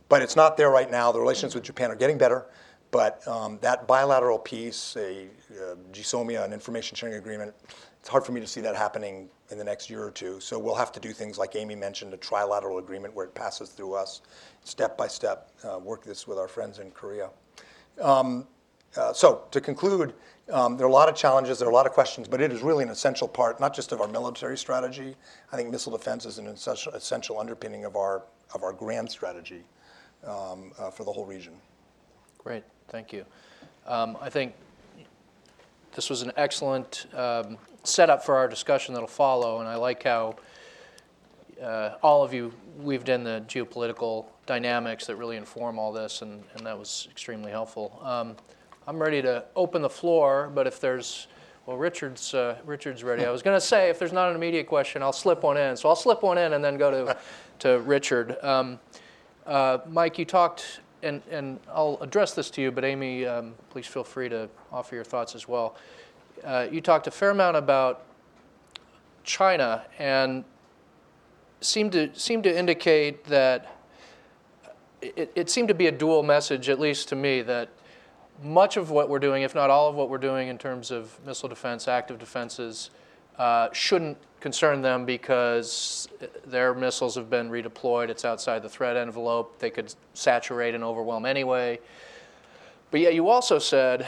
But 0.10 0.22
it's 0.22 0.36
not 0.36 0.58
there 0.58 0.70
right 0.70 0.89
now. 0.89 1.12
The 1.12 1.20
relations 1.20 1.56
with 1.56 1.63
Japan 1.63 1.91
are 1.91 1.96
getting 1.96 2.17
better. 2.17 2.46
But 2.91 3.28
um, 3.28 3.60
that 3.62 3.88
bilateral 3.88 4.39
piece, 4.39 4.96
a 4.96 5.26
uh, 5.52 5.76
GSOMIA, 5.91 6.46
an 6.46 6.54
information 6.54 6.96
sharing 6.96 7.15
agreement, 7.15 7.54
it's 8.00 8.08
hard 8.08 8.26
for 8.26 8.32
me 8.32 8.39
to 8.39 8.48
see 8.48 8.62
that 8.62 8.76
happening 8.76 9.28
in 9.50 9.58
the 9.58 9.63
next 9.63 9.89
year 9.89 10.04
or 10.04 10.12
two. 10.12 10.39
So 10.39 10.58
we'll 10.58 10.76
have 10.76 10.91
to 10.93 11.00
do 11.00 11.12
things 11.12 11.38
like 11.38 11.56
Amy 11.56 11.76
mentioned, 11.76 12.13
a 12.13 12.17
trilateral 12.17 12.80
agreement 12.80 13.13
where 13.13 13.26
it 13.26 13.36
passes 13.36 13.70
through 13.70 13.96
us, 13.96 14.22
step 14.63 14.98
by 14.98 15.08
step, 15.08 15.52
uh, 15.65 15.80
work 15.80 16.04
this 16.04 16.28
with 16.28 16.38
our 16.38 16.48
friends 16.48 16.80
in 16.80 16.91
Korea. 16.91 17.30
Um, 18.02 18.48
uh, 18.96 19.12
so 19.12 19.43
to 19.52 19.60
conclude, 19.60 20.13
um, 20.52 20.78
there 20.78 20.86
are 20.86 20.90
a 20.90 20.94
lot 20.94 21.10
of 21.10 21.16
challenges, 21.16 21.60
there 21.60 21.68
are 21.68 21.72
a 21.72 21.74
lot 21.74 21.86
of 21.86 21.92
questions, 21.92 22.28
but 22.28 22.40
it 22.40 22.52
is 22.52 22.62
really 22.62 22.84
an 22.84 22.90
essential 22.90 23.28
part, 23.28 23.60
not 23.60 23.76
just 23.76 23.92
of 23.92 24.00
our 24.02 24.08
military 24.08 24.58
strategy. 24.58 25.16
I 25.52 25.58
think 25.58 25.70
missile 25.70 25.92
defense 25.92 26.26
is 26.26 26.38
an 26.38 26.48
essential, 26.48 26.94
essential 26.94 27.40
underpinning 27.40 27.86
of 27.86 27.96
our, 27.96 28.24
of 28.54 28.64
our 28.64 28.74
grand 28.74 29.12
strategy 29.12 29.64
um, 30.26 30.72
uh, 30.80 30.90
for 30.90 31.04
the 31.04 31.12
whole 31.12 31.26
region. 31.26 31.54
Great, 32.38 32.64
thank 32.88 33.12
you. 33.12 33.26
Um, 33.86 34.18
I 34.22 34.30
think 34.30 34.54
this 35.94 36.10
was 36.10 36.22
an 36.22 36.32
excellent 36.38 37.08
um, 37.14 37.58
setup 37.84 38.24
for 38.24 38.36
our 38.36 38.48
discussion 38.48 38.94
that'll 38.94 39.08
follow, 39.08 39.60
and 39.60 39.68
I 39.68 39.76
like 39.76 40.04
how 40.04 40.36
uh, 41.62 41.96
all 42.02 42.24
of 42.24 42.34
you 42.34 42.54
weaved 42.78 43.10
in 43.10 43.24
the 43.24 43.44
geopolitical 43.48 44.28
dynamics 44.46 45.08
that 45.08 45.16
really 45.16 45.36
inform 45.36 45.78
all 45.80 45.92
this, 45.92 46.22
and, 46.22 46.44
and 46.56 46.66
that 46.66 46.78
was 46.78 47.08
extremely 47.12 47.52
helpful. 47.52 48.00
I'm 48.88 48.97
ready 48.97 49.21
to 49.21 49.43
open 49.56 49.82
the 49.82 49.89
floor, 49.89 50.50
but 50.56 50.65
if 50.65 50.80
there's, 50.80 51.28
well, 51.65 51.78
Richard's, 51.78 52.34
uh, 52.34 52.58
Richard's 52.65 53.04
ready. 53.04 53.26
I 53.26 53.32
was 53.32 53.41
going 53.41 53.58
to 53.58 53.65
say, 53.65 53.89
if 53.89 54.00
there's 54.00 54.13
not 54.13 54.30
an 54.30 54.36
immediate 54.36 54.67
question, 54.67 55.04
I'll 55.04 55.13
slip 55.13 55.43
one 55.43 55.58
in. 55.58 55.76
So 55.76 55.89
I'll 55.89 55.95
slip 55.95 56.23
one 56.23 56.38
in 56.38 56.54
and 56.54 56.63
then 56.63 56.78
go 56.78 56.89
to, 56.89 57.17
to 57.60 57.80
Richard. 57.82 58.41
Um, 58.43 58.80
uh, 59.45 59.80
Mike, 59.89 60.17
you 60.17 60.26
talked, 60.26 60.80
and, 61.04 61.21
and 61.30 61.60
I'll 61.69 61.97
address 62.02 62.34
this 62.34 62.50
to 62.52 62.62
you, 62.62 62.71
but 62.71 62.86
Amy, 62.86 63.26
um, 63.26 63.54
please 63.69 63.86
feel 63.86 64.04
free 64.04 64.30
to 64.30 64.50
offer 64.71 64.95
your 64.95 65.04
thoughts 65.04 65.36
as 65.36 65.47
well 65.47 65.76
uh, 66.43 66.67
you 66.71 66.82
talked 66.82 67.08
a 67.08 67.12
fair 67.12 67.32
amount 67.32 67.58
about 67.58 68.04
China 69.23 69.86
and 70.00 70.43
seemed 71.62 71.91
to 71.91 72.13
seemed 72.13 72.43
to 72.43 72.58
indicate 72.58 73.23
that 73.26 73.76
it, 75.02 75.32
it 75.36 75.50
seemed 75.50 75.67
to 75.67 75.73
be 75.73 75.88
a 75.88 75.91
dual 75.91 76.23
message, 76.23 76.69
at 76.69 76.80
least 76.80 77.10
to 77.10 77.15
me, 77.15 77.41
that 77.41 77.69
much 78.43 78.78
of 78.78 78.91
what 78.91 79.10
we're 79.10 79.19
doing, 79.19 79.43
if 79.43 79.56
not 79.56 79.69
all 79.69 79.89
of 79.89 79.95
what 79.95 80.10
we're 80.10 80.17
doing 80.17 80.47
in 80.47 80.58
terms 80.58 80.91
of 80.91 81.17
missile 81.26 81.50
defense, 81.50 81.88
active 81.88 82.19
defenses, 82.19 82.89
uh, 83.38 83.69
shouldn't 83.71 84.17
concern 84.39 84.82
them 84.82 85.06
because 85.06 86.08
their 86.45 86.73
missiles 86.73 87.15
have 87.15 87.30
been 87.30 87.50
redeployed. 87.50 88.10
It's 88.10 88.26
outside 88.26 88.62
the 88.62 88.69
threat 88.69 88.95
envelope. 88.95 89.60
They 89.60 89.69
could 89.69 89.93
saturate 90.13 90.76
and 90.76 90.84
overwhelm 90.84 91.26
anyway. 91.26 91.80
But 92.91 93.02
yet, 93.02 93.13
you 93.15 93.28
also 93.30 93.60
said 93.60 94.08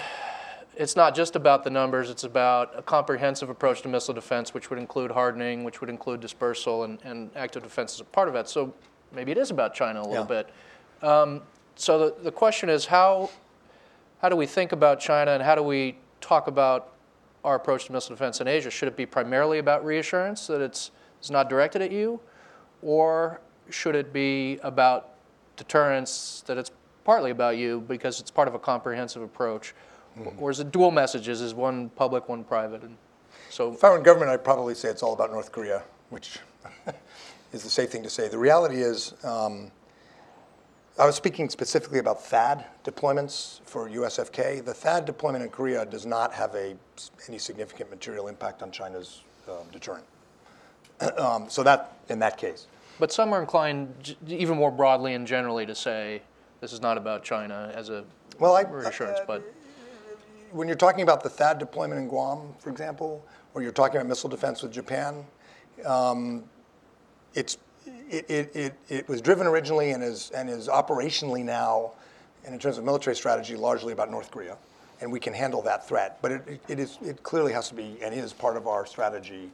it's 0.76 0.96
not 0.96 1.14
just 1.16 1.36
about 1.36 1.64
the 1.64 1.70
numbers, 1.70 2.10
it's 2.10 2.24
about 2.24 2.72
a 2.78 2.82
comprehensive 2.82 3.50
approach 3.50 3.82
to 3.82 3.90
missile 3.90 4.14
defense, 4.14 4.54
which 4.54 4.70
would 4.70 4.80
include 4.80 5.12
hardening, 5.12 5.64
which 5.64 5.82
would 5.82 5.90
include 5.90 6.22
dispersal, 6.22 6.84
and, 6.84 7.00
and 7.04 7.30
active 7.36 7.64
defense 7.64 7.94
is 7.96 8.00
a 8.00 8.06
part 8.06 8.28
of 8.28 8.34
that. 8.36 8.48
So 8.48 8.74
maybe 9.12 9.32
it 9.32 9.38
is 9.38 9.52
about 9.52 9.74
China 9.74 10.00
a 10.00 10.08
little 10.08 10.16
Yeah. 10.30 10.44
bit. 10.44 10.50
Um, 11.02 11.42
so 11.76 12.00
the, 12.10 12.24
the 12.24 12.32
question 12.32 12.70
is 12.70 12.86
how, 12.86 13.30
how 14.22 14.30
do 14.30 14.36
we 14.36 14.46
think 14.46 14.72
about 14.72 15.00
China 15.00 15.32
and 15.32 15.42
how 15.42 15.56
do 15.56 15.64
we 15.64 15.98
talk 16.22 16.48
about 16.48 16.94
our 17.44 17.56
approach 17.56 17.86
to 17.86 17.92
missile 17.92 18.16
defense 18.16 18.42
in 18.42 18.48
Asia? 18.48 18.70
Should 18.70 18.90
it 18.90 18.98
be 18.98 19.06
primarily 19.06 19.60
about 19.60 19.84
reassurance 19.86 20.48
that 20.48 20.62
it's, 20.62 20.92
it's 21.20 21.30
not 21.30 21.50
directed 21.50 21.82
at 21.82 21.92
you? 21.92 22.20
Or 22.82 23.40
should 23.70 23.96
it 23.96 24.12
be 24.12 24.60
about 24.62 25.12
deterrence 25.56 26.44
that 26.48 26.58
it's 26.58 26.72
partly 27.06 27.32
about 27.32 27.58
you 27.58 27.82
because 27.88 28.20
it's 28.20 28.32
part 28.32 28.48
of 28.48 28.56
a 28.56 28.60
comprehensive 28.60 29.22
approach? 29.22 29.74
Or 30.38 30.52
is 30.52 30.60
it 30.60 30.72
dual 30.72 30.92
messages? 30.92 31.40
Is 31.40 31.54
one 31.54 31.90
public, 31.92 32.28
one 32.28 32.44
private? 32.44 32.84
And 32.84 32.98
so 33.50 33.72
If 33.72 33.84
I 33.84 33.90
were 33.90 33.98
in 33.98 34.04
government, 34.04 34.32
I'd 34.32 34.44
probably 34.44 34.76
say 34.76 34.90
it's 34.90 35.02
all 35.02 35.14
about 35.14 35.32
North 35.32 35.52
Korea, 35.52 35.84
which 36.10 36.40
is 37.54 37.64
the 37.64 37.70
safe 37.70 37.90
thing 37.90 38.04
to 38.04 38.10
say. 38.10 38.28
The 38.28 38.38
reality 38.38 38.82
is, 38.82 39.14
um, 39.24 39.72
I 41.00 41.06
was 41.06 41.16
speaking 41.16 41.48
specifically 41.50 42.00
about 42.00 42.20
THAAD 42.26 42.66
deployments 42.84 43.62
for 43.64 43.90
USFK. 43.90 44.66
The 44.66 44.74
THAAD 44.74 45.06
deployment 45.06 45.46
in 45.46 45.50
Korea 45.50 45.86
does 45.86 46.06
not 46.06 46.34
have 46.34 46.54
a, 46.56 46.76
any 47.30 47.38
significant 47.38 47.90
material 47.90 48.28
impact 48.28 48.62
on 48.62 48.70
China's 48.70 49.24
um, 49.50 49.66
deterrent. 49.72 50.04
um, 51.18 51.50
so 51.50 51.64
that, 51.64 51.94
in 52.10 52.20
that 52.20 52.38
case. 52.38 52.68
But 53.00 53.14
some 53.14 53.32
are 53.32 53.40
inclined, 53.40 54.18
even 54.28 54.58
more 54.58 54.72
broadly 54.72 55.14
and 55.14 55.26
generally, 55.26 55.66
to 55.66 55.74
say 55.74 56.22
this 56.60 56.74
is 56.74 56.82
not 56.82 56.98
about 56.98 57.24
China 57.24 57.72
as 57.74 57.90
a 57.90 58.04
Well, 58.38 58.58
I- 58.58 58.64
reassurance. 58.64 59.20
but 59.26 59.42
when 60.52 60.68
you're 60.68 60.76
talking 60.76 61.04
about 61.04 61.24
the 61.24 61.30
THAAD 61.30 61.60
deployment 61.60 62.02
in 62.02 62.10
Guam, 62.10 62.54
for 62.60 62.70
example, 62.72 63.26
or 63.54 63.62
you're 63.62 63.72
talking 63.72 63.96
about 63.96 64.08
missile 64.10 64.30
defense 64.30 64.62
with 64.62 64.74
Japan, 64.74 65.26
um, 65.86 66.44
it's, 67.36 67.58
it, 67.86 68.30
it, 68.30 68.56
it, 68.56 68.74
it 68.90 69.10
was 69.10 69.22
driven 69.22 69.48
originally 69.48 69.92
and 69.92 70.04
is, 70.04 70.32
and 70.32 70.50
is 70.50 70.68
operationally 70.68 71.44
now, 71.44 71.92
and 72.46 72.54
in 72.54 72.60
terms 72.60 72.78
of 72.78 72.84
military 72.84 73.16
strategy, 73.16 73.56
largely 73.56 73.94
about 73.94 74.10
North 74.10 74.32
Korea. 74.32 74.58
And 75.02 75.12
we 75.12 75.20
can 75.20 75.34
handle 75.34 75.62
that 75.62 75.88
threat. 75.88 76.18
But 76.22 76.32
it, 76.32 76.62
it, 76.68 76.80
is, 76.80 76.98
it 77.02 77.24
clearly 77.24 77.54
has 77.54 77.70
to 77.70 77.76
be 77.76 77.98
and 78.02 78.14
is 78.14 78.34
part 78.34 78.58
of 78.58 78.68
our 78.68 78.86
strategy 78.86 79.50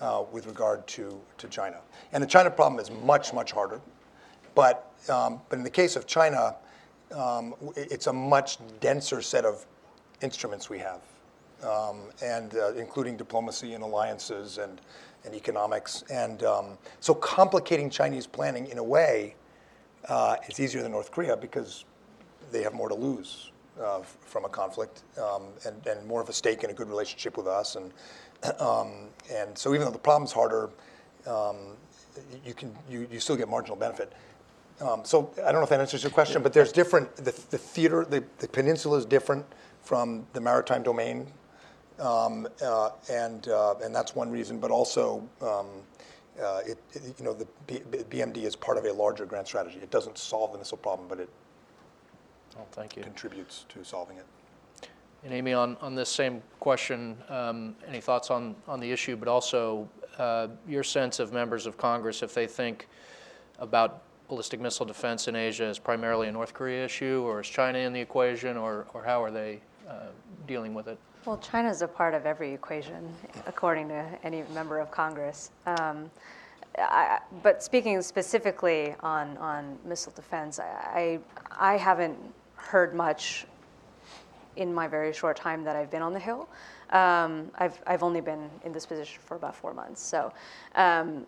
uh, 0.00 0.24
with 0.32 0.46
regard 0.46 0.86
to, 0.88 1.20
to 1.38 1.48
China. 1.48 1.76
And 2.12 2.22
the 2.22 2.26
China 2.26 2.50
problem 2.50 2.80
is 2.80 2.90
much, 2.90 3.32
much 3.32 3.52
harder. 3.52 3.80
But, 4.54 4.90
um, 5.08 5.40
but 5.48 5.58
in 5.58 5.64
the 5.64 5.70
case 5.70 5.94
of 5.94 6.06
China, 6.06 6.56
um, 7.14 7.54
it's 7.76 8.08
a 8.08 8.12
much 8.12 8.58
denser 8.80 9.22
set 9.22 9.44
of 9.44 9.64
instruments 10.20 10.68
we 10.68 10.78
have, 10.80 11.00
um, 11.62 12.00
and 12.22 12.56
uh, 12.56 12.72
including 12.72 13.16
diplomacy 13.16 13.74
and 13.74 13.84
alliances 13.84 14.58
and, 14.58 14.80
and 15.24 15.34
economics. 15.34 16.04
And 16.10 16.42
um, 16.42 16.78
so 17.00 17.14
complicating 17.14 17.90
Chinese 17.90 18.26
planning 18.26 18.66
in 18.66 18.78
a 18.78 18.84
way 18.84 19.34
uh, 20.08 20.36
is 20.48 20.60
easier 20.60 20.82
than 20.82 20.92
North 20.92 21.10
Korea 21.10 21.36
because 21.36 21.84
they 22.50 22.62
have 22.62 22.74
more 22.74 22.88
to 22.88 22.94
lose 22.94 23.50
uh, 23.82 24.00
from 24.00 24.44
a 24.44 24.48
conflict 24.48 25.02
um, 25.18 25.44
and, 25.66 25.86
and 25.86 26.06
more 26.06 26.20
of 26.20 26.28
a 26.28 26.32
stake 26.32 26.64
in 26.64 26.70
a 26.70 26.72
good 26.72 26.88
relationship 26.88 27.36
with 27.36 27.46
us. 27.46 27.76
And, 27.76 27.92
um, 28.60 29.08
and 29.30 29.56
so 29.56 29.74
even 29.74 29.84
though 29.84 29.92
the 29.92 29.98
problem's 29.98 30.32
harder, 30.32 30.70
um, 31.26 31.76
you, 32.44 32.54
can, 32.54 32.74
you, 32.88 33.06
you 33.10 33.20
still 33.20 33.36
get 33.36 33.48
marginal 33.48 33.76
benefit. 33.76 34.12
Um, 34.80 35.04
so 35.04 35.30
I 35.38 35.50
don't 35.50 35.60
know 35.60 35.64
if 35.64 35.68
that 35.70 35.80
answers 35.80 36.02
your 36.04 36.12
question, 36.12 36.42
but 36.42 36.52
there's 36.52 36.72
different, 36.72 37.14
the, 37.16 37.32
the 37.50 37.58
theater, 37.58 38.04
the, 38.04 38.22
the 38.38 38.48
peninsula 38.48 38.98
is 38.98 39.04
different 39.04 39.44
from 39.82 40.26
the 40.34 40.40
maritime 40.40 40.82
domain. 40.82 41.26
Um, 42.00 42.46
uh, 42.62 42.90
and, 43.10 43.48
uh, 43.48 43.74
and 43.82 43.94
that's 43.94 44.14
one 44.14 44.30
reason, 44.30 44.58
but 44.58 44.70
also, 44.70 45.28
um, 45.42 45.66
uh, 46.40 46.60
it, 46.64 46.78
you 47.18 47.24
know, 47.24 47.34
the 47.34 47.46
B- 47.66 47.82
B- 47.90 47.98
BMD 48.08 48.44
is 48.44 48.54
part 48.54 48.78
of 48.78 48.84
a 48.84 48.92
larger 48.92 49.26
grand 49.26 49.46
strategy. 49.48 49.78
It 49.82 49.90
doesn't 49.90 50.16
solve 50.16 50.52
the 50.52 50.58
missile 50.58 50.78
problem, 50.78 51.08
but 51.08 51.18
it 51.18 51.28
Oh, 52.56 52.64
thank 52.72 52.96
you. 52.96 53.02
contributes 53.02 53.66
to 53.70 53.84
solving 53.84 54.16
it. 54.16 54.26
And 55.24 55.32
Amy, 55.32 55.52
on, 55.52 55.76
on 55.80 55.94
this 55.96 56.08
same 56.08 56.42
question, 56.60 57.16
um, 57.28 57.74
any 57.88 58.00
thoughts 58.00 58.30
on, 58.30 58.54
on 58.68 58.78
the 58.78 58.90
issue, 58.90 59.16
but 59.16 59.26
also 59.28 59.88
uh, 60.18 60.48
your 60.68 60.84
sense 60.84 61.18
of 61.18 61.32
members 61.32 61.66
of 61.66 61.76
Congress 61.76 62.22
if 62.22 62.32
they 62.34 62.46
think 62.46 62.88
about 63.58 64.02
ballistic 64.28 64.60
missile 64.60 64.86
defense 64.86 65.26
in 65.26 65.34
Asia 65.34 65.64
as 65.64 65.78
primarily 65.78 66.28
a 66.28 66.32
North 66.32 66.54
Korea 66.54 66.84
issue, 66.84 67.22
or 67.26 67.40
is 67.40 67.48
China 67.48 67.78
in 67.78 67.92
the 67.92 68.00
equation, 68.00 68.56
or, 68.56 68.86
or 68.94 69.02
how 69.02 69.22
are 69.22 69.30
they 69.32 69.60
uh, 69.88 70.06
dealing 70.46 70.74
with 70.74 70.86
it? 70.86 70.98
Well, 71.24 71.38
China's 71.38 71.82
a 71.82 71.88
part 71.88 72.14
of 72.14 72.26
every 72.26 72.54
equation, 72.54 73.12
according 73.46 73.88
to 73.88 74.06
any 74.22 74.44
member 74.54 74.78
of 74.78 74.90
Congress. 74.90 75.50
Um, 75.66 76.10
I, 76.78 77.18
but 77.42 77.62
speaking 77.62 78.00
specifically 78.02 78.94
on, 79.00 79.36
on 79.38 79.78
missile 79.84 80.12
defense, 80.14 80.60
I, 80.60 81.18
I 81.50 81.76
haven't 81.76 82.16
heard 82.54 82.94
much 82.94 83.46
in 84.56 84.72
my 84.72 84.88
very 84.88 85.12
short 85.12 85.36
time 85.36 85.64
that 85.64 85.76
I've 85.76 85.90
been 85.90 86.02
on 86.02 86.12
the 86.12 86.20
Hill. 86.20 86.48
Um, 86.90 87.50
I've, 87.56 87.80
I've 87.86 88.02
only 88.02 88.20
been 88.20 88.48
in 88.64 88.72
this 88.72 88.86
position 88.86 89.20
for 89.24 89.36
about 89.36 89.54
four 89.54 89.74
months. 89.74 90.00
So, 90.00 90.32
um, 90.76 91.26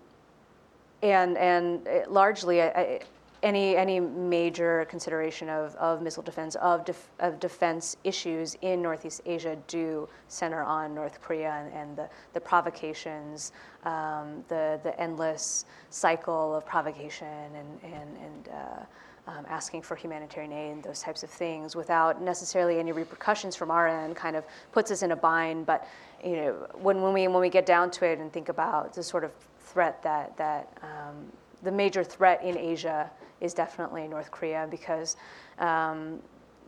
and, 1.03 1.37
and 1.37 1.87
it 1.87 2.11
largely, 2.11 2.63
I, 2.63 2.69
I, 2.69 3.01
any, 3.43 3.77
any 3.77 4.01
major 4.01 4.87
consideration 4.89 5.49
of, 5.49 5.75
of 5.77 6.03
missile 6.03 6.23
defense, 6.23 6.57
of, 6.57 6.85
def, 6.85 7.09
of 7.21 7.41
defense 7.41 7.97
issues 8.05 8.57
in 8.63 8.83
Northeast 8.83 9.23
Asia 9.25 9.57
do 9.67 10.09
center 10.29 10.63
on 10.63 10.95
North 10.95 11.21
Korea 11.23 11.53
and, 11.53 11.73
and 11.75 11.97
the, 11.97 12.09
the 12.35 12.41
provocations, 12.41 13.53
um, 13.85 14.45
the, 14.49 14.79
the 14.83 14.99
endless 15.01 15.65
cycle 15.91 16.55
of 16.55 16.67
provocation 16.67 17.27
and, 17.27 17.81
and, 17.83 18.17
and 18.19 18.49
uh, 18.49 18.85
um, 19.27 19.47
asking 19.49 19.83
for 19.83 19.97
humanitarian 19.97 20.53
aid 20.53 20.73
and 20.73 20.83
those 20.83 21.01
types 21.01 21.23
of 21.23 21.31
things 21.31 21.77
without 21.77 22.21
necessarily 22.21 22.79
any 22.79 22.93
repercussions 22.93 23.55
from 23.55 23.71
our 23.71 23.87
end 23.87 24.17
kind 24.17 24.37
of 24.37 24.45
puts 24.73 24.91
us 24.91 25.03
in 25.03 25.13
a 25.13 25.17
bind. 25.17 25.67
But 25.67 25.87
you 26.25 26.37
know, 26.37 26.67
when, 26.75 27.01
when, 27.01 27.13
we, 27.13 27.29
when 27.29 27.41
we 27.41 27.49
get 27.49 27.65
down 27.67 27.91
to 27.93 28.07
it 28.07 28.19
and 28.19 28.33
think 28.33 28.49
about 28.49 28.95
the 28.95 29.03
sort 29.03 29.25
of 29.25 29.33
threat 29.61 30.03
that, 30.03 30.37
that 30.37 30.73
um, 30.83 31.27
the 31.63 31.71
major 31.71 32.03
threat 32.03 32.43
in 32.43 32.57
Asia 32.57 33.11
is 33.41 33.55
definitely 33.55 34.07
North 34.09 34.31
Korea 34.31 34.67
because 34.71 35.17
um, 35.59 36.21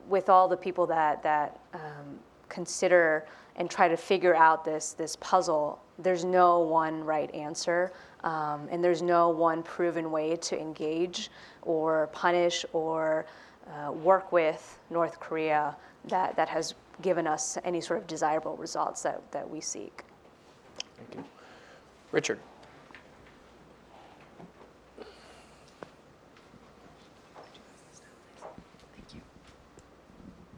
with 0.09 0.29
all 0.29 0.49
the 0.49 0.57
people 0.57 0.87
that, 0.87 1.23
that 1.23 1.61
um, 1.75 2.19
consider 2.49 3.27
and 3.57 3.71
try 3.71 3.89
to 3.89 3.97
figure 3.97 4.35
out 4.35 4.65
this, 4.65 4.93
this 4.93 5.17
puzzle, 5.17 5.81
there's 5.99 6.25
no 6.25 6.61
one 6.61 7.05
right 7.05 7.33
answer. 7.35 7.93
Um, 8.25 8.69
and 8.71 8.83
there's 8.83 9.03
no 9.03 9.31
one 9.31 9.63
proven 9.63 10.11
way 10.11 10.37
to 10.37 10.59
engage 10.59 11.31
or 11.63 12.09
punish 12.13 12.65
or 12.73 13.27
uh, 13.69 13.93
work 13.93 14.33
with 14.33 14.79
North 14.91 15.19
Korea 15.21 15.77
that, 16.07 16.37
that 16.37 16.49
has 16.49 16.75
given 17.01 17.27
us 17.27 17.59
any 17.65 17.81
sort 17.81 18.01
of 18.01 18.07
desirable 18.07 18.57
results 18.57 19.03
that, 19.03 19.21
that 19.33 19.49
we 19.49 19.61
seek. 19.61 20.03
Thank 20.97 21.15
you. 21.17 21.25
Richard? 22.13 22.39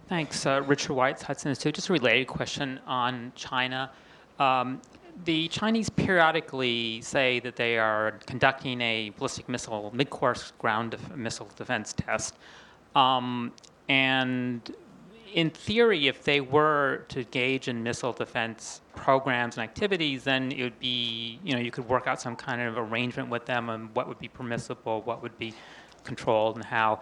Thanks, 0.06 0.44
uh, 0.44 0.62
Richard 0.66 0.92
Weitz, 0.92 1.22
Hudson 1.22 1.48
Institute. 1.48 1.76
Just 1.76 1.88
a 1.88 1.94
related 1.94 2.26
question 2.26 2.78
on 2.86 3.32
China. 3.34 3.90
Um, 4.38 4.82
the 5.24 5.48
Chinese 5.48 5.88
periodically 5.88 7.00
say 7.00 7.40
that 7.40 7.56
they 7.56 7.78
are 7.78 8.18
conducting 8.26 8.82
a 8.82 9.10
ballistic 9.16 9.48
missile 9.48 9.90
mid-course 9.94 10.52
ground 10.58 10.90
def- 10.90 11.16
missile 11.16 11.48
defense 11.56 11.94
test, 11.94 12.34
um, 12.94 13.50
and 13.88 14.74
in 15.32 15.48
theory, 15.48 16.06
if 16.06 16.22
they 16.22 16.40
were 16.40 17.06
to 17.08 17.20
engage 17.20 17.68
in 17.68 17.82
missile 17.82 18.12
defense 18.12 18.82
programs 18.94 19.56
and 19.56 19.64
activities, 19.64 20.24
then 20.24 20.52
it 20.52 20.62
would 20.62 20.78
be, 20.80 21.40
you 21.42 21.54
know, 21.54 21.60
you 21.60 21.70
could 21.70 21.88
work 21.88 22.06
out 22.06 22.20
some 22.20 22.36
kind 22.36 22.60
of 22.60 22.76
arrangement 22.76 23.30
with 23.30 23.46
them 23.46 23.70
on 23.70 23.88
what 23.94 24.06
would 24.06 24.18
be 24.18 24.28
permissible, 24.28 25.00
what 25.02 25.22
would 25.22 25.36
be 25.38 25.54
controlled, 26.04 26.56
and 26.56 26.64
how. 26.64 27.00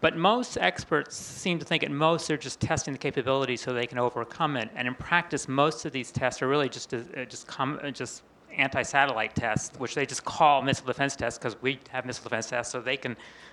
But 0.00 0.16
most 0.16 0.58
experts 0.58 1.16
seem 1.16 1.58
to 1.58 1.64
think 1.64 1.82
at 1.82 1.90
most 1.90 2.28
they're 2.28 2.36
just 2.36 2.60
testing 2.60 2.92
the 2.92 2.98
capability 2.98 3.56
so 3.56 3.72
they 3.72 3.86
can 3.86 3.98
overcome 3.98 4.56
it. 4.56 4.68
And 4.74 4.86
in 4.86 4.94
practice, 4.94 5.48
most 5.48 5.84
of 5.84 5.92
these 5.92 6.10
tests 6.10 6.42
are 6.42 6.48
really 6.48 6.68
just 6.68 6.92
uh, 6.92 7.24
just 7.24 7.46
com- 7.46 7.80
uh, 7.82 7.90
just 7.90 8.22
anti-satellite 8.56 9.34
tests, 9.34 9.78
which 9.78 9.94
they 9.94 10.04
just 10.04 10.24
call 10.24 10.60
missile 10.62 10.86
defense 10.86 11.16
tests 11.16 11.38
because 11.38 11.60
we 11.62 11.78
have 11.90 12.04
missile 12.04 12.24
defense 12.24 12.48
tests, 12.48 12.72
so 12.72 12.80
they 12.80 12.96
can, 12.96 13.12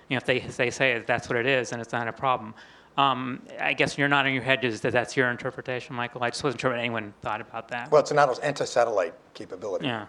you 0.09 0.15
know, 0.15 0.17
if 0.17 0.25
they 0.25 0.37
if 0.37 0.57
they 0.57 0.69
say 0.69 1.03
that's 1.05 1.29
what 1.29 1.37
it 1.37 1.45
is, 1.45 1.71
and 1.71 1.81
it's 1.81 1.93
not 1.93 2.07
a 2.07 2.13
problem. 2.13 2.53
Um, 2.97 3.43
I 3.59 3.73
guess 3.73 3.95
you're 3.95 4.07
nodding 4.07 4.33
your 4.33 4.43
head 4.43 4.65
is 4.65 4.81
that 4.81 4.91
that's 4.91 5.15
your 5.15 5.29
interpretation, 5.29 5.95
Michael. 5.95 6.23
I 6.23 6.31
just 6.31 6.43
wasn't 6.43 6.61
sure 6.61 6.71
what 6.71 6.79
anyone 6.79 7.13
thought 7.21 7.41
about 7.41 7.67
that. 7.69 7.91
Well, 7.91 8.01
it's 8.01 8.11
not 8.11 8.27
an 8.35 8.43
anti-satellite 8.43 9.13
capability. 9.35 9.85
yeah. 9.85 10.07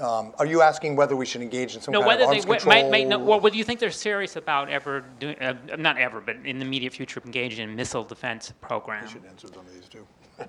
Um, 0.00 0.32
are 0.38 0.46
you 0.46 0.62
asking 0.62 0.96
whether 0.96 1.14
we 1.16 1.26
should 1.26 1.42
engage 1.42 1.74
in 1.74 1.82
some 1.82 1.92
No, 1.92 1.98
kind 2.00 2.08
whether 2.08 2.22
of 2.24 2.30
they 2.30 2.36
arms 2.36 2.44
w- 2.44 2.60
control? 2.60 2.82
might, 2.82 2.90
might 2.90 3.08
no, 3.08 3.22
or 3.26 3.40
whether 3.40 3.56
you 3.56 3.64
think 3.64 3.78
they're 3.78 3.90
serious 3.90 4.36
about 4.36 4.70
ever 4.70 5.04
doing, 5.20 5.38
uh, 5.38 5.54
not 5.76 5.98
ever, 5.98 6.20
but 6.22 6.36
in 6.44 6.58
the 6.58 6.64
immediate 6.64 6.94
future, 6.94 7.20
engaging 7.26 7.68
in 7.68 7.76
missile 7.76 8.02
defense 8.02 8.52
program. 8.62 9.06
should 9.06 9.24
answer 9.26 9.48
some 9.48 9.58
of 9.66 9.74
these 9.74 9.88
too. 9.88 10.06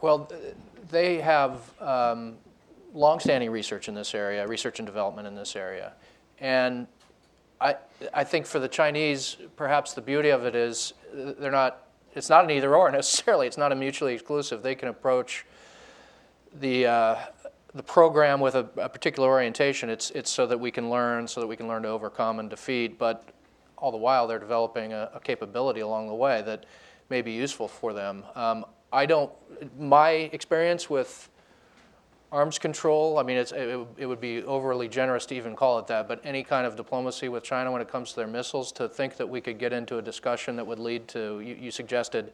Well, 0.00 0.24
th- 0.24 0.54
they 0.90 1.20
have 1.20 1.60
um, 1.80 2.34
longstanding 2.92 3.50
research 3.50 3.88
in 3.88 3.94
this 3.94 4.14
area, 4.16 4.44
research 4.46 4.80
and 4.80 4.86
development 4.86 5.28
in 5.28 5.36
this 5.36 5.54
area. 5.54 5.92
And 6.40 6.88
I, 7.60 7.76
I 8.12 8.24
think 8.24 8.46
for 8.46 8.58
the 8.58 8.66
Chinese, 8.66 9.36
perhaps 9.54 9.92
the 9.94 10.00
beauty 10.02 10.30
of 10.30 10.44
it 10.44 10.56
is 10.56 10.94
uh, 11.12 11.34
they're 11.38 11.52
not, 11.52 11.86
it's 12.16 12.28
not 12.28 12.42
an 12.44 12.50
either 12.50 12.74
or 12.74 12.90
necessarily, 12.90 13.46
it's 13.46 13.56
not 13.56 13.70
a 13.70 13.76
mutually 13.76 14.12
exclusive. 14.14 14.60
They 14.64 14.74
can 14.74 14.88
approach 14.88 15.46
the, 16.58 16.86
uh, 16.86 17.16
the 17.74 17.82
program 17.82 18.40
with 18.40 18.54
a, 18.54 18.68
a 18.76 18.88
particular 18.88 19.28
orientation. 19.28 19.88
It's, 19.88 20.10
it's 20.10 20.30
so 20.30 20.46
that 20.46 20.58
we 20.58 20.70
can 20.70 20.90
learn, 20.90 21.26
so 21.26 21.40
that 21.40 21.46
we 21.46 21.56
can 21.56 21.68
learn 21.68 21.82
to 21.82 21.88
overcome 21.88 22.38
and 22.38 22.50
defeat, 22.50 22.98
but 22.98 23.28
all 23.78 23.90
the 23.90 23.96
while 23.96 24.26
they're 24.26 24.38
developing 24.38 24.92
a, 24.92 25.10
a 25.14 25.20
capability 25.20 25.80
along 25.80 26.08
the 26.08 26.14
way 26.14 26.42
that 26.42 26.66
may 27.08 27.22
be 27.22 27.32
useful 27.32 27.66
for 27.68 27.92
them. 27.92 28.24
Um, 28.34 28.64
I 28.92 29.06
don't, 29.06 29.32
my 29.78 30.10
experience 30.10 30.90
with 30.90 31.30
arms 32.30 32.58
control, 32.58 33.18
I 33.18 33.22
mean, 33.22 33.36
it's, 33.38 33.52
it, 33.52 33.76
would- 33.78 33.88
it 33.96 34.06
would 34.06 34.20
be 34.20 34.42
overly 34.44 34.88
generous 34.88 35.26
to 35.26 35.34
even 35.34 35.56
call 35.56 35.78
it 35.78 35.86
that, 35.88 36.08
but 36.08 36.20
any 36.24 36.42
kind 36.42 36.66
of 36.66 36.76
diplomacy 36.76 37.28
with 37.28 37.42
China 37.42 37.72
when 37.72 37.80
it 37.82 37.88
comes 37.88 38.10
to 38.10 38.16
their 38.16 38.26
missiles, 38.26 38.70
to 38.72 38.88
think 38.88 39.16
that 39.16 39.28
we 39.28 39.40
could 39.40 39.58
get 39.58 39.72
into 39.72 39.98
a 39.98 40.02
discussion 40.02 40.56
that 40.56 40.66
would 40.66 40.78
lead 40.78 41.08
to, 41.08 41.40
you, 41.40 41.56
you 41.58 41.70
suggested 41.70 42.32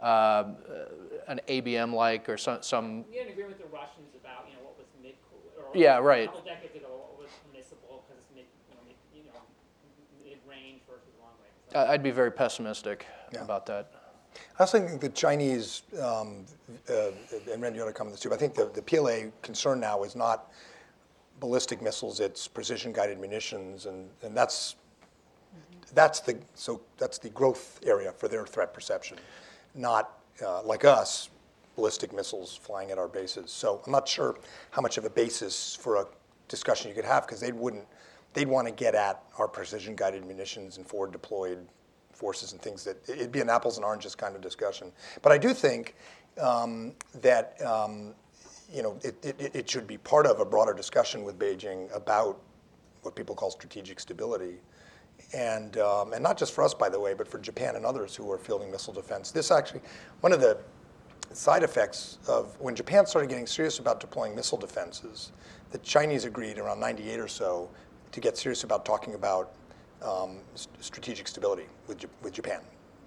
uh, 0.00 0.44
an 1.28 1.40
ABM-like 1.48 2.28
or 2.28 2.36
some, 2.36 2.58
some 2.62 3.04
had 3.16 3.26
an 3.26 3.32
agreement 3.32 3.58
with 3.58 3.70
the 3.70 3.74
Russians 3.76 4.14
about, 4.20 4.44
you 4.48 4.54
know, 4.54 4.62
what 4.64 4.76
was 4.78 4.86
mid, 5.02 5.14
or 5.74 5.78
Yeah, 5.78 5.98
right. 5.98 6.24
a 6.24 6.26
couple 6.26 6.42
decades 6.42 6.76
ago, 6.76 6.88
what 6.88 7.18
was 7.18 7.30
permissible 7.50 8.04
because 8.06 8.22
it's 8.22 8.34
mid, 8.34 8.44
you 8.68 8.74
know, 8.76 8.82
mid, 8.86 8.96
you 9.14 9.24
know, 9.30 9.40
mid-range 10.24 10.82
versus 10.88 11.08
long 11.20 11.30
range. 11.42 11.72
So 11.72 11.78
I- 11.78 11.92
I'd 11.92 12.02
be 12.02 12.10
very 12.10 12.30
pessimistic 12.30 13.06
Yeah. 13.32 13.42
about 13.42 13.66
that. 13.66 13.90
I 14.58 14.62
also 14.62 14.78
think 14.86 15.00
the 15.00 15.08
Chinese, 15.10 15.82
um, 16.00 16.46
uh, 16.88 17.10
and 17.50 17.60
Ren, 17.60 17.74
you 17.74 17.82
ought 17.82 17.86
to 17.86 17.92
comment 17.92 18.08
on 18.08 18.12
this 18.12 18.20
too, 18.20 18.30
but 18.30 18.36
I 18.36 18.38
think 18.38 18.54
the, 18.54 18.66
the 18.66 18.80
PLA 18.82 19.30
concern 19.42 19.78
now 19.80 20.02
is 20.04 20.16
not 20.16 20.50
ballistic 21.40 21.82
missiles, 21.82 22.20
it's 22.20 22.48
precision 22.48 22.92
guided 22.92 23.18
munitions, 23.18 23.86
and, 23.86 24.08
and 24.22 24.34
that's, 24.36 24.76
that's 25.92 26.20
the, 26.20 26.38
so 26.54 26.80
that's 26.96 27.18
the 27.18 27.28
growth 27.30 27.80
area 27.84 28.12
for 28.12 28.28
their 28.28 28.46
threat 28.46 28.72
perception, 28.72 29.18
not 29.74 30.18
uh, 30.44 30.62
like 30.62 30.84
us, 30.84 31.28
ballistic 31.76 32.12
missiles 32.12 32.56
flying 32.56 32.90
at 32.90 32.98
our 32.98 33.08
bases. 33.08 33.50
So 33.50 33.80
I'm 33.86 33.92
not 33.92 34.06
sure 34.08 34.36
how 34.70 34.82
much 34.82 34.98
of 34.98 35.04
a 35.04 35.10
basis 35.10 35.74
for 35.74 35.96
a 35.96 36.06
discussion 36.48 36.88
you 36.88 36.94
could 36.94 37.04
have, 37.04 37.26
because 37.26 37.40
they 37.40 37.52
wouldn't, 37.52 37.86
they'd 38.34 38.48
want 38.48 38.68
to 38.68 38.74
get 38.74 38.94
at 38.94 39.22
our 39.38 39.48
precision 39.48 39.96
guided 39.96 40.24
munitions 40.24 40.76
and 40.76 40.86
forward 40.86 41.12
deployed 41.12 41.66
forces 42.12 42.52
and 42.52 42.60
things 42.60 42.84
that 42.84 42.96
it'd 43.08 43.32
be 43.32 43.40
an 43.40 43.48
apples 43.48 43.76
and 43.78 43.84
oranges 43.84 44.14
kind 44.14 44.36
of 44.36 44.42
discussion. 44.42 44.92
But 45.22 45.32
I 45.32 45.38
do 45.38 45.54
think 45.54 45.94
um, 46.40 46.94
that 47.22 47.60
um, 47.62 48.14
you 48.72 48.82
know 48.82 48.98
it, 49.02 49.14
it, 49.24 49.54
it 49.54 49.70
should 49.70 49.86
be 49.86 49.98
part 49.98 50.26
of 50.26 50.40
a 50.40 50.44
broader 50.44 50.74
discussion 50.74 51.24
with 51.24 51.38
Beijing 51.38 51.94
about 51.94 52.40
what 53.02 53.14
people 53.14 53.34
call 53.34 53.50
strategic 53.50 53.98
stability, 53.98 54.60
And, 55.34 55.78
um, 55.78 56.12
and 56.12 56.22
not 56.22 56.38
just 56.38 56.52
for 56.52 56.62
us, 56.62 56.74
by 56.74 56.88
the 56.88 57.00
way, 57.00 57.14
but 57.14 57.26
for 57.26 57.38
Japan 57.38 57.76
and 57.76 57.84
others 57.86 58.14
who 58.14 58.30
are 58.30 58.38
fielding 58.38 58.70
missile 58.70 58.92
defense. 58.92 59.30
This 59.32 59.50
actually, 59.50 59.80
one 60.20 60.32
of 60.32 60.40
the 60.40 60.58
side 61.34 61.62
effects 61.62 62.18
of 62.28 62.58
when 62.60 62.74
Japan 62.74 63.06
started 63.06 63.28
getting 63.28 63.46
serious 63.46 63.78
about 63.78 64.00
deploying 64.00 64.34
missile 64.34 64.58
defenses, 64.58 65.32
the 65.70 65.78
Chinese 65.78 66.24
agreed 66.24 66.58
around 66.58 66.80
98 66.80 67.18
or 67.20 67.28
so 67.28 67.68
to 68.12 68.20
get 68.20 68.36
serious 68.36 68.64
about 68.64 68.84
talking 68.84 69.14
about 69.14 69.52
um, 70.02 70.38
s- 70.54 70.68
strategic 70.80 71.26
stability 71.28 71.64
with, 71.86 71.98
J- 71.98 72.08
with 72.22 72.32
Japan. 72.32 72.60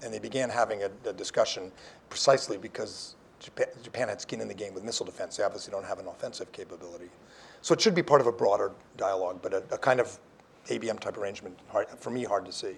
And 0.04 0.14
they 0.14 0.20
began 0.20 0.50
having 0.50 0.84
a, 0.84 0.90
a 1.08 1.14
discussion 1.14 1.72
precisely 2.10 2.58
because 2.58 3.16
Japan, 3.40 3.68
Japan 3.84 4.08
had 4.08 4.22
skin 4.22 4.42
in 4.42 4.48
the 4.48 4.54
game 4.54 4.74
with 4.74 4.84
missile 4.84 5.06
defense. 5.06 5.38
They 5.38 5.44
obviously 5.44 5.72
don't 5.72 5.86
have 5.86 6.00
an 6.00 6.08
offensive 6.08 6.52
capability. 6.52 7.10
So 7.62 7.74
it 7.74 7.82
should 7.82 7.96
be 7.96 8.04
part 8.04 8.22
of 8.22 8.28
a 8.28 8.32
broader 8.32 8.72
dialogue, 8.98 9.40
but 9.42 9.54
a, 9.54 9.64
a 9.72 9.78
kind 9.78 10.00
of 10.00 10.18
ABM 10.68 11.00
type 11.00 11.18
arrangement, 11.18 11.58
hard, 11.70 11.88
for 12.00 12.10
me, 12.10 12.24
hard 12.24 12.46
to 12.46 12.52
see. 12.52 12.76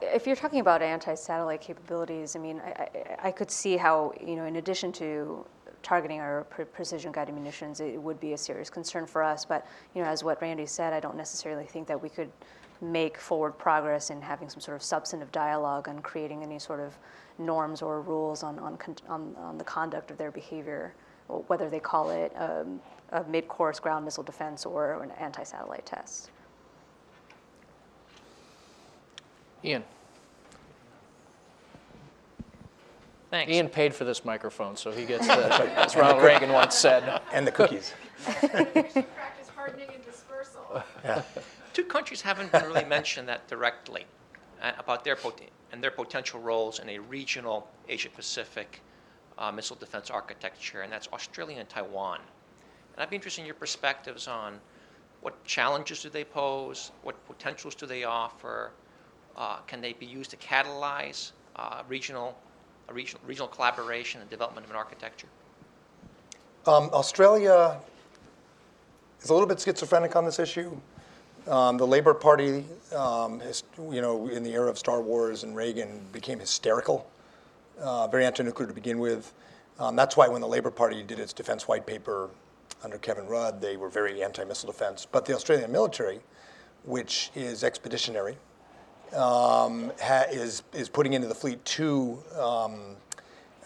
If 0.00 0.26
you're 0.26 0.36
talking 0.36 0.60
about 0.60 0.80
anti-satellite 0.80 1.60
capabilities, 1.60 2.36
I 2.36 2.38
mean, 2.38 2.60
I, 2.64 2.70
I, 2.70 3.16
I 3.24 3.30
could 3.30 3.50
see 3.50 3.76
how, 3.76 4.14
you 4.18 4.34
know, 4.34 4.46
in 4.46 4.56
addition 4.56 4.92
to 4.92 5.44
targeting 5.82 6.20
our 6.20 6.44
pre- 6.44 6.64
precision-guided 6.64 7.34
munitions, 7.34 7.80
it 7.80 8.00
would 8.00 8.18
be 8.18 8.32
a 8.32 8.38
serious 8.38 8.70
concern 8.70 9.06
for 9.06 9.22
us. 9.22 9.44
But, 9.44 9.66
you 9.94 10.02
know, 10.02 10.08
as 10.08 10.24
what 10.24 10.40
Randy 10.40 10.64
said, 10.64 10.94
I 10.94 11.00
don't 11.00 11.16
necessarily 11.16 11.66
think 11.66 11.86
that 11.88 12.02
we 12.02 12.08
could 12.08 12.30
make 12.80 13.18
forward 13.18 13.58
progress 13.58 14.08
in 14.08 14.22
having 14.22 14.48
some 14.48 14.60
sort 14.60 14.76
of 14.76 14.82
substantive 14.82 15.30
dialogue 15.32 15.86
on 15.86 15.98
creating 16.00 16.42
any 16.42 16.58
sort 16.58 16.80
of 16.80 16.96
norms 17.38 17.82
or 17.82 18.00
rules 18.00 18.42
on, 18.42 18.58
on, 18.60 18.78
on, 19.08 19.34
on 19.36 19.58
the 19.58 19.64
conduct 19.64 20.10
of 20.10 20.16
their 20.16 20.30
behavior, 20.30 20.94
whether 21.48 21.68
they 21.68 21.80
call 21.80 22.08
it 22.10 22.32
um, 22.36 22.80
a 23.12 23.22
mid-course 23.24 23.80
ground 23.80 24.04
missile 24.04 24.24
defense 24.24 24.64
or 24.64 25.02
an 25.02 25.10
anti-satellite 25.12 25.84
test. 25.84 26.30
Ian? 29.64 29.82
Thanks. 33.30 33.50
Ian 33.50 33.68
paid 33.68 33.94
for 33.94 34.04
this 34.04 34.24
microphone, 34.24 34.76
so 34.76 34.92
he 34.92 35.04
gets 35.04 35.26
the, 35.26 35.78
as 35.78 35.96
Ronald 35.96 36.22
Reagan 36.22 36.52
once 36.52 36.76
said. 36.76 37.20
And 37.32 37.44
the 37.46 37.50
cookies. 37.50 37.92
practice 38.22 39.48
hardening 39.56 39.88
and 39.92 40.04
dispersal. 40.04 40.82
Two 41.72 41.84
countries 41.84 42.20
haven't 42.20 42.52
been 42.52 42.64
really 42.64 42.84
mentioned 42.84 43.28
that 43.28 43.48
directly 43.48 44.04
uh, 44.62 44.72
about 44.78 45.02
their 45.02 45.16
pot- 45.16 45.40
and 45.72 45.82
their 45.82 45.90
potential 45.90 46.40
roles 46.40 46.78
in 46.78 46.88
a 46.90 46.98
regional 46.98 47.68
Asia-Pacific 47.88 48.80
uh, 49.38 49.50
missile 49.50 49.76
defense 49.76 50.10
architecture, 50.10 50.82
and 50.82 50.92
that's 50.92 51.08
Australia 51.12 51.58
and 51.58 51.68
Taiwan. 51.68 52.20
And 52.94 53.02
I'd 53.02 53.10
be 53.10 53.16
interested 53.16 53.40
in 53.40 53.46
your 53.46 53.56
perspectives 53.56 54.28
on 54.28 54.60
what 55.22 55.42
challenges 55.44 56.02
do 56.02 56.08
they 56.10 56.22
pose, 56.22 56.92
what 57.02 57.16
potentials 57.26 57.74
do 57.74 57.86
they 57.86 58.04
offer, 58.04 58.70
uh, 59.36 59.58
can 59.66 59.80
they 59.80 59.92
be 59.94 60.06
used 60.06 60.30
to 60.30 60.36
catalyze 60.36 61.32
uh, 61.56 61.82
regional, 61.88 62.36
regional, 62.90 63.20
regional 63.26 63.48
collaboration 63.48 64.20
and 64.20 64.30
development 64.30 64.64
of 64.64 64.70
an 64.70 64.76
architecture? 64.76 65.28
Um, 66.66 66.88
Australia 66.92 67.78
is 69.22 69.30
a 69.30 69.32
little 69.32 69.48
bit 69.48 69.60
schizophrenic 69.60 70.16
on 70.16 70.24
this 70.24 70.38
issue. 70.38 70.76
Um, 71.46 71.76
the 71.76 71.86
Labor 71.86 72.14
Party, 72.14 72.64
um, 72.96 73.42
you 73.90 74.00
know, 74.00 74.28
in 74.28 74.42
the 74.42 74.52
era 74.52 74.70
of 74.70 74.78
Star 74.78 75.02
Wars 75.02 75.42
and 75.42 75.54
Reagan, 75.54 76.00
became 76.10 76.38
hysterical, 76.38 77.06
uh, 77.78 78.06
very 78.06 78.24
anti-nuclear 78.24 78.66
to 78.66 78.74
begin 78.74 78.98
with. 78.98 79.34
Um, 79.78 79.94
that's 79.94 80.16
why 80.16 80.26
when 80.28 80.40
the 80.40 80.46
Labor 80.48 80.70
Party 80.70 81.02
did 81.02 81.18
its 81.18 81.34
defense 81.34 81.68
white 81.68 81.86
paper 81.86 82.30
under 82.82 82.96
Kevin 82.96 83.26
Rudd, 83.26 83.60
they 83.60 83.76
were 83.76 83.90
very 83.90 84.22
anti-missile 84.22 84.70
defense. 84.70 85.06
But 85.10 85.26
the 85.26 85.34
Australian 85.34 85.70
military, 85.70 86.20
which 86.84 87.30
is 87.34 87.62
expeditionary, 87.62 88.38
um, 89.14 89.92
ha- 90.00 90.26
is 90.30 90.62
is 90.72 90.88
putting 90.88 91.12
into 91.12 91.28
the 91.28 91.34
fleet 91.34 91.64
two 91.64 92.18
um, 92.38 92.96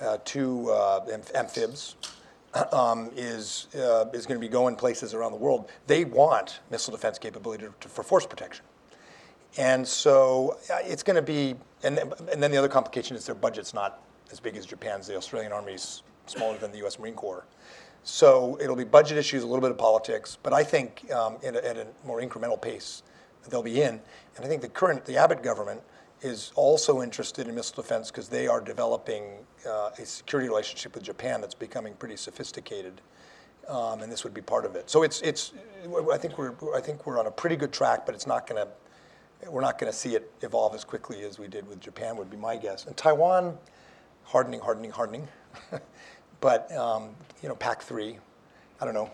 uh, 0.01 0.19
two 0.25 0.71
uh, 0.71 1.07
amph- 1.07 1.33
amphibs. 1.33 1.95
Um, 2.73 3.11
is 3.15 3.69
uh, 3.77 4.07
is 4.15 4.25
going 4.25 4.41
to 4.41 4.45
be 4.45 4.49
going 4.49 4.75
places 4.75 5.13
around 5.13 5.33
the 5.33 5.39
world. 5.39 5.71
They 5.87 6.07
want 6.07 6.61
missile 6.71 6.93
defense 6.93 7.19
capability 7.19 7.67
to, 7.67 7.75
to, 7.79 7.89
for 7.89 8.03
force 8.03 8.27
protection, 8.27 8.65
and 9.59 9.87
so 9.87 10.57
uh, 10.73 10.79
it's 10.83 11.03
going 11.03 11.17
to 11.17 11.23
be. 11.23 11.57
And 11.85 11.99
and 12.33 12.43
then 12.43 12.51
the 12.51 12.57
other 12.57 12.69
complication 12.69 13.17
is 13.17 13.27
their 13.27 13.35
budget's 13.35 13.75
not 13.75 14.03
as 14.33 14.41
big 14.41 14.57
as 14.57 14.65
Japan's. 14.65 15.07
The 15.07 15.15
Australian 15.15 15.53
Army's 15.53 16.03
smaller 16.25 16.57
than 16.57 16.73
the 16.73 16.79
U.S. 16.79 16.99
Marine 16.99 17.15
Corps, 17.15 17.45
so 18.03 18.59
it'll 18.61 18.75
be 18.75 18.85
budget 18.85 19.19
issues, 19.19 19.43
a 19.43 19.47
little 19.47 19.61
bit 19.61 19.71
of 19.71 19.79
politics. 19.79 20.39
But 20.43 20.55
I 20.55 20.65
think 20.65 21.13
um, 21.13 21.37
at, 21.45 21.55
a, 21.55 21.69
at 21.69 21.77
a 21.77 21.87
more 22.05 22.23
incremental 22.23 22.61
pace 22.61 23.03
they'll 23.51 23.63
be 23.63 23.83
in. 23.83 24.01
And 24.37 24.45
I 24.45 24.49
think 24.49 24.63
the 24.63 24.69
current 24.69 25.05
the 25.05 25.17
Abbott 25.17 25.43
government 25.43 25.83
is 26.21 26.53
also 26.57 27.03
interested 27.03 27.47
in 27.47 27.55
missile 27.55 27.83
defense 27.83 28.11
because 28.11 28.29
they 28.29 28.49
are 28.49 28.61
developing 28.61 29.25
uh, 29.67 29.91
a 29.99 30.05
security 30.05 30.49
relationship 30.49 30.95
with 30.95 31.05
Japan 31.05 31.41
that's 31.41 31.55
becoming 31.55 31.95
pretty 31.95 32.17
sophisticated, 32.17 33.01
um, 33.69 34.03
and 34.03 34.11
this 34.11 34.25
would 34.25 34.35
be 34.35 34.41
part 34.41 34.65
of 34.65 34.77
it. 34.77 34.91
So 34.91 35.03
it's 35.03 35.21
it's. 35.23 35.53
I 36.13 36.19
think 36.19 36.39
we're 36.39 36.55
I 36.75 36.81
think 36.81 37.07
we're 37.07 37.19
on 37.19 37.27
a 37.27 37.31
pretty 37.31 37.57
good 37.57 37.73
track, 37.73 38.05
but 38.05 38.15
it's 38.15 38.27
not 38.27 38.47
going 38.47 38.65
to 38.65 39.51
we're 39.51 39.61
not 39.61 39.79
going 39.79 39.91
to 39.91 39.97
see 39.97 40.17
it 40.17 40.31
evolve 40.43 40.75
as 40.75 40.85
quickly 40.85 41.23
as 41.23 41.39
we 41.39 41.47
did 41.47 41.67
with 41.69 41.81
Japan. 41.81 42.17
Would 42.17 42.31
be 42.31 42.37
my 42.37 42.57
guess. 42.57 42.87
And 42.87 42.97
Taiwan, 42.97 43.57
hardening, 44.25 44.61
hardening, 44.61 44.91
hardening. 44.91 45.29
but 46.41 46.71
um, 46.73 47.11
you 47.43 47.49
know, 47.49 47.55
PAC 47.55 47.83
three. 47.83 48.19
I 48.81 48.85
don't 48.85 48.95
know. 48.95 49.11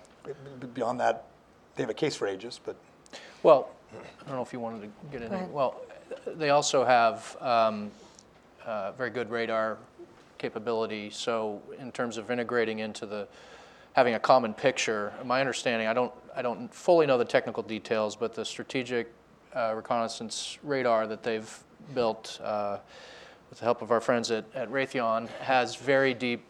Beyond 0.74 1.00
that, 1.00 1.26
they 1.74 1.82
have 1.82 1.90
a 1.90 1.94
case 1.94 2.16
for 2.16 2.28
Aegis, 2.28 2.60
but. 2.64 2.76
Well, 3.42 3.70
I 4.20 4.26
don't 4.26 4.36
know 4.36 4.42
if 4.42 4.52
you 4.52 4.60
wanted 4.60 4.82
to 4.82 4.88
get 5.10 5.22
into, 5.22 5.34
ahead. 5.34 5.52
well, 5.52 5.80
they 6.26 6.50
also 6.50 6.84
have 6.84 7.36
um, 7.40 7.90
uh, 8.64 8.92
very 8.92 9.10
good 9.10 9.30
radar 9.30 9.78
capability, 10.38 11.10
so 11.10 11.62
in 11.78 11.92
terms 11.92 12.16
of 12.16 12.30
integrating 12.30 12.80
into 12.80 13.06
the, 13.06 13.26
having 13.94 14.14
a 14.14 14.20
common 14.20 14.54
picture, 14.54 15.12
my 15.24 15.40
understanding, 15.40 15.88
I 15.88 15.94
don't, 15.94 16.12
I 16.34 16.42
don't 16.42 16.72
fully 16.72 17.06
know 17.06 17.18
the 17.18 17.24
technical 17.24 17.62
details, 17.62 18.16
but 18.16 18.34
the 18.34 18.44
strategic 18.44 19.12
uh, 19.54 19.72
reconnaissance 19.74 20.58
radar 20.62 21.06
that 21.06 21.22
they've 21.22 21.64
built 21.94 22.40
uh, 22.42 22.78
with 23.50 23.58
the 23.58 23.64
help 23.64 23.82
of 23.82 23.90
our 23.90 24.00
friends 24.00 24.30
at, 24.30 24.44
at 24.54 24.70
Raytheon 24.70 25.28
has 25.40 25.76
very 25.76 26.12
deep 26.14 26.44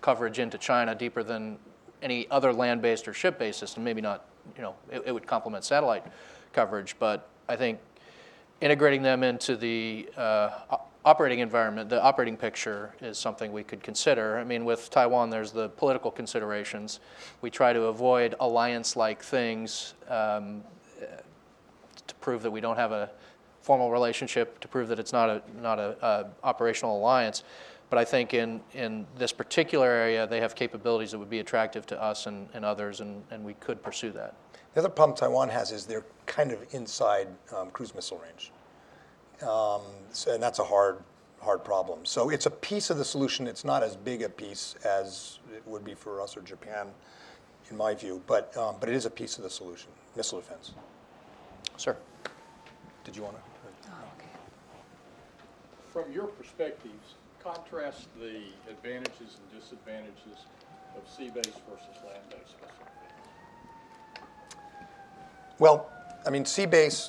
coverage 0.00 0.38
into 0.38 0.58
China, 0.58 0.94
deeper 0.94 1.22
than 1.22 1.58
any 2.02 2.28
other 2.30 2.52
land-based 2.52 3.06
or 3.06 3.14
ship-based 3.14 3.58
system. 3.58 3.84
Maybe 3.84 4.00
not, 4.00 4.26
you 4.56 4.62
know, 4.62 4.74
it, 4.90 5.02
it 5.06 5.12
would 5.12 5.26
complement 5.26 5.64
satellite 5.64 6.04
coverage, 6.52 6.96
but 6.98 7.28
I 7.48 7.56
think 7.56 7.78
integrating 8.60 9.02
them 9.02 9.22
into 9.22 9.56
the 9.56 10.08
uh, 10.16 10.50
operating 11.04 11.40
environment, 11.40 11.88
the 11.88 12.02
operating 12.02 12.36
picture 12.36 12.94
is 13.00 13.18
something 13.18 13.52
we 13.52 13.64
could 13.64 13.82
consider. 13.82 14.38
I 14.38 14.44
mean, 14.44 14.64
with 14.64 14.88
Taiwan, 14.90 15.30
there's 15.30 15.50
the 15.50 15.68
political 15.70 16.10
considerations. 16.10 17.00
We 17.40 17.50
try 17.50 17.72
to 17.72 17.84
avoid 17.84 18.36
alliance-like 18.38 19.22
things 19.22 19.94
um, 20.08 20.62
to 22.06 22.14
prove 22.16 22.42
that 22.42 22.50
we 22.50 22.60
don't 22.60 22.76
have 22.76 22.92
a 22.92 23.10
formal 23.60 23.90
relationship, 23.90 24.60
to 24.60 24.68
prove 24.68 24.88
that 24.88 24.98
it's 24.98 25.12
not 25.12 25.28
a 25.30 25.42
not 25.60 25.78
a, 25.78 25.96
uh 26.02 26.28
operational 26.42 26.96
alliance. 26.96 27.44
But 27.90 27.98
I 27.98 28.04
think 28.04 28.34
in 28.34 28.60
in 28.74 29.06
this 29.18 29.32
particular 29.32 29.88
area, 29.88 30.26
they 30.26 30.40
have 30.40 30.54
capabilities 30.54 31.10
that 31.12 31.18
would 31.18 31.30
be 31.30 31.40
attractive 31.40 31.86
to 31.86 32.02
us 32.02 32.26
and, 32.26 32.48
and 32.54 32.64
others, 32.64 33.00
and, 33.00 33.22
and 33.30 33.44
we 33.44 33.54
could 33.54 33.82
pursue 33.82 34.10
that. 34.12 34.34
The 34.74 34.80
other 34.80 34.88
problem 34.88 35.16
Taiwan 35.16 35.48
has 35.50 35.70
is 35.70 35.86
they're 35.86 36.04
kind 36.26 36.50
of 36.50 36.64
inside 36.74 37.28
um, 37.54 37.70
cruise 37.70 37.94
missile 37.94 38.18
range, 38.18 38.52
um, 39.42 39.82
so, 40.12 40.32
and 40.32 40.42
that's 40.42 40.58
a 40.60 40.64
hard, 40.64 40.98
hard 41.40 41.62
problem. 41.64 42.04
So 42.04 42.30
it's 42.30 42.46
a 42.46 42.50
piece 42.50 42.88
of 42.88 42.96
the 42.96 43.04
solution. 43.04 43.46
It's 43.46 43.64
not 43.64 43.82
as 43.82 43.96
big 43.96 44.22
a 44.22 44.28
piece 44.28 44.76
as 44.84 45.40
it 45.54 45.62
would 45.66 45.84
be 45.84 45.94
for 45.94 46.22
us 46.22 46.36
or 46.36 46.40
Japan, 46.40 46.88
in 47.70 47.76
my 47.76 47.94
view. 47.94 48.22
But 48.26 48.56
um, 48.56 48.76
but 48.80 48.88
it 48.88 48.94
is 48.94 49.04
a 49.04 49.10
piece 49.10 49.36
of 49.36 49.44
the 49.44 49.50
solution. 49.50 49.90
Missile 50.16 50.40
defense. 50.40 50.72
Sir. 51.76 51.96
Did 53.04 53.16
you 53.16 53.22
want 53.22 53.36
to? 53.36 53.42
From 55.92 56.10
your 56.10 56.24
perspectives, 56.24 57.16
contrast 57.42 58.08
the 58.18 58.44
advantages 58.70 59.36
and 59.36 59.60
disadvantages 59.60 60.46
of 60.96 61.02
sea-based 61.06 61.60
versus 61.68 61.96
land-based 62.06 62.56
missile 62.62 62.86
defense. 62.86 63.01
Well, 65.62 65.88
I 66.26 66.30
mean, 66.30 66.44
sea 66.44 66.66
base 66.66 67.08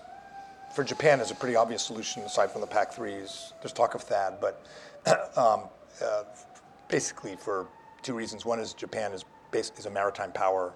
for 0.76 0.84
Japan 0.84 1.20
is 1.20 1.32
a 1.32 1.34
pretty 1.34 1.56
obvious 1.56 1.82
solution 1.82 2.22
aside 2.22 2.51
from 2.51 2.62
the 2.62 2.68
PAC 2.68 2.93
3s. 2.93 3.54
There's 3.60 3.74
talk 3.74 3.95
of 3.95 4.08
THAAD, 4.08 4.39
but 4.39 4.64
um, 5.36 5.62
uh, 5.99 6.26
basically 6.88 7.36
for 7.36 7.66
two 8.04 8.14
reasons. 8.14 8.45
One 8.45 8.60
is 8.60 8.76
Japan 8.76 9.12
is, 9.12 9.26
a 9.88 9.89
maritime 9.89 10.32
power, 10.32 10.72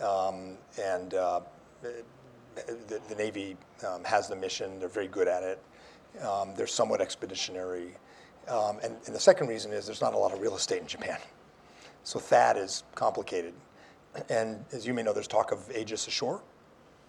um, 0.00 0.56
and 0.82 1.12
uh, 1.12 1.40
the, 1.82 3.14
Navy 3.18 3.58
um, 3.86 4.02
has 4.04 4.26
the 4.28 4.36
mission. 4.36 4.80
They're 4.80 4.88
very 4.88 5.08
good 5.08 5.28
at 5.28 5.42
it. 5.42 5.62
They're 6.56 6.66
somewhat 6.66 7.02
expeditionary. 7.02 7.90
And 8.48 8.96
the 9.04 9.20
second 9.20 9.48
reason 9.48 9.70
is 9.70 9.84
there's 9.84 10.00
not 10.00 10.14
a 10.14 10.18
lot 10.18 10.32
of 10.32 10.40
real 10.40 10.56
estate 10.56 10.80
in 10.80 10.88
Japan. 10.88 11.18
So 12.04 12.18
THAAD 12.18 12.56
is 12.56 12.84
complicated. 12.94 13.52
And 14.30 14.64
as 14.72 14.86
you 14.86 14.94
may 14.94 15.02
know, 15.02 15.12
there's 15.12 15.28
talk 15.28 15.52
of 15.52 15.70
Aegis 15.76 16.06
ashore 16.06 16.40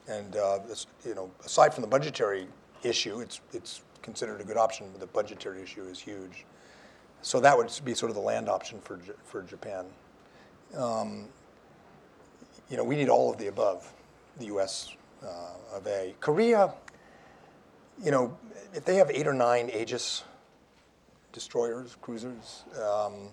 And, 0.10 0.36
uh, 0.36 0.60
you 1.06 1.16
know, 1.16 1.30
aside 1.46 1.74
from 1.74 1.82
the 1.82 1.88
budgetary 1.88 2.48
issue, 2.84 3.20
it's, 3.20 3.42
it's 3.54 3.82
considered 4.02 4.42
a 4.42 4.44
good 4.44 4.58
option, 4.58 4.88
but 4.92 5.00
the 5.00 5.08
budgetary 5.08 5.62
issue 5.62 5.84
is 5.84 6.00
huge. 6.00 6.46
So 7.22 7.40
that 7.42 7.58
would 7.58 7.72
be 7.86 7.94
sort 7.94 8.10
of 8.10 8.16
the 8.16 8.22
land 8.22 8.50
option 8.50 8.80
for, 8.82 9.00
for 9.24 9.44
Japan. 9.44 9.86
Um, 10.76 11.28
You 12.70 12.78
know, 12.78 12.84
we 12.84 12.96
need 12.96 13.10
all 13.10 13.32
of 13.32 13.38
the 13.38 13.48
above, 13.48 13.92
the 14.38 14.46
US 14.46 14.96
uh, 15.24 15.78
of 15.78 15.88
A. 15.88 16.14
Korea, 16.20 16.74
you 18.04 18.12
know, 18.12 18.38
if 18.74 18.86
they 18.86 18.96
have 18.96 19.10
eight 19.10 19.28
or 19.28 19.34
nine 19.34 19.70
Aegis 19.74 20.24
destroyers, 21.34 21.98
cruisers, 22.02 22.64
um, 22.78 23.30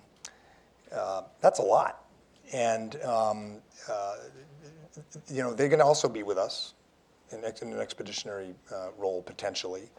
uh, 0.90 1.22
that's 1.40 1.58
a 1.58 1.62
lot. 1.62 2.04
And, 2.52 2.96
um, 3.02 3.58
uh, 3.90 4.16
you 5.28 5.42
know, 5.42 5.52
they're 5.54 5.68
going 5.68 5.78
to 5.80 5.84
also 5.84 6.08
be 6.08 6.22
with 6.22 6.38
us 6.38 6.74
in, 7.30 7.38
in 7.38 7.72
an 7.72 7.80
expeditionary 7.80 8.54
uh, 8.72 8.88
role 8.98 9.22
potentially. 9.22 9.90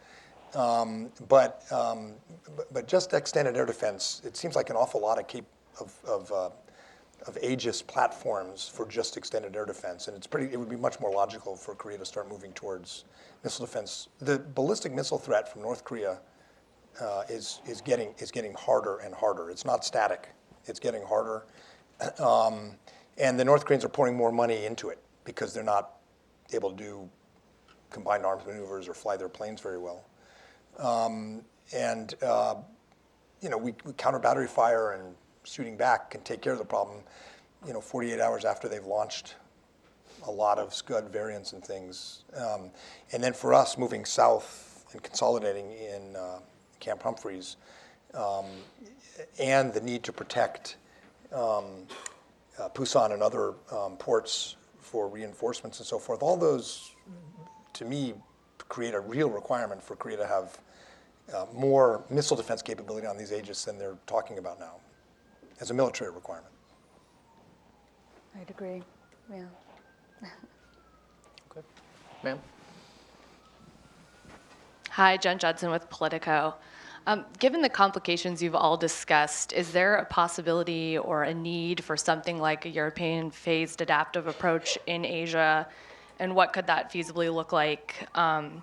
Um, 0.54 1.10
but, 1.28 1.64
um, 1.70 2.14
but, 2.56 2.72
but 2.72 2.88
just 2.88 3.12
extended 3.12 3.56
air 3.56 3.66
defense, 3.66 4.22
it 4.24 4.36
seems 4.36 4.56
like 4.56 4.70
an 4.70 4.76
awful 4.76 5.00
lot 5.00 5.18
of, 5.18 5.26
cap- 5.28 5.44
of, 5.80 5.94
of, 6.06 6.32
uh, 6.32 6.50
of 7.26 7.36
Aegis 7.42 7.82
platforms 7.82 8.68
for 8.68 8.86
just 8.86 9.16
extended 9.16 9.54
air 9.54 9.66
defense. 9.66 10.08
And 10.08 10.16
it's 10.16 10.26
pretty, 10.26 10.52
it 10.52 10.56
would 10.56 10.70
be 10.70 10.76
much 10.76 11.00
more 11.00 11.12
logical 11.12 11.54
for 11.54 11.74
Korea 11.74 11.98
to 11.98 12.04
start 12.06 12.28
moving 12.28 12.52
towards 12.52 13.04
missile 13.44 13.66
defense. 13.66 14.08
The 14.20 14.38
ballistic 14.38 14.92
missile 14.92 15.18
threat 15.18 15.52
from 15.52 15.62
North 15.62 15.84
Korea 15.84 16.18
uh, 17.00 17.24
is, 17.28 17.60
is, 17.66 17.80
getting, 17.80 18.14
is 18.18 18.30
getting 18.30 18.54
harder 18.54 18.98
and 18.98 19.14
harder. 19.14 19.50
It's 19.50 19.64
not 19.64 19.84
static, 19.84 20.30
it's 20.66 20.80
getting 20.80 21.02
harder. 21.02 21.44
Um, 22.18 22.76
and 23.18 23.38
the 23.38 23.44
North 23.44 23.64
Koreans 23.64 23.84
are 23.84 23.90
pouring 23.90 24.16
more 24.16 24.32
money 24.32 24.64
into 24.64 24.88
it 24.88 24.98
because 25.24 25.52
they're 25.52 25.62
not 25.64 25.96
able 26.52 26.70
to 26.70 26.76
do 26.76 27.10
combined 27.90 28.24
arms 28.24 28.46
maneuvers 28.46 28.88
or 28.88 28.94
fly 28.94 29.16
their 29.16 29.28
planes 29.28 29.60
very 29.60 29.78
well. 29.78 30.04
Um, 30.78 31.42
and, 31.74 32.14
uh, 32.22 32.56
you 33.40 33.48
know, 33.48 33.58
we, 33.58 33.74
we 33.84 33.92
counter 33.94 34.18
battery 34.18 34.46
fire 34.46 34.92
and 34.92 35.14
shooting 35.44 35.76
back 35.76 36.10
can 36.10 36.20
take 36.22 36.40
care 36.40 36.52
of 36.52 36.58
the 36.58 36.64
problem, 36.64 36.98
you 37.66 37.72
know, 37.72 37.80
48 37.80 38.20
hours 38.20 38.44
after 38.44 38.68
they've 38.68 38.84
launched 38.84 39.34
a 40.26 40.30
lot 40.30 40.58
of 40.58 40.74
Scud 40.74 41.10
variants 41.10 41.52
and 41.52 41.64
things. 41.64 42.24
Um, 42.36 42.70
and 43.12 43.22
then 43.22 43.32
for 43.32 43.54
us, 43.54 43.78
moving 43.78 44.04
south 44.04 44.86
and 44.92 45.02
consolidating 45.02 45.70
in 45.72 46.16
uh, 46.16 46.38
Camp 46.80 47.02
Humphreys, 47.02 47.56
um, 48.14 48.46
and 49.38 49.72
the 49.72 49.80
need 49.80 50.02
to 50.04 50.12
protect 50.12 50.76
um, 51.32 51.86
uh, 52.58 52.68
Busan 52.70 53.12
and 53.12 53.22
other 53.22 53.54
um, 53.72 53.96
ports 53.96 54.56
for 54.80 55.08
reinforcements 55.08 55.78
and 55.78 55.86
so 55.86 55.98
forth, 55.98 56.22
all 56.22 56.36
those, 56.36 56.94
to 57.74 57.84
me, 57.84 58.14
create 58.68 58.94
a 58.94 59.00
real 59.00 59.30
requirement 59.30 59.82
for 59.82 59.96
Korea 59.96 60.16
to 60.16 60.26
have 60.26 60.58
uh, 61.34 61.46
more 61.54 62.04
missile 62.10 62.36
defense 62.36 62.62
capability 62.62 63.06
on 63.06 63.16
these 63.16 63.32
Aegis 63.32 63.64
than 63.64 63.78
they're 63.78 63.98
talking 64.06 64.38
about 64.38 64.58
now, 64.58 64.76
as 65.60 65.70
a 65.70 65.74
military 65.74 66.10
requirement. 66.10 66.52
I'd 68.40 68.50
agree, 68.50 68.82
yeah. 69.30 69.44
Okay. 71.50 71.66
Ma'am? 72.22 72.38
Hi, 74.90 75.16
Jen 75.16 75.38
Judson 75.38 75.70
with 75.70 75.88
Politico. 75.90 76.54
Um, 77.08 77.24
given 77.38 77.62
the 77.62 77.70
complications 77.70 78.42
you've 78.42 78.54
all 78.54 78.76
discussed, 78.76 79.54
is 79.54 79.72
there 79.72 79.94
a 79.94 80.04
possibility 80.04 80.98
or 80.98 81.22
a 81.22 81.32
need 81.32 81.82
for 81.82 81.96
something 81.96 82.38
like 82.38 82.66
a 82.66 82.68
European 82.68 83.30
phased 83.30 83.80
adaptive 83.80 84.26
approach 84.26 84.76
in 84.86 85.06
Asia? 85.06 85.66
And 86.18 86.36
what 86.36 86.52
could 86.52 86.66
that 86.66 86.92
feasibly 86.92 87.34
look 87.34 87.50
like? 87.50 88.06
Um, 88.14 88.62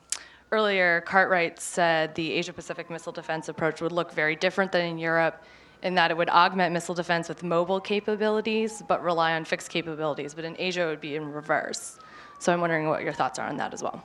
earlier, 0.51 1.01
Cartwright 1.07 1.59
said 1.59 2.13
the 2.13 2.33
Asia 2.33 2.53
Pacific 2.53 2.87
missile 2.91 3.11
defense 3.11 3.49
approach 3.49 3.81
would 3.81 3.91
look 3.91 4.11
very 4.11 4.35
different 4.35 4.71
than 4.71 4.85
in 4.85 4.99
Europe 4.99 5.43
in 5.81 5.95
that 5.95 6.11
it 6.11 6.17
would 6.17 6.29
augment 6.29 6.71
missile 6.71 6.93
defense 6.93 7.27
with 7.27 7.41
mobile 7.41 7.81
capabilities 7.81 8.83
but 8.87 9.01
rely 9.01 9.33
on 9.33 9.43
fixed 9.43 9.71
capabilities. 9.71 10.35
But 10.35 10.45
in 10.45 10.55
Asia, 10.59 10.83
it 10.83 10.85
would 10.85 11.01
be 11.01 11.15
in 11.15 11.31
reverse. 11.31 11.97
So 12.37 12.53
I'm 12.53 12.61
wondering 12.61 12.89
what 12.89 13.01
your 13.01 13.13
thoughts 13.13 13.39
are 13.39 13.47
on 13.47 13.57
that 13.57 13.73
as 13.73 13.81
well. 13.81 14.03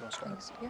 Thanks, 0.00 0.50
yeah. 0.60 0.68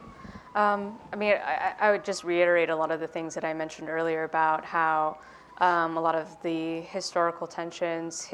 Um, 0.56 0.98
I 1.12 1.16
mean, 1.16 1.34
I, 1.80 1.90
would 1.90 2.02
just 2.02 2.24
reiterate 2.24 2.70
a 2.70 2.76
lot 2.76 2.90
of 2.90 2.98
the 2.98 3.06
things 3.06 3.34
that 3.34 3.44
I 3.44 3.52
mentioned 3.52 3.90
earlier 3.90 4.24
about 4.24 4.64
how 4.64 5.18
um, 5.58 5.98
a 5.98 6.00
lot 6.00 6.14
of 6.14 6.34
the 6.42 6.80
historical 6.80 7.46
tensions, 7.46 8.26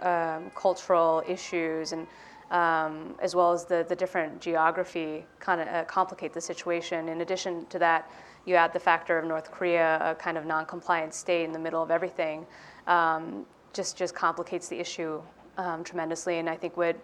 um, 0.00 0.52
cultural 0.54 1.24
issues, 1.26 1.90
and 1.90 2.06
as 2.52 3.34
well 3.34 3.52
as 3.52 3.64
the, 3.64 3.84
different 3.98 4.40
geography 4.40 5.26
kind 5.40 5.60
of 5.60 5.66
uh, 5.66 5.84
complicate 5.86 6.32
the 6.32 6.40
situation. 6.40 7.08
In 7.08 7.22
addition 7.22 7.66
to 7.66 7.80
that, 7.80 8.08
you 8.46 8.54
add 8.54 8.72
the 8.72 8.78
factor 8.78 9.18
of 9.18 9.24
North 9.24 9.50
Korea, 9.50 9.98
a 10.00 10.14
kind 10.14 10.38
of 10.38 10.46
non-compliant 10.46 11.12
state 11.12 11.42
in 11.42 11.50
the 11.50 11.58
middle 11.58 11.82
of 11.82 11.90
everything, 11.90 12.46
just 13.72 13.96
just 13.96 14.14
complicates 14.14 14.68
the 14.68 14.78
issue 14.78 15.20
tremendously, 15.82 16.38
and 16.38 16.48
I 16.48 16.54
think 16.54 16.76
would 16.76 17.00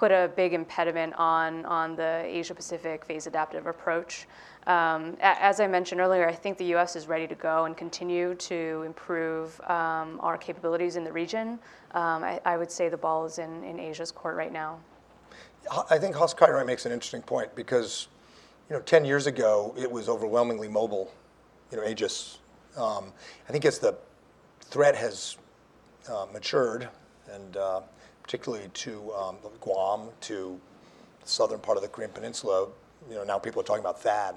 put 0.00 0.10
a 0.10 0.30
big 0.34 0.54
impediment 0.54 1.12
on, 1.18 1.62
on 1.66 1.94
the 1.94 2.22
Asia 2.24 2.54
Pacific 2.54 3.04
phase 3.04 3.26
adaptive 3.26 3.66
approach. 3.66 4.26
Um, 4.66 5.14
as 5.20 5.60
I 5.60 5.66
mentioned 5.66 6.00
earlier, 6.00 6.26
I 6.26 6.32
think 6.32 6.56
the 6.56 6.74
US 6.76 6.96
is 6.96 7.06
ready 7.06 7.26
to 7.26 7.34
go 7.34 7.66
and 7.66 7.76
continue 7.76 8.34
to 8.36 8.82
improve 8.86 9.60
um, 9.68 10.18
our 10.22 10.38
capabilities 10.38 10.96
in 10.96 11.04
the 11.04 11.12
region. 11.12 11.58
Um, 11.92 12.24
I, 12.24 12.40
I 12.46 12.56
would 12.56 12.70
say 12.70 12.88
the 12.88 12.96
ball 12.96 13.26
is 13.26 13.38
in, 13.38 13.62
in 13.62 13.78
Asia's 13.78 14.10
court 14.10 14.36
right 14.36 14.50
now. 14.50 14.78
I 15.90 15.98
think 15.98 16.16
Hoss 16.16 16.32
Cartwright 16.32 16.64
makes 16.64 16.86
an 16.86 16.92
interesting 16.92 17.20
point 17.20 17.54
because, 17.54 18.08
you 18.70 18.76
know, 18.76 18.80
10 18.80 19.04
years 19.04 19.26
ago, 19.26 19.74
it 19.76 19.90
was 19.92 20.08
overwhelmingly 20.08 20.68
mobile, 20.68 21.12
you 21.70 21.76
know, 21.76 21.86
Aegis. 21.86 22.38
Um, 22.74 23.12
I 23.46 23.52
think 23.52 23.66
as 23.66 23.78
the 23.78 23.98
threat 24.62 24.96
has 24.96 25.36
uh, 26.10 26.24
matured, 26.32 26.88
and 27.30 27.58
uh, 27.58 27.82
particularly 28.30 28.68
to 28.72 29.12
um, 29.12 29.36
Guam, 29.60 30.08
to 30.20 30.60
the 31.20 31.28
southern 31.28 31.58
part 31.58 31.76
of 31.76 31.82
the 31.82 31.88
Korean 31.88 32.12
Peninsula, 32.12 32.68
you 33.08 33.16
know, 33.16 33.24
now 33.24 33.40
people 33.40 33.60
are 33.60 33.64
talking 33.64 33.80
about 33.80 34.00
THAAD. 34.00 34.34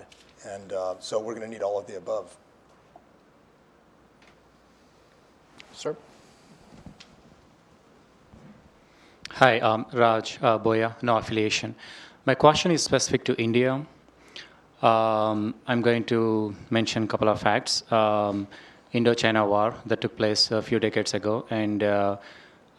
And 0.47 0.73
uh, 0.73 0.95
so 0.99 1.19
we're 1.19 1.35
going 1.35 1.45
to 1.45 1.53
need 1.53 1.61
all 1.61 1.77
of 1.77 1.85
the 1.85 1.97
above. 1.97 2.35
Sir? 5.73 5.95
Hi, 9.29 9.59
um, 9.59 9.85
Raj 9.93 10.39
uh, 10.41 10.57
Boya, 10.57 10.95
no 11.03 11.17
affiliation. 11.17 11.75
My 12.25 12.33
question 12.33 12.71
is 12.71 12.81
specific 12.81 13.23
to 13.25 13.35
India. 13.39 13.73
Um, 14.81 15.53
I'm 15.67 15.83
going 15.83 16.03
to 16.05 16.55
mention 16.71 17.03
a 17.03 17.07
couple 17.07 17.29
of 17.29 17.39
facts. 17.39 17.83
Um, 17.91 18.47
Indo-China 18.91 19.45
War 19.45 19.75
that 19.85 20.01
took 20.01 20.17
place 20.17 20.49
a 20.49 20.63
few 20.63 20.79
decades 20.79 21.13
ago, 21.13 21.45
and 21.51 21.83
uh, 21.83 22.17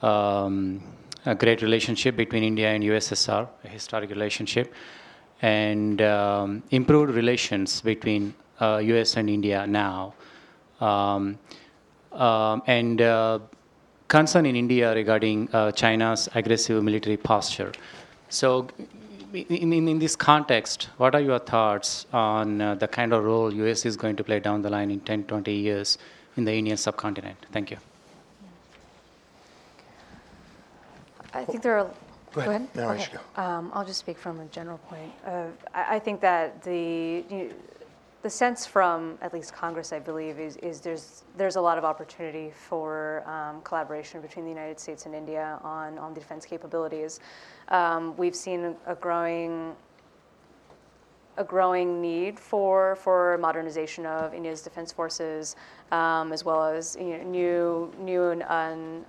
um, 0.02 0.82
a 1.26 1.34
great 1.34 1.62
relationship 1.62 2.16
between 2.16 2.42
India 2.42 2.68
and 2.68 2.82
USSR, 2.84 3.48
a 3.64 3.68
historic 3.68 4.10
relationship, 4.10 4.74
and 5.42 6.00
um, 6.02 6.62
improved 6.70 7.14
relations 7.14 7.80
between 7.80 8.34
uh, 8.60 8.80
US 8.82 9.16
and 9.16 9.28
India 9.28 9.66
now. 9.66 10.14
Um, 10.80 11.38
um, 12.12 12.62
and 12.66 13.00
uh, 13.00 13.38
concern 14.08 14.46
in 14.46 14.54
India 14.54 14.94
regarding 14.94 15.48
uh, 15.52 15.72
China's 15.72 16.28
aggressive 16.34 16.82
military 16.82 17.16
posture. 17.16 17.72
So, 18.28 18.68
in, 19.32 19.72
in, 19.72 19.88
in 19.88 19.98
this 19.98 20.14
context, 20.14 20.90
what 20.98 21.14
are 21.14 21.20
your 21.20 21.40
thoughts 21.40 22.06
on 22.12 22.60
uh, 22.60 22.74
the 22.76 22.86
kind 22.86 23.12
of 23.12 23.24
role 23.24 23.52
US 23.52 23.84
is 23.84 23.96
going 23.96 24.16
to 24.16 24.24
play 24.24 24.38
down 24.38 24.62
the 24.62 24.70
line 24.70 24.90
in 24.90 25.00
10, 25.00 25.24
20 25.24 25.52
years 25.52 25.98
in 26.36 26.44
the 26.44 26.52
Indian 26.52 26.76
subcontinent? 26.76 27.36
Thank 27.50 27.72
you. 27.72 27.78
I 31.34 31.44
think 31.44 31.62
there 31.62 31.78
are. 31.78 31.90
Go 32.32 32.40
ahead. 32.40 32.68
No, 32.74 32.90
Okay. 32.90 33.02
should 33.02 33.12
go. 33.12 33.42
Um, 33.42 33.70
I'll 33.74 33.84
just 33.84 34.00
speak 34.00 34.18
from 34.18 34.40
a 34.40 34.44
general 34.46 34.78
point. 34.78 35.12
Uh, 35.24 35.46
I, 35.72 35.96
I 35.96 35.98
think 35.98 36.20
that 36.20 36.62
the 36.62 37.24
you, 37.28 37.54
the 38.22 38.30
sense 38.30 38.66
from 38.66 39.18
at 39.20 39.32
least 39.34 39.52
Congress, 39.54 39.92
I 39.92 39.98
believe, 39.98 40.40
is, 40.40 40.56
is 40.56 40.80
there's 40.80 41.24
there's 41.36 41.56
a 41.56 41.60
lot 41.60 41.78
of 41.78 41.84
opportunity 41.84 42.50
for 42.68 43.22
um, 43.28 43.60
collaboration 43.62 44.20
between 44.20 44.44
the 44.46 44.50
United 44.50 44.80
States 44.80 45.06
and 45.06 45.14
India 45.14 45.60
on 45.62 45.98
on 45.98 46.14
defense 46.14 46.44
capabilities. 46.44 47.20
Um, 47.68 48.16
we've 48.16 48.34
seen 48.36 48.74
a 48.86 48.94
growing 48.94 49.76
a 51.36 51.44
growing 51.44 52.00
need 52.00 52.38
for, 52.38 52.96
for 52.96 53.36
modernization 53.38 54.06
of 54.06 54.32
India's 54.34 54.62
defense 54.62 54.92
forces, 54.92 55.56
um, 55.90 56.32
as 56.32 56.44
well 56.44 56.64
as 56.64 56.96
you 57.00 57.18
know, 57.18 57.24
new, 57.24 57.92
new 57.98 58.28
and 58.30 58.42
un, 58.44 59.04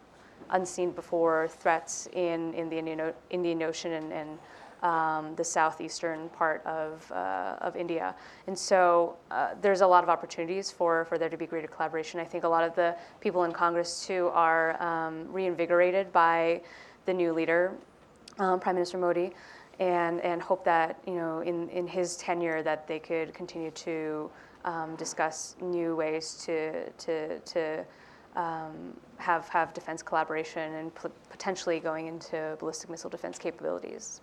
unseen 0.49 0.91
before 0.91 1.47
threats 1.47 2.07
in, 2.13 2.53
in 2.53 2.69
the 2.69 2.77
Indian, 2.77 3.13
Indian 3.29 3.63
Ocean 3.63 3.93
and, 3.93 4.13
and 4.13 4.39
um, 4.83 5.35
the 5.35 5.43
southeastern 5.43 6.29
part 6.29 6.63
of, 6.65 7.11
uh, 7.11 7.57
of 7.61 7.75
India. 7.75 8.15
And 8.47 8.57
so 8.57 9.15
uh, 9.31 9.55
there's 9.61 9.81
a 9.81 9.87
lot 9.87 10.03
of 10.03 10.09
opportunities 10.09 10.69
for, 10.69 11.05
for 11.05 11.17
there 11.17 11.29
to 11.29 11.37
be 11.37 11.47
greater 11.47 11.67
collaboration. 11.67 12.19
I 12.19 12.25
think 12.25 12.43
a 12.43 12.47
lot 12.47 12.63
of 12.63 12.75
the 12.75 12.95
people 13.19 13.45
in 13.45 13.51
Congress, 13.51 14.05
too, 14.05 14.29
are 14.33 14.81
um, 14.81 15.31
reinvigorated 15.31 16.11
by 16.11 16.61
the 17.05 17.13
new 17.13 17.33
leader, 17.33 17.73
um, 18.37 18.59
Prime 18.59 18.75
Minister 18.75 18.97
Modi, 18.97 19.31
and, 19.79 20.21
and 20.21 20.41
hope 20.41 20.63
that, 20.65 20.99
you 21.07 21.15
know, 21.15 21.39
in, 21.39 21.69
in 21.69 21.87
his 21.87 22.17
tenure 22.17 22.61
that 22.63 22.87
they 22.87 22.99
could 22.99 23.33
continue 23.33 23.71
to 23.71 24.29
um, 24.65 24.95
discuss 24.95 25.55
new 25.61 25.95
ways 25.95 26.41
to, 26.45 26.89
to, 26.91 27.39
to 27.39 27.85
um, 28.35 28.93
have, 29.17 29.47
have 29.49 29.73
defense 29.73 30.01
collaboration 30.01 30.73
and 30.75 30.95
p- 30.95 31.09
potentially 31.29 31.79
going 31.79 32.07
into 32.07 32.55
ballistic 32.59 32.89
missile 32.89 33.09
defense 33.09 33.37
capabilities. 33.37 34.21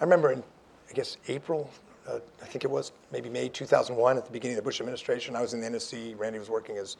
I 0.00 0.04
remember 0.04 0.32
in, 0.32 0.42
I 0.90 0.92
guess, 0.92 1.16
April, 1.28 1.70
uh, 2.08 2.18
I 2.42 2.44
think 2.46 2.64
it 2.64 2.70
was, 2.70 2.92
maybe 3.12 3.28
May 3.28 3.48
2001, 3.48 4.18
at 4.18 4.26
the 4.26 4.30
beginning 4.30 4.56
of 4.58 4.64
the 4.64 4.68
Bush 4.68 4.80
administration, 4.80 5.36
I 5.36 5.40
was 5.40 5.54
in 5.54 5.60
the 5.60 5.68
NSC. 5.68 6.18
Randy 6.18 6.38
was 6.38 6.50
working 6.50 6.76
as 6.76 6.96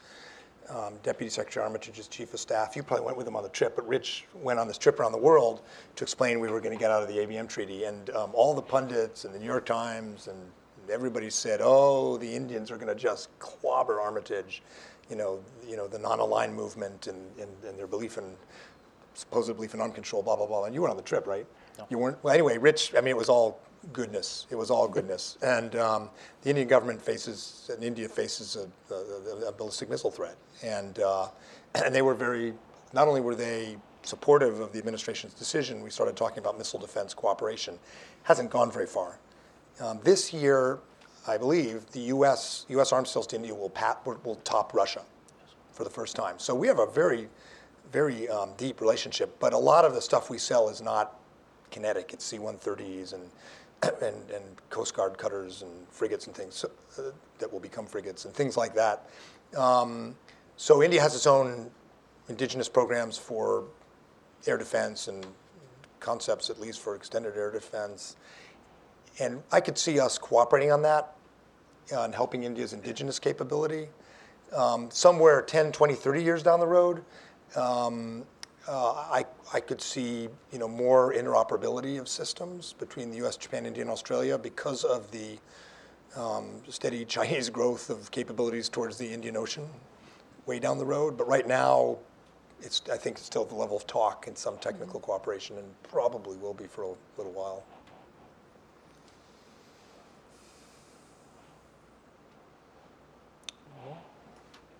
um, 0.70 0.94
Deputy 1.02 1.28
Secretary 1.28 1.64
Armitage's 1.66 2.08
chief 2.08 2.32
of 2.32 2.40
staff. 2.40 2.74
You 2.74 2.82
probably 2.82 3.04
went 3.04 3.18
with 3.18 3.28
him 3.28 3.36
on 3.36 3.42
the 3.42 3.50
trip, 3.50 3.76
but 3.76 3.86
Rich 3.86 4.24
went 4.34 4.58
on 4.58 4.66
this 4.66 4.78
trip 4.78 4.98
around 4.98 5.12
the 5.12 5.18
world 5.18 5.60
to 5.96 6.04
explain 6.04 6.40
we 6.40 6.48
were 6.48 6.60
going 6.60 6.74
to 6.74 6.80
get 6.80 6.90
out 6.90 7.02
of 7.02 7.08
the 7.08 7.18
ABM 7.18 7.48
treaty. 7.48 7.84
And 7.84 8.08
um, 8.10 8.30
all 8.32 8.54
the 8.54 8.62
pundits 8.62 9.24
and 9.24 9.34
the 9.34 9.38
New 9.38 9.46
York 9.46 9.66
Times 9.66 10.28
and 10.28 10.38
everybody 10.90 11.30
said, 11.30 11.60
"Oh, 11.62 12.16
the 12.16 12.34
Indians 12.34 12.70
are 12.70 12.76
going 12.76 12.88
to 12.88 12.94
just 12.94 13.28
clobber 13.38 14.00
Armitage," 14.00 14.62
you 15.10 15.16
know, 15.16 15.40
you 15.68 15.76
know, 15.76 15.86
the 15.86 15.98
non-aligned 15.98 16.54
movement 16.54 17.06
and, 17.06 17.18
and, 17.38 17.50
and 17.66 17.78
their 17.78 17.86
belief 17.86 18.18
in 18.18 18.24
supposed 19.14 19.54
belief 19.54 19.74
in 19.74 19.80
uncontrolled, 19.80 20.24
blah 20.24 20.36
blah 20.36 20.46
blah. 20.46 20.64
And 20.64 20.74
you 20.74 20.82
were 20.82 20.88
on 20.88 20.96
the 20.96 21.02
trip, 21.02 21.26
right? 21.26 21.46
You 21.88 21.98
weren't. 21.98 22.22
Well, 22.22 22.34
anyway, 22.34 22.58
Rich. 22.58 22.94
I 22.96 23.00
mean, 23.00 23.10
it 23.10 23.16
was 23.16 23.28
all 23.28 23.60
goodness. 23.92 24.46
It 24.50 24.56
was 24.56 24.70
all 24.70 24.88
goodness. 24.88 25.38
And 25.42 25.76
um, 25.76 26.10
the 26.42 26.50
Indian 26.50 26.68
government 26.68 27.00
faces, 27.02 27.70
and 27.72 27.82
India 27.82 28.08
faces 28.08 28.56
a, 28.56 28.94
a, 28.94 29.48
a 29.48 29.52
ballistic 29.52 29.90
missile 29.90 30.10
threat, 30.10 30.36
and 30.62 30.98
uh, 31.00 31.28
and 31.74 31.94
they 31.94 32.02
were 32.02 32.14
very. 32.14 32.54
Not 32.92 33.08
only 33.08 33.20
were 33.20 33.34
they 33.34 33.76
supportive 34.04 34.60
of 34.60 34.72
the 34.72 34.78
administration's 34.78 35.34
decision, 35.34 35.82
we 35.82 35.90
started 35.90 36.16
talking 36.16 36.38
about 36.38 36.56
missile 36.56 36.78
defense 36.78 37.12
cooperation. 37.12 37.78
Hasn't 38.22 38.50
gone 38.50 38.70
very 38.70 38.86
far. 38.86 39.18
Um, 39.80 39.98
this 40.04 40.32
year, 40.32 40.78
I 41.26 41.38
believe 41.38 41.90
the 41.92 42.00
U.S. 42.00 42.66
U.S. 42.68 42.92
arms 42.92 43.10
sales 43.10 43.26
to 43.28 43.36
India 43.36 43.54
will, 43.54 43.70
pat, 43.70 44.04
will, 44.04 44.36
top 44.44 44.74
Russia 44.74 45.02
for 45.72 45.84
the 45.84 45.90
first 45.90 46.16
time. 46.16 46.38
So 46.38 46.54
we 46.54 46.66
have 46.66 46.78
a 46.78 46.86
very, 46.86 47.28
very 47.92 48.28
um, 48.28 48.50
deep 48.56 48.80
relationship. 48.80 49.36
But 49.40 49.52
a 49.52 49.58
lot 49.58 49.84
of 49.84 49.94
the 49.94 50.02
stuff 50.02 50.28
we 50.28 50.38
sell 50.38 50.68
is 50.68 50.82
not 50.82 51.18
kinetic. 51.70 52.12
It's 52.12 52.24
C-130s 52.24 53.14
and 53.14 53.22
and, 54.02 54.30
and 54.30 54.44
Coast 54.70 54.94
Guard 54.94 55.18
cutters 55.18 55.62
and 55.62 55.70
frigates 55.90 56.26
and 56.26 56.34
things 56.34 56.64
uh, 56.64 57.02
that 57.38 57.52
will 57.52 57.60
become 57.60 57.86
frigates 57.86 58.24
and 58.24 58.34
things 58.34 58.56
like 58.56 58.74
that. 58.74 59.08
Um, 59.56 60.16
so 60.56 60.82
India 60.82 61.00
has 61.00 61.14
its 61.14 61.26
own 61.26 61.70
indigenous 62.28 62.68
programs 62.68 63.18
for 63.18 63.64
air 64.46 64.56
defense 64.56 65.08
and 65.08 65.26
concepts, 66.00 66.50
at 66.50 66.60
least 66.60 66.80
for 66.80 66.94
extended 66.94 67.36
air 67.36 67.50
defense. 67.50 68.16
And 69.20 69.42
I 69.52 69.60
could 69.60 69.78
see 69.78 70.00
us 70.00 70.18
cooperating 70.18 70.72
on 70.72 70.82
that 70.82 71.14
on 71.94 72.12
helping 72.12 72.44
India's 72.44 72.72
indigenous 72.72 73.18
capability. 73.18 73.88
Um, 74.54 74.90
somewhere 74.90 75.42
10, 75.42 75.72
20, 75.72 75.94
30 75.94 76.22
years 76.22 76.42
down 76.42 76.60
the 76.60 76.66
road, 76.66 77.04
um, 77.56 78.24
uh, 78.66 78.92
I, 78.92 79.26
I 79.52 79.60
could 79.60 79.80
see 79.80 80.28
you 80.52 80.58
know, 80.58 80.68
more 80.68 81.12
interoperability 81.12 82.00
of 82.00 82.08
systems 82.08 82.74
between 82.78 83.10
the 83.10 83.26
US, 83.26 83.36
Japan, 83.36 83.66
India, 83.66 83.82
and 83.82 83.90
Australia 83.90 84.38
because 84.38 84.84
of 84.84 85.10
the 85.10 85.38
um, 86.16 86.62
steady 86.68 87.04
Chinese 87.16 87.50
growth 87.50 87.90
of 87.90 88.10
capabilities 88.10 88.68
towards 88.68 88.96
the 88.96 89.12
Indian 89.12 89.36
Ocean 89.36 89.68
way 90.46 90.58
down 90.58 90.78
the 90.78 90.86
road. 90.86 91.18
But 91.18 91.28
right 91.28 91.46
now, 91.46 91.98
it's, 92.62 92.82
I 92.90 92.96
think 92.96 93.16
it's 93.16 93.26
still 93.26 93.44
the 93.44 93.54
level 93.54 93.76
of 93.76 93.86
talk 93.86 94.26
and 94.26 94.36
some 94.36 94.56
technical 94.58 95.00
cooperation, 95.00 95.58
and 95.58 95.66
probably 95.82 96.36
will 96.38 96.54
be 96.54 96.66
for 96.66 96.82
a 96.82 96.94
little 97.18 97.32
while. 97.32 97.64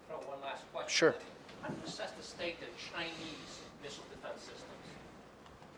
Throw 0.09 0.17
one 0.17 0.41
last 0.43 0.63
question. 0.85 0.97
Sure. 0.97 1.15
How 1.63 1.69
do 1.69 1.75
you 1.81 1.87
assess 1.87 2.13
the 2.13 2.23
state 2.23 2.57
of 2.63 2.93
Chinese 2.93 3.61
missile 3.83 4.05
defense 4.11 4.41
systems? 4.41 4.63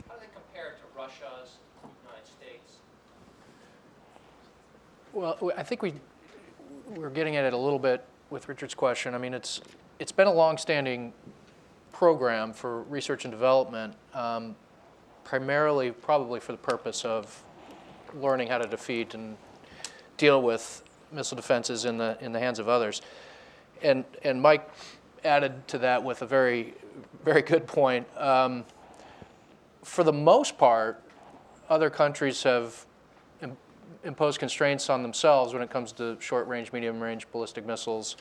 How 0.08 0.14
do 0.14 0.20
they 0.20 0.26
compare 0.34 0.74
to 0.74 0.98
Russia's, 0.98 1.56
United 2.04 2.26
States? 2.26 2.74
Well, 5.12 5.52
I 5.56 5.62
think 5.62 5.82
we, 5.82 5.94
we're 6.94 7.10
getting 7.10 7.36
at 7.36 7.44
it 7.44 7.52
a 7.52 7.56
little 7.56 7.78
bit 7.78 8.04
with 8.30 8.48
Richard's 8.48 8.74
question. 8.74 9.14
I 9.14 9.18
mean, 9.18 9.34
it's, 9.34 9.60
it's 9.98 10.12
been 10.12 10.26
a 10.26 10.32
longstanding 10.32 11.12
program 11.92 12.52
for 12.52 12.82
research 12.82 13.24
and 13.24 13.32
development, 13.32 13.94
um, 14.12 14.56
primarily 15.24 15.92
probably 15.92 16.40
for 16.40 16.52
the 16.52 16.58
purpose 16.58 17.04
of 17.04 17.42
learning 18.14 18.48
how 18.48 18.58
to 18.58 18.66
defeat 18.66 19.14
and 19.14 19.36
deal 20.16 20.42
with 20.42 20.82
missile 21.12 21.36
defenses 21.36 21.84
in 21.84 21.96
the, 21.96 22.18
in 22.20 22.32
the 22.32 22.40
hands 22.40 22.58
of 22.58 22.68
others. 22.68 23.02
And, 23.82 24.04
and 24.22 24.40
Mike 24.40 24.68
added 25.24 25.66
to 25.68 25.78
that 25.78 26.02
with 26.02 26.22
a 26.22 26.26
very, 26.26 26.74
very 27.24 27.42
good 27.42 27.66
point. 27.66 28.06
Um, 28.16 28.64
for 29.82 30.02
the 30.04 30.12
most 30.12 30.58
part, 30.58 31.02
other 31.68 31.90
countries 31.90 32.42
have 32.44 32.86
im- 33.42 33.56
imposed 34.04 34.38
constraints 34.38 34.88
on 34.88 35.02
themselves 35.02 35.52
when 35.52 35.62
it 35.62 35.70
comes 35.70 35.92
to 35.92 36.16
short 36.20 36.46
range, 36.48 36.72
medium 36.72 37.00
range 37.00 37.26
ballistic 37.32 37.66
missiles. 37.66 38.16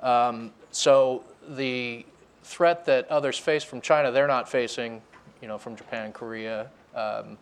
Um, 0.00 0.52
so 0.70 1.24
the 1.48 2.04
threat 2.42 2.84
that 2.86 3.08
others 3.10 3.38
face 3.38 3.64
from 3.64 3.80
China, 3.80 4.10
they're 4.10 4.26
not 4.26 4.48
facing, 4.48 5.02
you 5.42 5.48
know, 5.48 5.58
from 5.58 5.76
Japan 5.76 6.12
Korea. 6.12 6.70
Um, 6.94 7.38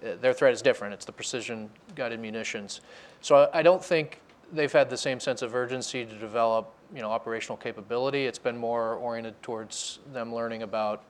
their 0.00 0.32
threat 0.32 0.52
is 0.52 0.62
different. 0.62 0.94
It's 0.94 1.04
the 1.04 1.12
precision 1.12 1.68
guided 1.94 2.20
munitions. 2.20 2.80
So 3.20 3.36
I, 3.36 3.58
I 3.58 3.62
don't 3.62 3.84
think 3.84 4.20
they've 4.52 4.72
had 4.72 4.90
the 4.90 4.96
same 4.96 5.20
sense 5.20 5.42
of 5.42 5.54
urgency 5.54 6.04
to 6.04 6.14
develop, 6.14 6.72
you 6.94 7.02
know, 7.02 7.10
operational 7.10 7.56
capability. 7.56 8.26
It's 8.26 8.38
been 8.38 8.56
more 8.56 8.94
oriented 8.94 9.40
towards 9.42 10.00
them 10.12 10.34
learning 10.34 10.62
about 10.62 11.04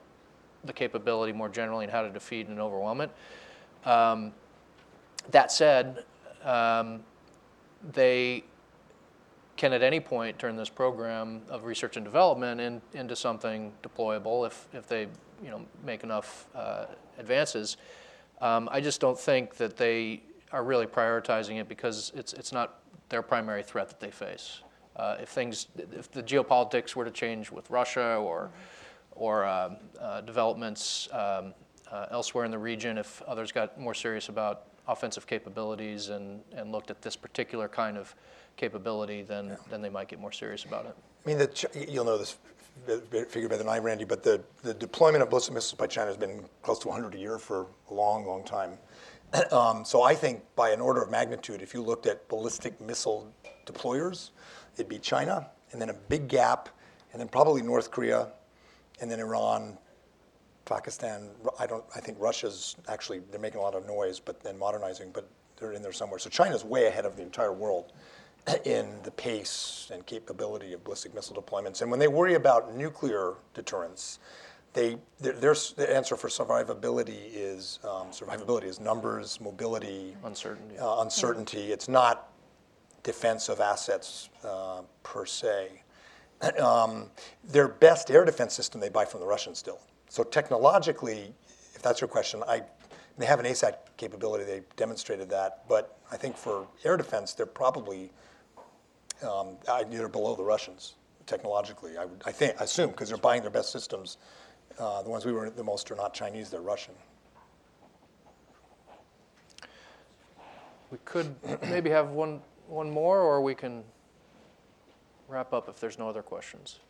the 0.64 0.72
capability 0.72 1.32
more 1.32 1.48
generally 1.48 1.84
and 1.84 1.92
how 1.92 2.02
to 2.02 2.10
defeat 2.10 2.48
and 2.48 2.60
overwhelm 2.60 3.00
it. 3.00 3.10
Um, 3.84 4.32
that 5.30 5.50
said, 5.50 6.04
um, 6.44 7.02
they 7.92 8.44
can 9.56 9.72
at 9.72 9.82
any 9.82 10.00
point 10.00 10.38
turn 10.38 10.56
this 10.56 10.68
program 10.68 11.42
of 11.48 11.64
research 11.64 11.96
and 11.96 12.04
development 12.04 12.60
in, 12.60 12.80
into 12.94 13.14
something 13.14 13.72
deployable 13.82 14.46
if, 14.46 14.66
if 14.72 14.86
they 14.86 15.02
you 15.42 15.50
know, 15.50 15.64
make 15.84 16.02
enough 16.02 16.46
uh, 16.54 16.86
advances. 17.18 17.76
Um, 18.40 18.68
I 18.72 18.80
just 18.80 19.00
don't 19.00 19.18
think 19.18 19.56
that 19.56 19.76
they 19.76 20.22
are 20.52 20.64
really 20.64 20.86
prioritizing 20.86 21.60
it 21.60 21.68
because 21.68 22.12
it's, 22.14 22.32
it's 22.32 22.52
not 22.52 22.80
their 23.10 23.22
primary 23.22 23.62
threat 23.62 23.88
that 23.88 24.00
they 24.00 24.10
face. 24.10 24.60
Uh, 24.96 25.16
if 25.20 25.28
things, 25.28 25.66
if 25.76 26.10
the 26.10 26.22
geopolitics 26.22 26.96
were 26.96 27.04
to 27.04 27.10
change 27.10 27.50
with 27.50 27.68
Russia 27.70 28.16
or, 28.16 28.50
or 29.12 29.44
um, 29.44 29.76
uh, 30.00 30.20
developments 30.22 31.08
um, 31.12 31.52
uh, 31.92 32.06
elsewhere 32.10 32.44
in 32.44 32.50
the 32.50 32.58
region, 32.58 32.96
if 32.96 33.20
others 33.22 33.52
got 33.52 33.78
more 33.78 33.94
serious 33.94 34.28
about 34.28 34.64
offensive 34.88 35.26
capabilities 35.26 36.08
and, 36.08 36.40
and 36.56 36.72
looked 36.72 36.90
at 36.90 37.02
this 37.02 37.16
particular 37.16 37.68
kind 37.68 37.96
of 37.96 38.14
capability, 38.56 39.22
then, 39.22 39.56
then 39.70 39.82
they 39.82 39.88
might 39.88 40.08
get 40.08 40.20
more 40.20 40.32
serious 40.32 40.64
about 40.64 40.86
it. 40.86 40.94
I 41.24 41.28
mean, 41.28 41.38
the, 41.38 41.46
Ch- 41.46 41.66
you'll 41.88 42.04
know 42.04 42.18
this 42.18 42.38
figure 43.28 43.48
better 43.48 43.58
than 43.58 43.68
I, 43.68 43.78
Randy, 43.78 44.04
but 44.04 44.22
the, 44.22 44.42
the 44.62 44.74
deployment 44.74 45.22
of 45.22 45.30
ballistic 45.30 45.54
missiles 45.54 45.78
by 45.78 45.86
China 45.86 46.08
has 46.08 46.16
been 46.16 46.44
close 46.62 46.78
to 46.80 46.88
100 46.88 47.14
a 47.14 47.18
year 47.18 47.38
for 47.38 47.66
a 47.90 47.94
long, 47.94 48.26
long 48.26 48.44
time. 48.44 48.72
um, 49.52 49.84
so 49.84 50.02
I 50.02 50.14
think 50.14 50.42
by 50.56 50.70
an 50.70 50.80
order 50.80 51.02
of 51.02 51.10
magnitude, 51.10 51.62
if 51.62 51.74
you 51.74 51.82
looked 51.82 52.06
at 52.06 52.28
ballistic 52.28 52.80
missile 52.80 53.32
deployers, 53.66 54.30
it'd 54.74 54.88
be 54.88 54.98
China, 54.98 55.48
and 55.72 55.80
then 55.80 55.90
a 55.90 55.94
big 55.94 56.28
gap, 56.28 56.68
and 57.12 57.20
then 57.20 57.28
probably 57.28 57.62
North 57.62 57.90
Korea, 57.90 58.28
and 59.00 59.10
then 59.10 59.20
Iran, 59.20 59.78
Pakistan. 60.64 61.30
I 61.58 61.66
don't. 61.66 61.84
I 61.94 62.00
think 62.00 62.18
Russia's 62.20 62.76
actually 62.88 63.20
they're 63.30 63.40
making 63.40 63.60
a 63.60 63.62
lot 63.62 63.74
of 63.74 63.86
noise, 63.86 64.20
but 64.20 64.42
then 64.42 64.58
modernizing, 64.58 65.10
but 65.12 65.28
they're 65.56 65.72
in 65.72 65.82
there 65.82 65.92
somewhere. 65.92 66.18
So 66.18 66.30
China's 66.30 66.64
way 66.64 66.86
ahead 66.86 67.04
of 67.04 67.16
the 67.16 67.22
entire 67.22 67.52
world 67.52 67.92
in 68.64 69.00
the 69.02 69.10
pace 69.10 69.90
and 69.92 70.04
capability 70.06 70.72
of 70.72 70.82
ballistic 70.84 71.14
missile 71.14 71.40
deployments. 71.40 71.82
And 71.82 71.90
when 71.90 72.00
they 72.00 72.08
worry 72.08 72.34
about 72.34 72.74
nuclear 72.74 73.34
deterrence, 73.54 74.18
they 74.72 74.96
their, 75.18 75.32
their 75.34 75.90
answer 75.90 76.16
for 76.16 76.28
survivability 76.28 77.30
is 77.32 77.78
um, 77.84 78.08
survivability 78.08 78.64
is 78.64 78.80
numbers, 78.80 79.40
mobility, 79.40 80.16
Uncertainty. 80.24 80.78
uh, 80.78 81.00
uncertainty. 81.00 81.72
It's 81.72 81.88
not 81.88 82.28
defense 83.02 83.48
of 83.48 83.60
assets 83.60 84.28
uh, 84.44 84.82
per 85.02 85.26
se. 85.26 85.82
Um, 86.58 87.10
their 87.44 87.68
best 87.68 88.10
air 88.10 88.24
defense 88.24 88.54
system 88.54 88.80
they 88.80 88.88
buy 88.88 89.04
from 89.04 89.20
the 89.20 89.26
Russians 89.26 89.58
still. 89.58 89.78
So 90.08 90.22
technologically, 90.24 91.34
if 91.74 91.82
that's 91.82 92.00
your 92.00 92.08
question, 92.08 92.42
I, 92.48 92.62
they 93.18 93.26
have 93.26 93.40
an 93.40 93.44
ASAT 93.44 93.74
capability. 93.98 94.44
They 94.44 94.62
demonstrated 94.74 95.28
that, 95.28 95.64
but 95.68 95.98
I 96.10 96.16
think 96.16 96.38
for 96.38 96.66
air 96.82 96.96
defense, 96.96 97.34
they're 97.34 97.44
probably 97.44 98.10
um, 99.22 99.58
they're 99.90 100.08
below 100.08 100.34
the 100.34 100.42
Russians 100.42 100.94
technologically. 101.26 101.98
I, 101.98 102.06
would, 102.06 102.22
I 102.24 102.32
think, 102.32 102.58
I 102.58 102.64
assume, 102.64 102.88
because 102.90 103.10
they're 103.10 103.18
buying 103.18 103.42
their 103.42 103.50
best 103.50 103.70
systems 103.70 104.16
Uh, 104.78 105.02
the 105.02 105.10
ones 105.10 105.24
we 105.26 105.32
were 105.32 105.50
the 105.50 105.64
most 105.64 105.90
are 105.90 105.96
not 105.96 106.14
Chinese, 106.14 106.50
they're 106.50 106.60
Russian. 106.60 106.94
We 110.90 110.98
could 111.04 111.34
maybe 111.62 111.90
have 111.90 112.10
one, 112.10 112.40
one 112.66 112.90
more, 112.90 113.20
or 113.20 113.40
we 113.42 113.54
can 113.54 113.84
wrap 115.28 115.52
up 115.52 115.68
if 115.68 115.78
there's 115.78 115.98
no 115.98 116.08
other 116.08 116.22
questions. 116.22 116.80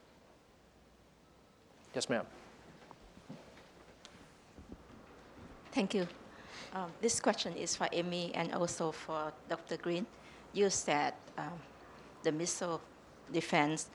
Yes, 1.94 2.08
ma'am. 2.08 2.24
Thank 5.72 5.94
you. 5.94 6.06
Um, 6.74 6.90
This 7.00 7.20
question 7.20 7.54
is 7.56 7.76
for 7.76 7.88
Amy 7.92 8.32
and 8.34 8.52
also 8.54 8.92
for 8.92 9.32
Dr. 9.48 9.76
Green. 9.76 10.06
You 10.52 10.70
said 10.70 11.14
um, 11.36 11.58
the 12.22 12.32
missile 12.32 12.80
defense 13.32 13.88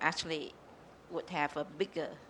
actually 0.00 0.52
would 1.10 1.28
have 1.30 1.56
a 1.56 1.64
bigger 1.64 2.08
proj- 2.08 2.25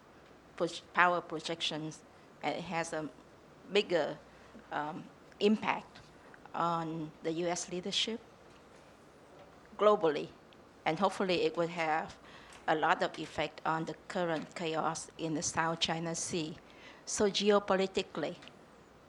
power 0.94 1.20
projections 1.20 2.00
and 2.42 2.54
it 2.54 2.62
has 2.62 2.92
a 2.92 3.08
bigger 3.72 4.16
um, 4.72 5.04
impact 5.40 5.98
on 6.54 7.10
the 7.22 7.32
U.S. 7.32 7.70
leadership 7.70 8.20
globally, 9.78 10.28
and 10.86 10.98
hopefully 10.98 11.42
it 11.42 11.56
would 11.56 11.68
have 11.68 12.16
a 12.68 12.74
lot 12.74 13.02
of 13.02 13.16
effect 13.18 13.60
on 13.66 13.84
the 13.84 13.94
current 14.08 14.54
chaos 14.54 15.08
in 15.18 15.34
the 15.34 15.42
South 15.42 15.80
China 15.80 16.14
Sea. 16.14 16.56
So 17.04 17.26
geopolitically, 17.26 18.36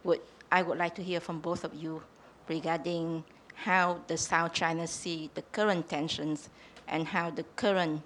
would, 0.03 0.19
I 0.51 0.61
would 0.61 0.77
like 0.77 0.93
to 0.95 1.03
hear 1.03 1.19
from 1.19 1.39
both 1.39 1.63
of 1.63 1.73
you 1.73 2.03
regarding 2.47 3.23
how 3.55 4.01
the 4.07 4.17
South 4.17 4.53
China 4.53 4.85
Sea, 4.85 5.29
the 5.33 5.41
current 5.41 5.89
tensions, 5.89 6.49
and 6.87 7.07
how 7.07 7.29
the 7.31 7.43
current 7.55 8.01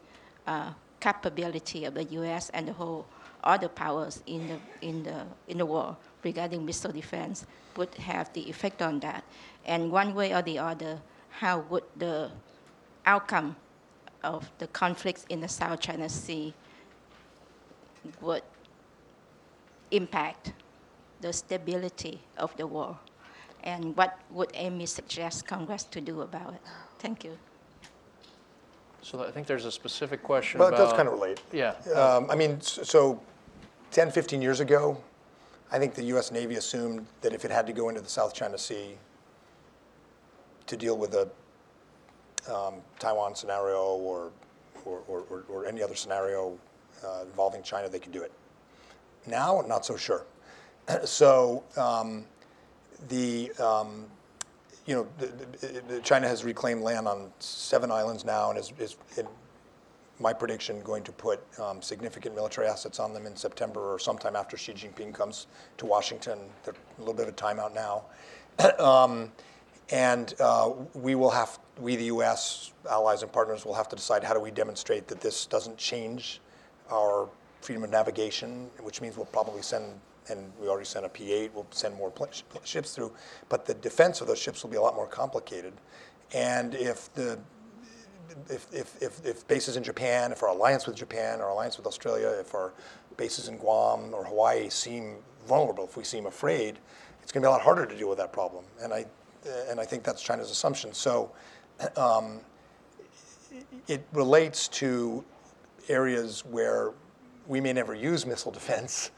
uh, 0.48 0.72
capability 1.00 1.86
of 1.86 1.94
the 1.96 2.04
U.S. 2.06 2.50
and 2.54 2.68
the 2.68 2.74
whole 2.74 3.06
other 3.44 3.68
powers 3.68 4.22
in 4.28 4.48
the, 4.48 4.88
in, 4.88 5.04
the, 5.04 5.26
in 5.48 5.58
the 5.58 5.66
world 5.66 5.96
regarding 6.24 6.66
missile 6.66 6.92
defense 6.92 7.46
would 7.78 7.94
have 7.96 8.32
the 8.34 8.50
effect 8.50 8.82
on 8.82 9.00
that. 9.00 9.24
And 9.66 9.92
one 9.92 10.14
way 10.14 10.34
or 10.34 10.42
the 10.42 10.60
other, 10.60 11.00
how 11.30 11.60
would 11.70 11.84
the 11.98 12.32
outcome 13.06 13.56
of 14.24 14.50
the 14.60 14.68
conflicts 14.68 15.26
in 15.30 15.42
the 15.42 15.48
South 15.48 15.80
China 15.80 16.10
Sea 16.10 16.54
would 18.20 18.44
impact 19.92 20.54
the 21.22 21.34
stability 21.34 22.20
of 22.38 22.56
the 22.58 22.68
world? 22.68 22.98
And 23.64 23.96
what 23.96 24.20
would 24.32 24.50
Amy 24.56 24.88
suggest 24.88 25.46
Congress 25.48 25.84
to 25.86 26.02
do 26.02 26.22
about 26.22 26.54
it? 26.54 26.62
Thank 27.00 27.24
you. 27.24 27.38
So 29.04 29.24
I 29.24 29.32
think 29.32 29.48
there's 29.48 29.66
a 29.66 29.72
specific 29.72 30.24
question 30.24 30.60
Well, 30.60 30.70
about. 30.70 30.80
it 30.80 30.84
does 30.84 30.94
kind 30.94 31.08
of 31.08 31.14
relate. 31.16 31.42
Yeah. 31.52 31.74
Um, 31.96 32.30
I 32.30 32.36
mean, 32.36 32.62
so 32.62 33.20
10, 33.92 34.10
15 34.12 34.42
years 34.42 34.62
ago, 34.62 34.98
I 35.72 35.78
think 35.78 35.94
the 35.94 36.04
US 36.16 36.32
Navy 36.32 36.56
assumed 36.56 37.06
that 37.22 37.34
if 37.34 37.44
it 37.46 37.52
had 37.52 37.68
to 37.68 37.74
go 37.74 37.90
into 37.90 38.02
the 38.02 38.10
South 38.10 38.34
China 38.34 38.58
Sea 38.58 38.96
to 40.68 40.78
deal 40.78 40.98
with 40.98 41.14
a 41.14 41.30
um, 42.54 42.76
Taiwan 43.00 43.36
scenario 43.36 43.82
or, 43.82 44.32
or, 44.86 45.02
or, 45.08 45.44
or- 45.50 45.66
any 45.66 45.84
other 45.84 45.96
scenario 45.96 46.58
uh, 47.06 47.24
involving 47.24 47.62
China, 47.62 47.90
they 47.90 48.00
could 48.00 48.12
do 48.12 48.22
it. 48.22 48.32
Now, 49.28 49.64
not 49.68 49.86
so 49.86 49.96
sure. 49.96 50.26
So 51.06 51.64
um, 51.78 52.26
the, 53.08 53.52
um, 53.60 54.08
you 54.86 54.96
know, 54.96 55.08
the, 55.20 55.82
the, 55.88 56.00
China 56.02 56.28
has 56.28 56.44
reclaimed 56.44 56.82
land 56.82 57.08
on 57.08 57.32
seven 57.40 57.92
islands 57.92 58.26
now 58.26 58.50
and 58.50 58.60
is, 58.60 58.74
is 58.80 58.98
my 60.22 60.34
prediction, 60.34 60.82
going 60.82 61.04
to 61.04 61.12
put 61.12 61.42
um, 61.60 61.82
significant 61.82 62.36
military 62.36 62.68
assets 62.68 63.00
on 63.00 63.14
them 63.14 63.26
in 63.26 63.36
September 63.36 63.94
or 63.94 64.00
sometime 64.00 64.36
after 64.36 64.56
Xi 64.56 64.74
Jinping 64.74 65.14
comes 65.14 65.48
to 65.78 65.86
Washington. 65.86 66.40
They're 66.64 66.76
a 66.98 67.00
little 67.00 67.14
bit 67.14 67.28
of 67.28 67.34
a 67.34 67.38
timeout 67.38 67.74
now. 67.74 68.04
um, 68.80 69.32
and 69.92 70.34
uh, 70.40 70.72
we 70.94 71.16
will 71.16 71.30
have, 71.30 71.60
we, 71.80 71.96
the 71.96 72.06
U.S., 72.06 72.72
allies 72.90 73.24
and 73.24 73.32
partners, 73.32 73.66
will 73.66 73.74
have 73.74 73.90
to 73.90 73.96
decide 73.96 74.24
how 74.24 74.34
do 74.34 74.40
we 74.40 74.52
demonstrate 74.52 75.08
that 75.08 75.20
this 75.20 75.46
doesn't 75.46 75.78
change 75.78 76.40
our 76.92 77.28
freedom 77.60 77.84
of 77.84 77.90
navigation, 77.90 78.70
which 78.80 79.02
means 79.02 79.18
we'll 79.18 79.26
probably 79.28 79.62
send, 79.62 79.86
and 80.30 80.52
we 80.60 80.68
already 80.68 80.86
sent 80.86 81.06
a 81.06 81.10
P-8, 81.10 81.52
we'll 81.54 81.68
send 81.72 81.96
more 81.96 82.10
pl- 82.10 82.30
sh- 82.32 82.44
ships 82.64 82.96
through, 82.96 83.12
but 83.50 83.66
the 83.66 83.74
defense 83.74 84.22
of 84.22 84.28
those 84.28 84.40
ships 84.40 84.64
will 84.64 84.70
be 84.70 84.78
a 84.78 84.82
lot 84.82 84.96
more 84.96 85.08
complicated. 85.08 85.74
And 86.34 86.74
if 86.74 87.14
the 87.14 87.38
if, 88.50 88.68
if, 88.74 89.02
if, 89.02 89.26
if 89.26 89.48
bases 89.48 89.78
in 89.78 89.84
Japan, 89.84 90.32
if 90.32 90.44
our 90.44 90.50
alliance 90.50 90.88
with 90.88 90.96
Japan, 90.96 91.42
our 91.42 91.50
alliance 91.50 91.78
with 91.78 91.86
Australia, 91.86 92.28
if 92.40 92.54
our 92.54 92.74
bases 93.18 93.48
in 93.48 93.58
Guam 93.58 94.14
or 94.14 94.26
Hawaii 94.26 94.70
seem 94.70 95.18
vulnerable, 95.48 95.86
if 95.86 95.98
we 95.98 96.04
seem 96.04 96.26
afraid, 96.26 96.80
it's 97.22 97.32
going 97.32 97.42
to 97.42 97.48
be 97.48 97.50
a 97.50 97.52
lot 97.52 97.62
harder 97.62 97.86
to 97.86 97.96
deal 97.96 98.10
with 98.10 98.18
that 98.18 98.34
problem. 98.34 98.66
And 98.82 98.94
I, 98.94 99.06
and 99.70 99.80
I 99.80 99.86
think 99.86 100.04
that's 100.04 100.22
China's 100.22 100.52
assumption. 100.52 100.94
So 100.94 101.32
um, 101.98 102.42
it 103.88 104.06
relates 104.14 104.68
to 104.70 105.24
areas 105.90 106.46
where 106.46 106.92
we 107.48 107.60
may 107.60 107.74
never 107.74 107.94
use 107.94 108.26
missile 108.26 108.52
defense 108.52 109.12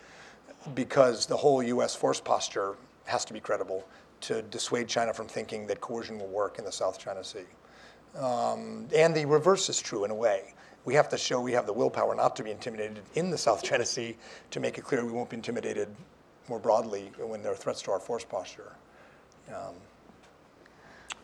because 0.76 1.26
the 1.26 1.38
whole 1.38 1.62
U.S. 1.62 1.96
force 1.96 2.22
posture 2.22 2.76
has 3.06 3.26
to 3.26 3.34
be 3.34 3.40
credible 3.40 3.86
to 4.22 4.42
dissuade 4.44 4.88
China 4.88 5.14
from 5.14 5.28
thinking 5.28 5.68
that 5.68 5.82
coercion 5.82 6.18
will 6.18 6.28
work 6.28 6.58
in 6.58 6.66
the 6.66 6.72
South 6.72 6.98
China 6.98 7.24
Sea. 7.24 7.44
Um, 8.18 8.88
and 8.96 9.16
the 9.16 9.26
reverse 9.26 9.70
is 9.70 9.80
true 9.82 10.06
in 10.06 10.12
a 10.12 10.16
way. 10.16 10.54
We 10.86 10.94
have 10.96 11.10
to 11.10 11.18
show 11.18 11.40
we 11.42 11.54
have 11.54 11.66
the 11.66 11.74
willpower 11.74 12.14
not 12.14 12.36
to 12.36 12.44
be 12.44 12.52
intimidated 12.52 13.02
in 13.16 13.30
the 13.30 13.38
South 13.38 13.64
China 13.64 13.86
Sea 13.86 14.18
to 14.52 14.60
make 14.60 14.78
it 14.78 14.84
clear 14.84 15.06
we 15.06 15.12
won't 15.12 15.30
be 15.30 15.38
intimidated 15.38 15.88
more 16.50 16.60
broadly 16.60 17.12
when 17.18 17.42
there 17.42 17.54
are 17.54 17.56
threats 17.56 17.82
to 17.84 17.92
our 17.92 18.00
force 18.00 18.26
posture. 18.26 18.74
Um, 19.50 19.74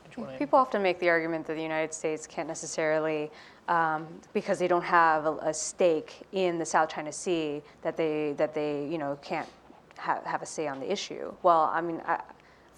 Did 0.05 0.17
you 0.17 0.23
wanna- 0.23 0.37
People 0.37 0.57
often 0.59 0.81
make 0.81 0.97
the 0.99 1.09
argument 1.09 1.45
that 1.47 1.55
the 1.55 1.61
United 1.61 1.93
States 1.93 2.25
can't 2.25 2.47
necessarily, 2.47 3.29
um, 3.67 4.07
because 4.33 4.59
they 4.59 4.67
don't 4.67 4.83
have 4.83 5.25
a, 5.25 5.33
a 5.41 5.53
stake 5.53 6.21
in 6.31 6.57
the 6.57 6.65
South 6.65 6.89
China 6.89 7.11
Sea, 7.11 7.61
that 7.81 7.97
they 7.97 8.33
that 8.33 8.53
they 8.53 8.85
you 8.85 8.97
know 8.97 9.19
can't 9.21 9.47
ha- 9.97 10.21
have 10.25 10.41
a 10.41 10.45
say 10.45 10.67
on 10.67 10.79
the 10.79 10.89
issue. 10.91 11.33
Well, 11.43 11.69
I 11.73 11.81
mean, 11.81 12.01
I, 12.07 12.21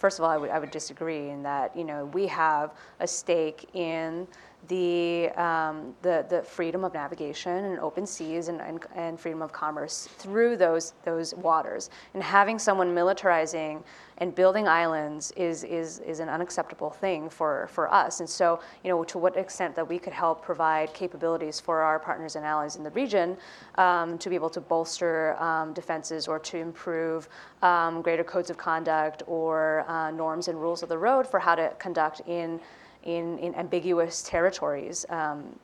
first 0.02 0.18
of 0.18 0.26
all, 0.26 0.32
I 0.32 0.38
would 0.38 0.49
I 0.49 0.58
would 0.58 0.72
disagree 0.72 1.30
in 1.30 1.43
that 1.43 1.78
you 1.78 1.84
know 1.84 2.06
we 2.06 2.26
have 2.28 2.74
a 2.99 3.08
stake 3.08 3.70
in 3.74 4.28
the, 4.68 5.30
um, 5.32 5.95
the, 6.01 6.26
the 6.30 6.43
freedom 6.43 6.84
of 6.84 6.93
navigation 6.93 7.66
and 7.66 7.80
open 7.80 8.05
seas 8.05 8.47
and, 8.47 8.62
and, 8.62 8.86
and 8.95 9.20
freedom 9.20 9.41
of 9.41 9.51
commerce 9.51 10.07
through 10.18 10.55
those, 10.57 10.93
those 11.03 11.34
waters. 11.36 11.89
And 12.14 12.22
having 12.22 12.59
someone 12.59 12.93
militarizing 12.93 13.84
and 14.20 14.36
building 14.36 14.68
islands 14.68 15.32
is, 15.32 15.64
is, 15.64 15.99
is 15.99 16.20
an 16.20 16.30
unacceptable 16.30 16.91
thing 16.91 17.28
for, 17.28 17.68
for 17.72 17.91
us. 17.91 18.20
And 18.20 18.30
so, 18.30 18.59
you 18.84 18.91
know, 18.91 19.03
to 19.05 19.18
what 19.18 19.36
extent 19.36 19.76
that 19.76 19.88
we 19.88 19.97
could 19.97 20.14
help 20.14 20.43
provide 20.43 20.93
capabilities 20.93 21.59
for 21.59 21.82
our 21.82 21.97
partners 21.97 22.36
and 22.36 22.45
allies 22.45 22.76
in 22.76 22.84
the 22.84 22.91
region 22.91 23.36
um, 23.76 24.20
to 24.20 24.30
be 24.30 24.36
able 24.36 24.51
to 24.51 24.62
bolster 24.62 25.36
um, 25.41 25.74
defenses 25.74 26.28
or 26.28 26.38
to 26.38 26.57
improve 26.57 27.30
um, 27.64 28.03
greater 28.03 28.24
codes 28.24 28.51
of 28.51 28.57
conduct 28.57 29.24
or 29.26 29.86
uh, 29.88 30.12
norms 30.12 30.47
and 30.49 30.62
rules 30.62 30.84
of 30.84 30.89
the 30.89 30.97
road 30.97 31.26
for 31.26 31.39
how 31.39 31.55
to 31.55 31.74
conduct 31.80 32.22
in 32.28 32.59
in, 33.04 33.38
in 33.39 33.56
ambiguous 33.56 34.22
territories. 34.24 35.06
Um, 35.10 35.56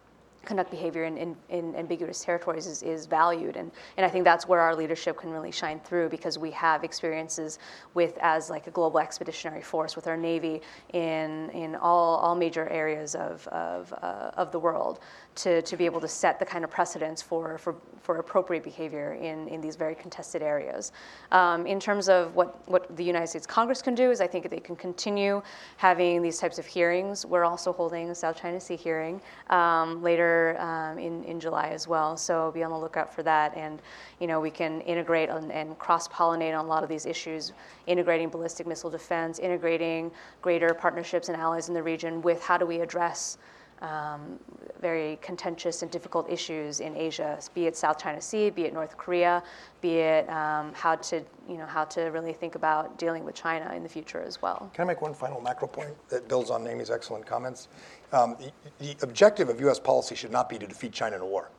conduct 0.47 0.71
behavior 0.71 1.03
in, 1.03 1.17
in, 1.17 1.35
in 1.49 1.75
ambiguous 1.75 2.23
territories 2.23 2.67
is, 2.67 2.81
is 2.81 3.05
valued 3.05 3.57
and, 3.57 3.69
and 3.97 4.05
i 4.05 4.09
think 4.09 4.23
that's 4.23 4.47
where 4.47 4.61
our 4.61 4.73
leadership 4.73 5.17
can 5.17 5.29
really 5.29 5.51
shine 5.51 5.77
through 5.81 6.07
because 6.07 6.37
we 6.39 6.49
have 6.51 6.85
experiences 6.85 7.59
with 7.93 8.17
as 8.21 8.49
like 8.49 8.65
a 8.65 8.71
global 8.71 8.97
expeditionary 8.97 9.61
force 9.61 9.97
with 9.97 10.07
our 10.07 10.15
navy 10.15 10.61
in, 10.93 11.49
in 11.49 11.75
all, 11.75 12.15
all 12.15 12.33
major 12.33 12.69
areas 12.69 13.13
of, 13.13 13.45
of, 13.49 13.93
uh, 14.01 14.31
of 14.37 14.53
the 14.53 14.59
world 14.59 14.99
to, 15.37 15.61
to 15.61 15.77
be 15.77 15.85
able 15.85 16.01
to 16.01 16.07
set 16.07 16.39
the 16.39 16.45
kind 16.45 16.63
of 16.63 16.71
precedents 16.71 17.21
for, 17.21 17.57
for, 17.57 17.75
for 18.01 18.17
appropriate 18.17 18.63
behavior 18.63 19.13
in, 19.13 19.47
in 19.47 19.61
these 19.61 19.75
very 19.75 19.95
contested 19.95 20.41
areas. 20.41 20.91
Um, 21.31 21.65
in 21.67 21.79
terms 21.79 22.09
of 22.09 22.35
what, 22.35 22.67
what 22.67 22.95
the 22.97 23.03
United 23.03 23.27
States 23.27 23.45
Congress 23.45 23.81
can 23.81 23.95
do 23.95 24.11
is 24.11 24.19
I 24.19 24.27
think 24.27 24.49
they 24.49 24.59
can 24.59 24.75
continue 24.75 25.41
having 25.77 26.21
these 26.21 26.39
types 26.39 26.57
of 26.57 26.65
hearings. 26.65 27.25
We're 27.25 27.45
also 27.45 27.71
holding 27.71 28.09
a 28.09 28.15
South 28.15 28.39
China 28.41 28.59
Sea 28.59 28.75
hearing 28.75 29.21
um, 29.49 30.01
later 30.01 30.57
um, 30.59 30.97
in, 30.97 31.23
in 31.23 31.39
July 31.39 31.69
as 31.69 31.87
well, 31.87 32.17
so 32.17 32.51
be 32.51 32.63
on 32.63 32.71
the 32.71 32.77
lookout 32.77 33.13
for 33.13 33.23
that. 33.23 33.55
And 33.55 33.81
you 34.19 34.27
know, 34.27 34.39
we 34.39 34.49
can 34.49 34.81
integrate 34.81 35.29
and, 35.29 35.51
and 35.51 35.77
cross-pollinate 35.77 36.57
on 36.57 36.65
a 36.65 36.67
lot 36.67 36.83
of 36.83 36.89
these 36.89 37.05
issues, 37.05 37.53
integrating 37.85 38.29
ballistic 38.29 38.65
missile 38.65 38.89
defense, 38.89 39.37
integrating 39.37 40.11
greater 40.41 40.73
partnerships 40.73 41.29
and 41.29 41.37
allies 41.37 41.67
in 41.67 41.75
the 41.75 41.83
region 41.83 42.21
with 42.23 42.41
how 42.41 42.57
do 42.57 42.65
we 42.65 42.79
address 42.79 43.37
um, 43.81 44.39
very 44.81 45.17
contentious 45.21 45.81
and 45.81 45.91
difficult 45.91 46.29
issues 46.29 46.79
in 46.79 46.95
Asia, 46.95 47.39
be 47.53 47.67
it 47.67 47.75
South 47.75 48.01
China 48.01 48.21
Sea, 48.21 48.49
be 48.49 48.63
it 48.63 48.73
North 48.73 48.97
Korea, 48.97 49.43
be 49.81 49.97
it 49.97 50.29
um, 50.29 50.73
how 50.73 50.95
to, 50.95 51.23
you 51.47 51.57
know, 51.57 51.65
how 51.65 51.85
to 51.85 52.01
really 52.05 52.33
think 52.33 52.55
about 52.55 52.97
dealing 52.97 53.23
with 53.23 53.35
China 53.35 53.73
in 53.75 53.83
the 53.83 53.89
future 53.89 54.21
as 54.21 54.41
well. 54.41 54.69
Can 54.73 54.83
I 54.83 54.87
make 54.87 55.01
one 55.01 55.13
final 55.13 55.41
macro 55.41 55.67
point 55.67 55.95
that 56.09 56.27
builds 56.27 56.49
on 56.49 56.67
Amy's 56.67 56.91
excellent 56.91 57.25
comments? 57.25 57.67
Um, 58.11 58.37
the, 58.39 58.51
the 58.79 58.95
objective 59.03 59.49
of 59.49 59.59
U.S. 59.61 59.79
policy 59.79 60.15
should 60.15 60.31
not 60.31 60.49
be 60.49 60.57
to 60.57 60.67
defeat 60.67 60.91
China 60.91 61.15
in 61.17 61.21
a 61.21 61.25
war. 61.25 61.49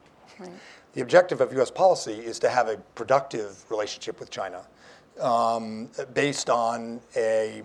The 0.93 1.01
objective 1.01 1.41
of 1.41 1.53
U.S. 1.55 1.71
policy 1.71 2.13
is 2.13 2.39
to 2.41 2.49
have 2.49 2.69
a 2.69 2.77
productive 2.95 3.69
relationship 3.71 4.21
with 4.21 4.31
China 4.31 4.65
um, 5.21 5.89
based 6.15 6.49
on 6.49 7.01
a, 7.17 7.63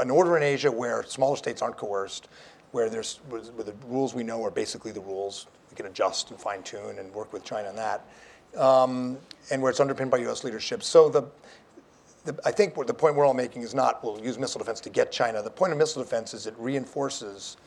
an 0.00 0.10
order 0.10 0.36
in 0.36 0.42
Asia 0.42 0.70
where 0.70 1.02
smaller 1.04 1.36
states 1.36 1.62
aren't 1.62 1.76
coerced, 1.76 2.28
where, 2.74 2.90
there's, 2.90 3.20
where 3.28 3.40
the 3.40 3.74
rules 3.86 4.14
we 4.14 4.24
know 4.24 4.44
are 4.44 4.50
basically 4.50 4.90
the 4.90 5.00
rules. 5.00 5.46
We 5.70 5.76
can 5.76 5.86
adjust 5.86 6.32
and 6.32 6.40
fine 6.40 6.64
tune 6.64 6.98
and 6.98 7.14
work 7.14 7.32
with 7.32 7.44
China 7.44 7.68
on 7.68 7.76
that, 7.76 8.04
um, 8.56 9.16
and 9.52 9.62
where 9.62 9.70
it's 9.70 9.78
underpinned 9.78 10.10
by 10.10 10.16
U.S. 10.18 10.42
leadership. 10.42 10.82
So 10.82 11.08
the, 11.08 11.22
the, 12.24 12.36
I 12.44 12.50
think 12.50 12.74
the 12.74 12.92
point 12.92 13.14
we're 13.14 13.26
all 13.26 13.32
making 13.32 13.62
is 13.62 13.76
not 13.76 14.02
we'll 14.02 14.20
use 14.20 14.38
missile 14.38 14.58
defense 14.58 14.80
to 14.80 14.90
get 14.90 15.12
China. 15.12 15.40
The 15.40 15.50
point 15.50 15.70
of 15.70 15.78
missile 15.78 16.02
defense 16.02 16.34
is 16.34 16.48
it 16.48 16.54
reinforces 16.58 17.58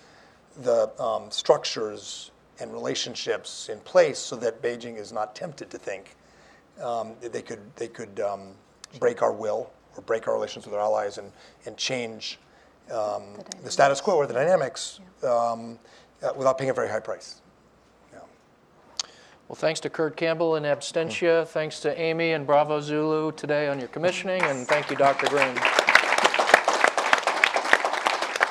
the 0.58 0.92
um, 1.02 1.32
structures 1.32 2.32
and 2.60 2.74
relationships 2.74 3.70
in 3.70 3.80
place 3.80 4.20
so 4.20 4.36
that 4.36 4.62
Beijing 4.62 4.98
is 4.98 5.14
not 5.14 5.36
tempted 5.36 5.70
to 5.70 5.78
think 5.78 6.18
um, 6.84 7.14
that 7.22 7.32
they 7.32 7.42
could 7.42 7.62
they 7.78 7.88
could 7.88 8.20
um, 8.20 8.50
break 9.00 9.22
our 9.22 9.32
will 9.32 9.72
or 9.96 10.04
break 10.04 10.28
our 10.28 10.34
relations 10.34 10.66
with 10.66 10.76
our 10.76 10.82
allies 10.82 11.18
and 11.18 11.32
and 11.66 11.78
change 11.78 12.40
um, 12.92 13.24
the, 13.64 13.72
status 13.72 14.02
quo 14.02 14.16
or 14.16 14.28
the 14.28 14.34
dynamics 14.34 15.00
um, 15.24 15.78
uh, 16.24 16.30
without 16.36 16.58
paying 16.58 16.70
a 16.70 16.74
very 16.74 16.90
high 16.90 17.00
price. 17.00 17.42
Yeah. 18.14 18.20
Well, 19.48 19.56
thanks 19.56 19.80
to 19.82 19.90
Kurt 19.90 20.16
Campbell 20.16 20.56
and 20.56 20.66
Abstentia. 20.66 21.48
Thanks 21.48 21.80
to 21.82 22.00
Amy 22.00 22.32
and 22.32 22.46
Bravo 22.46 22.80
Zulu 22.80 23.32
today 23.34 23.68
on 23.68 23.80
your 23.80 23.90
commissioning. 23.90 24.42
And 24.44 24.68
thank 24.68 24.90
you, 24.90 24.96
Dr. 24.96 25.28
Green. 25.28 25.56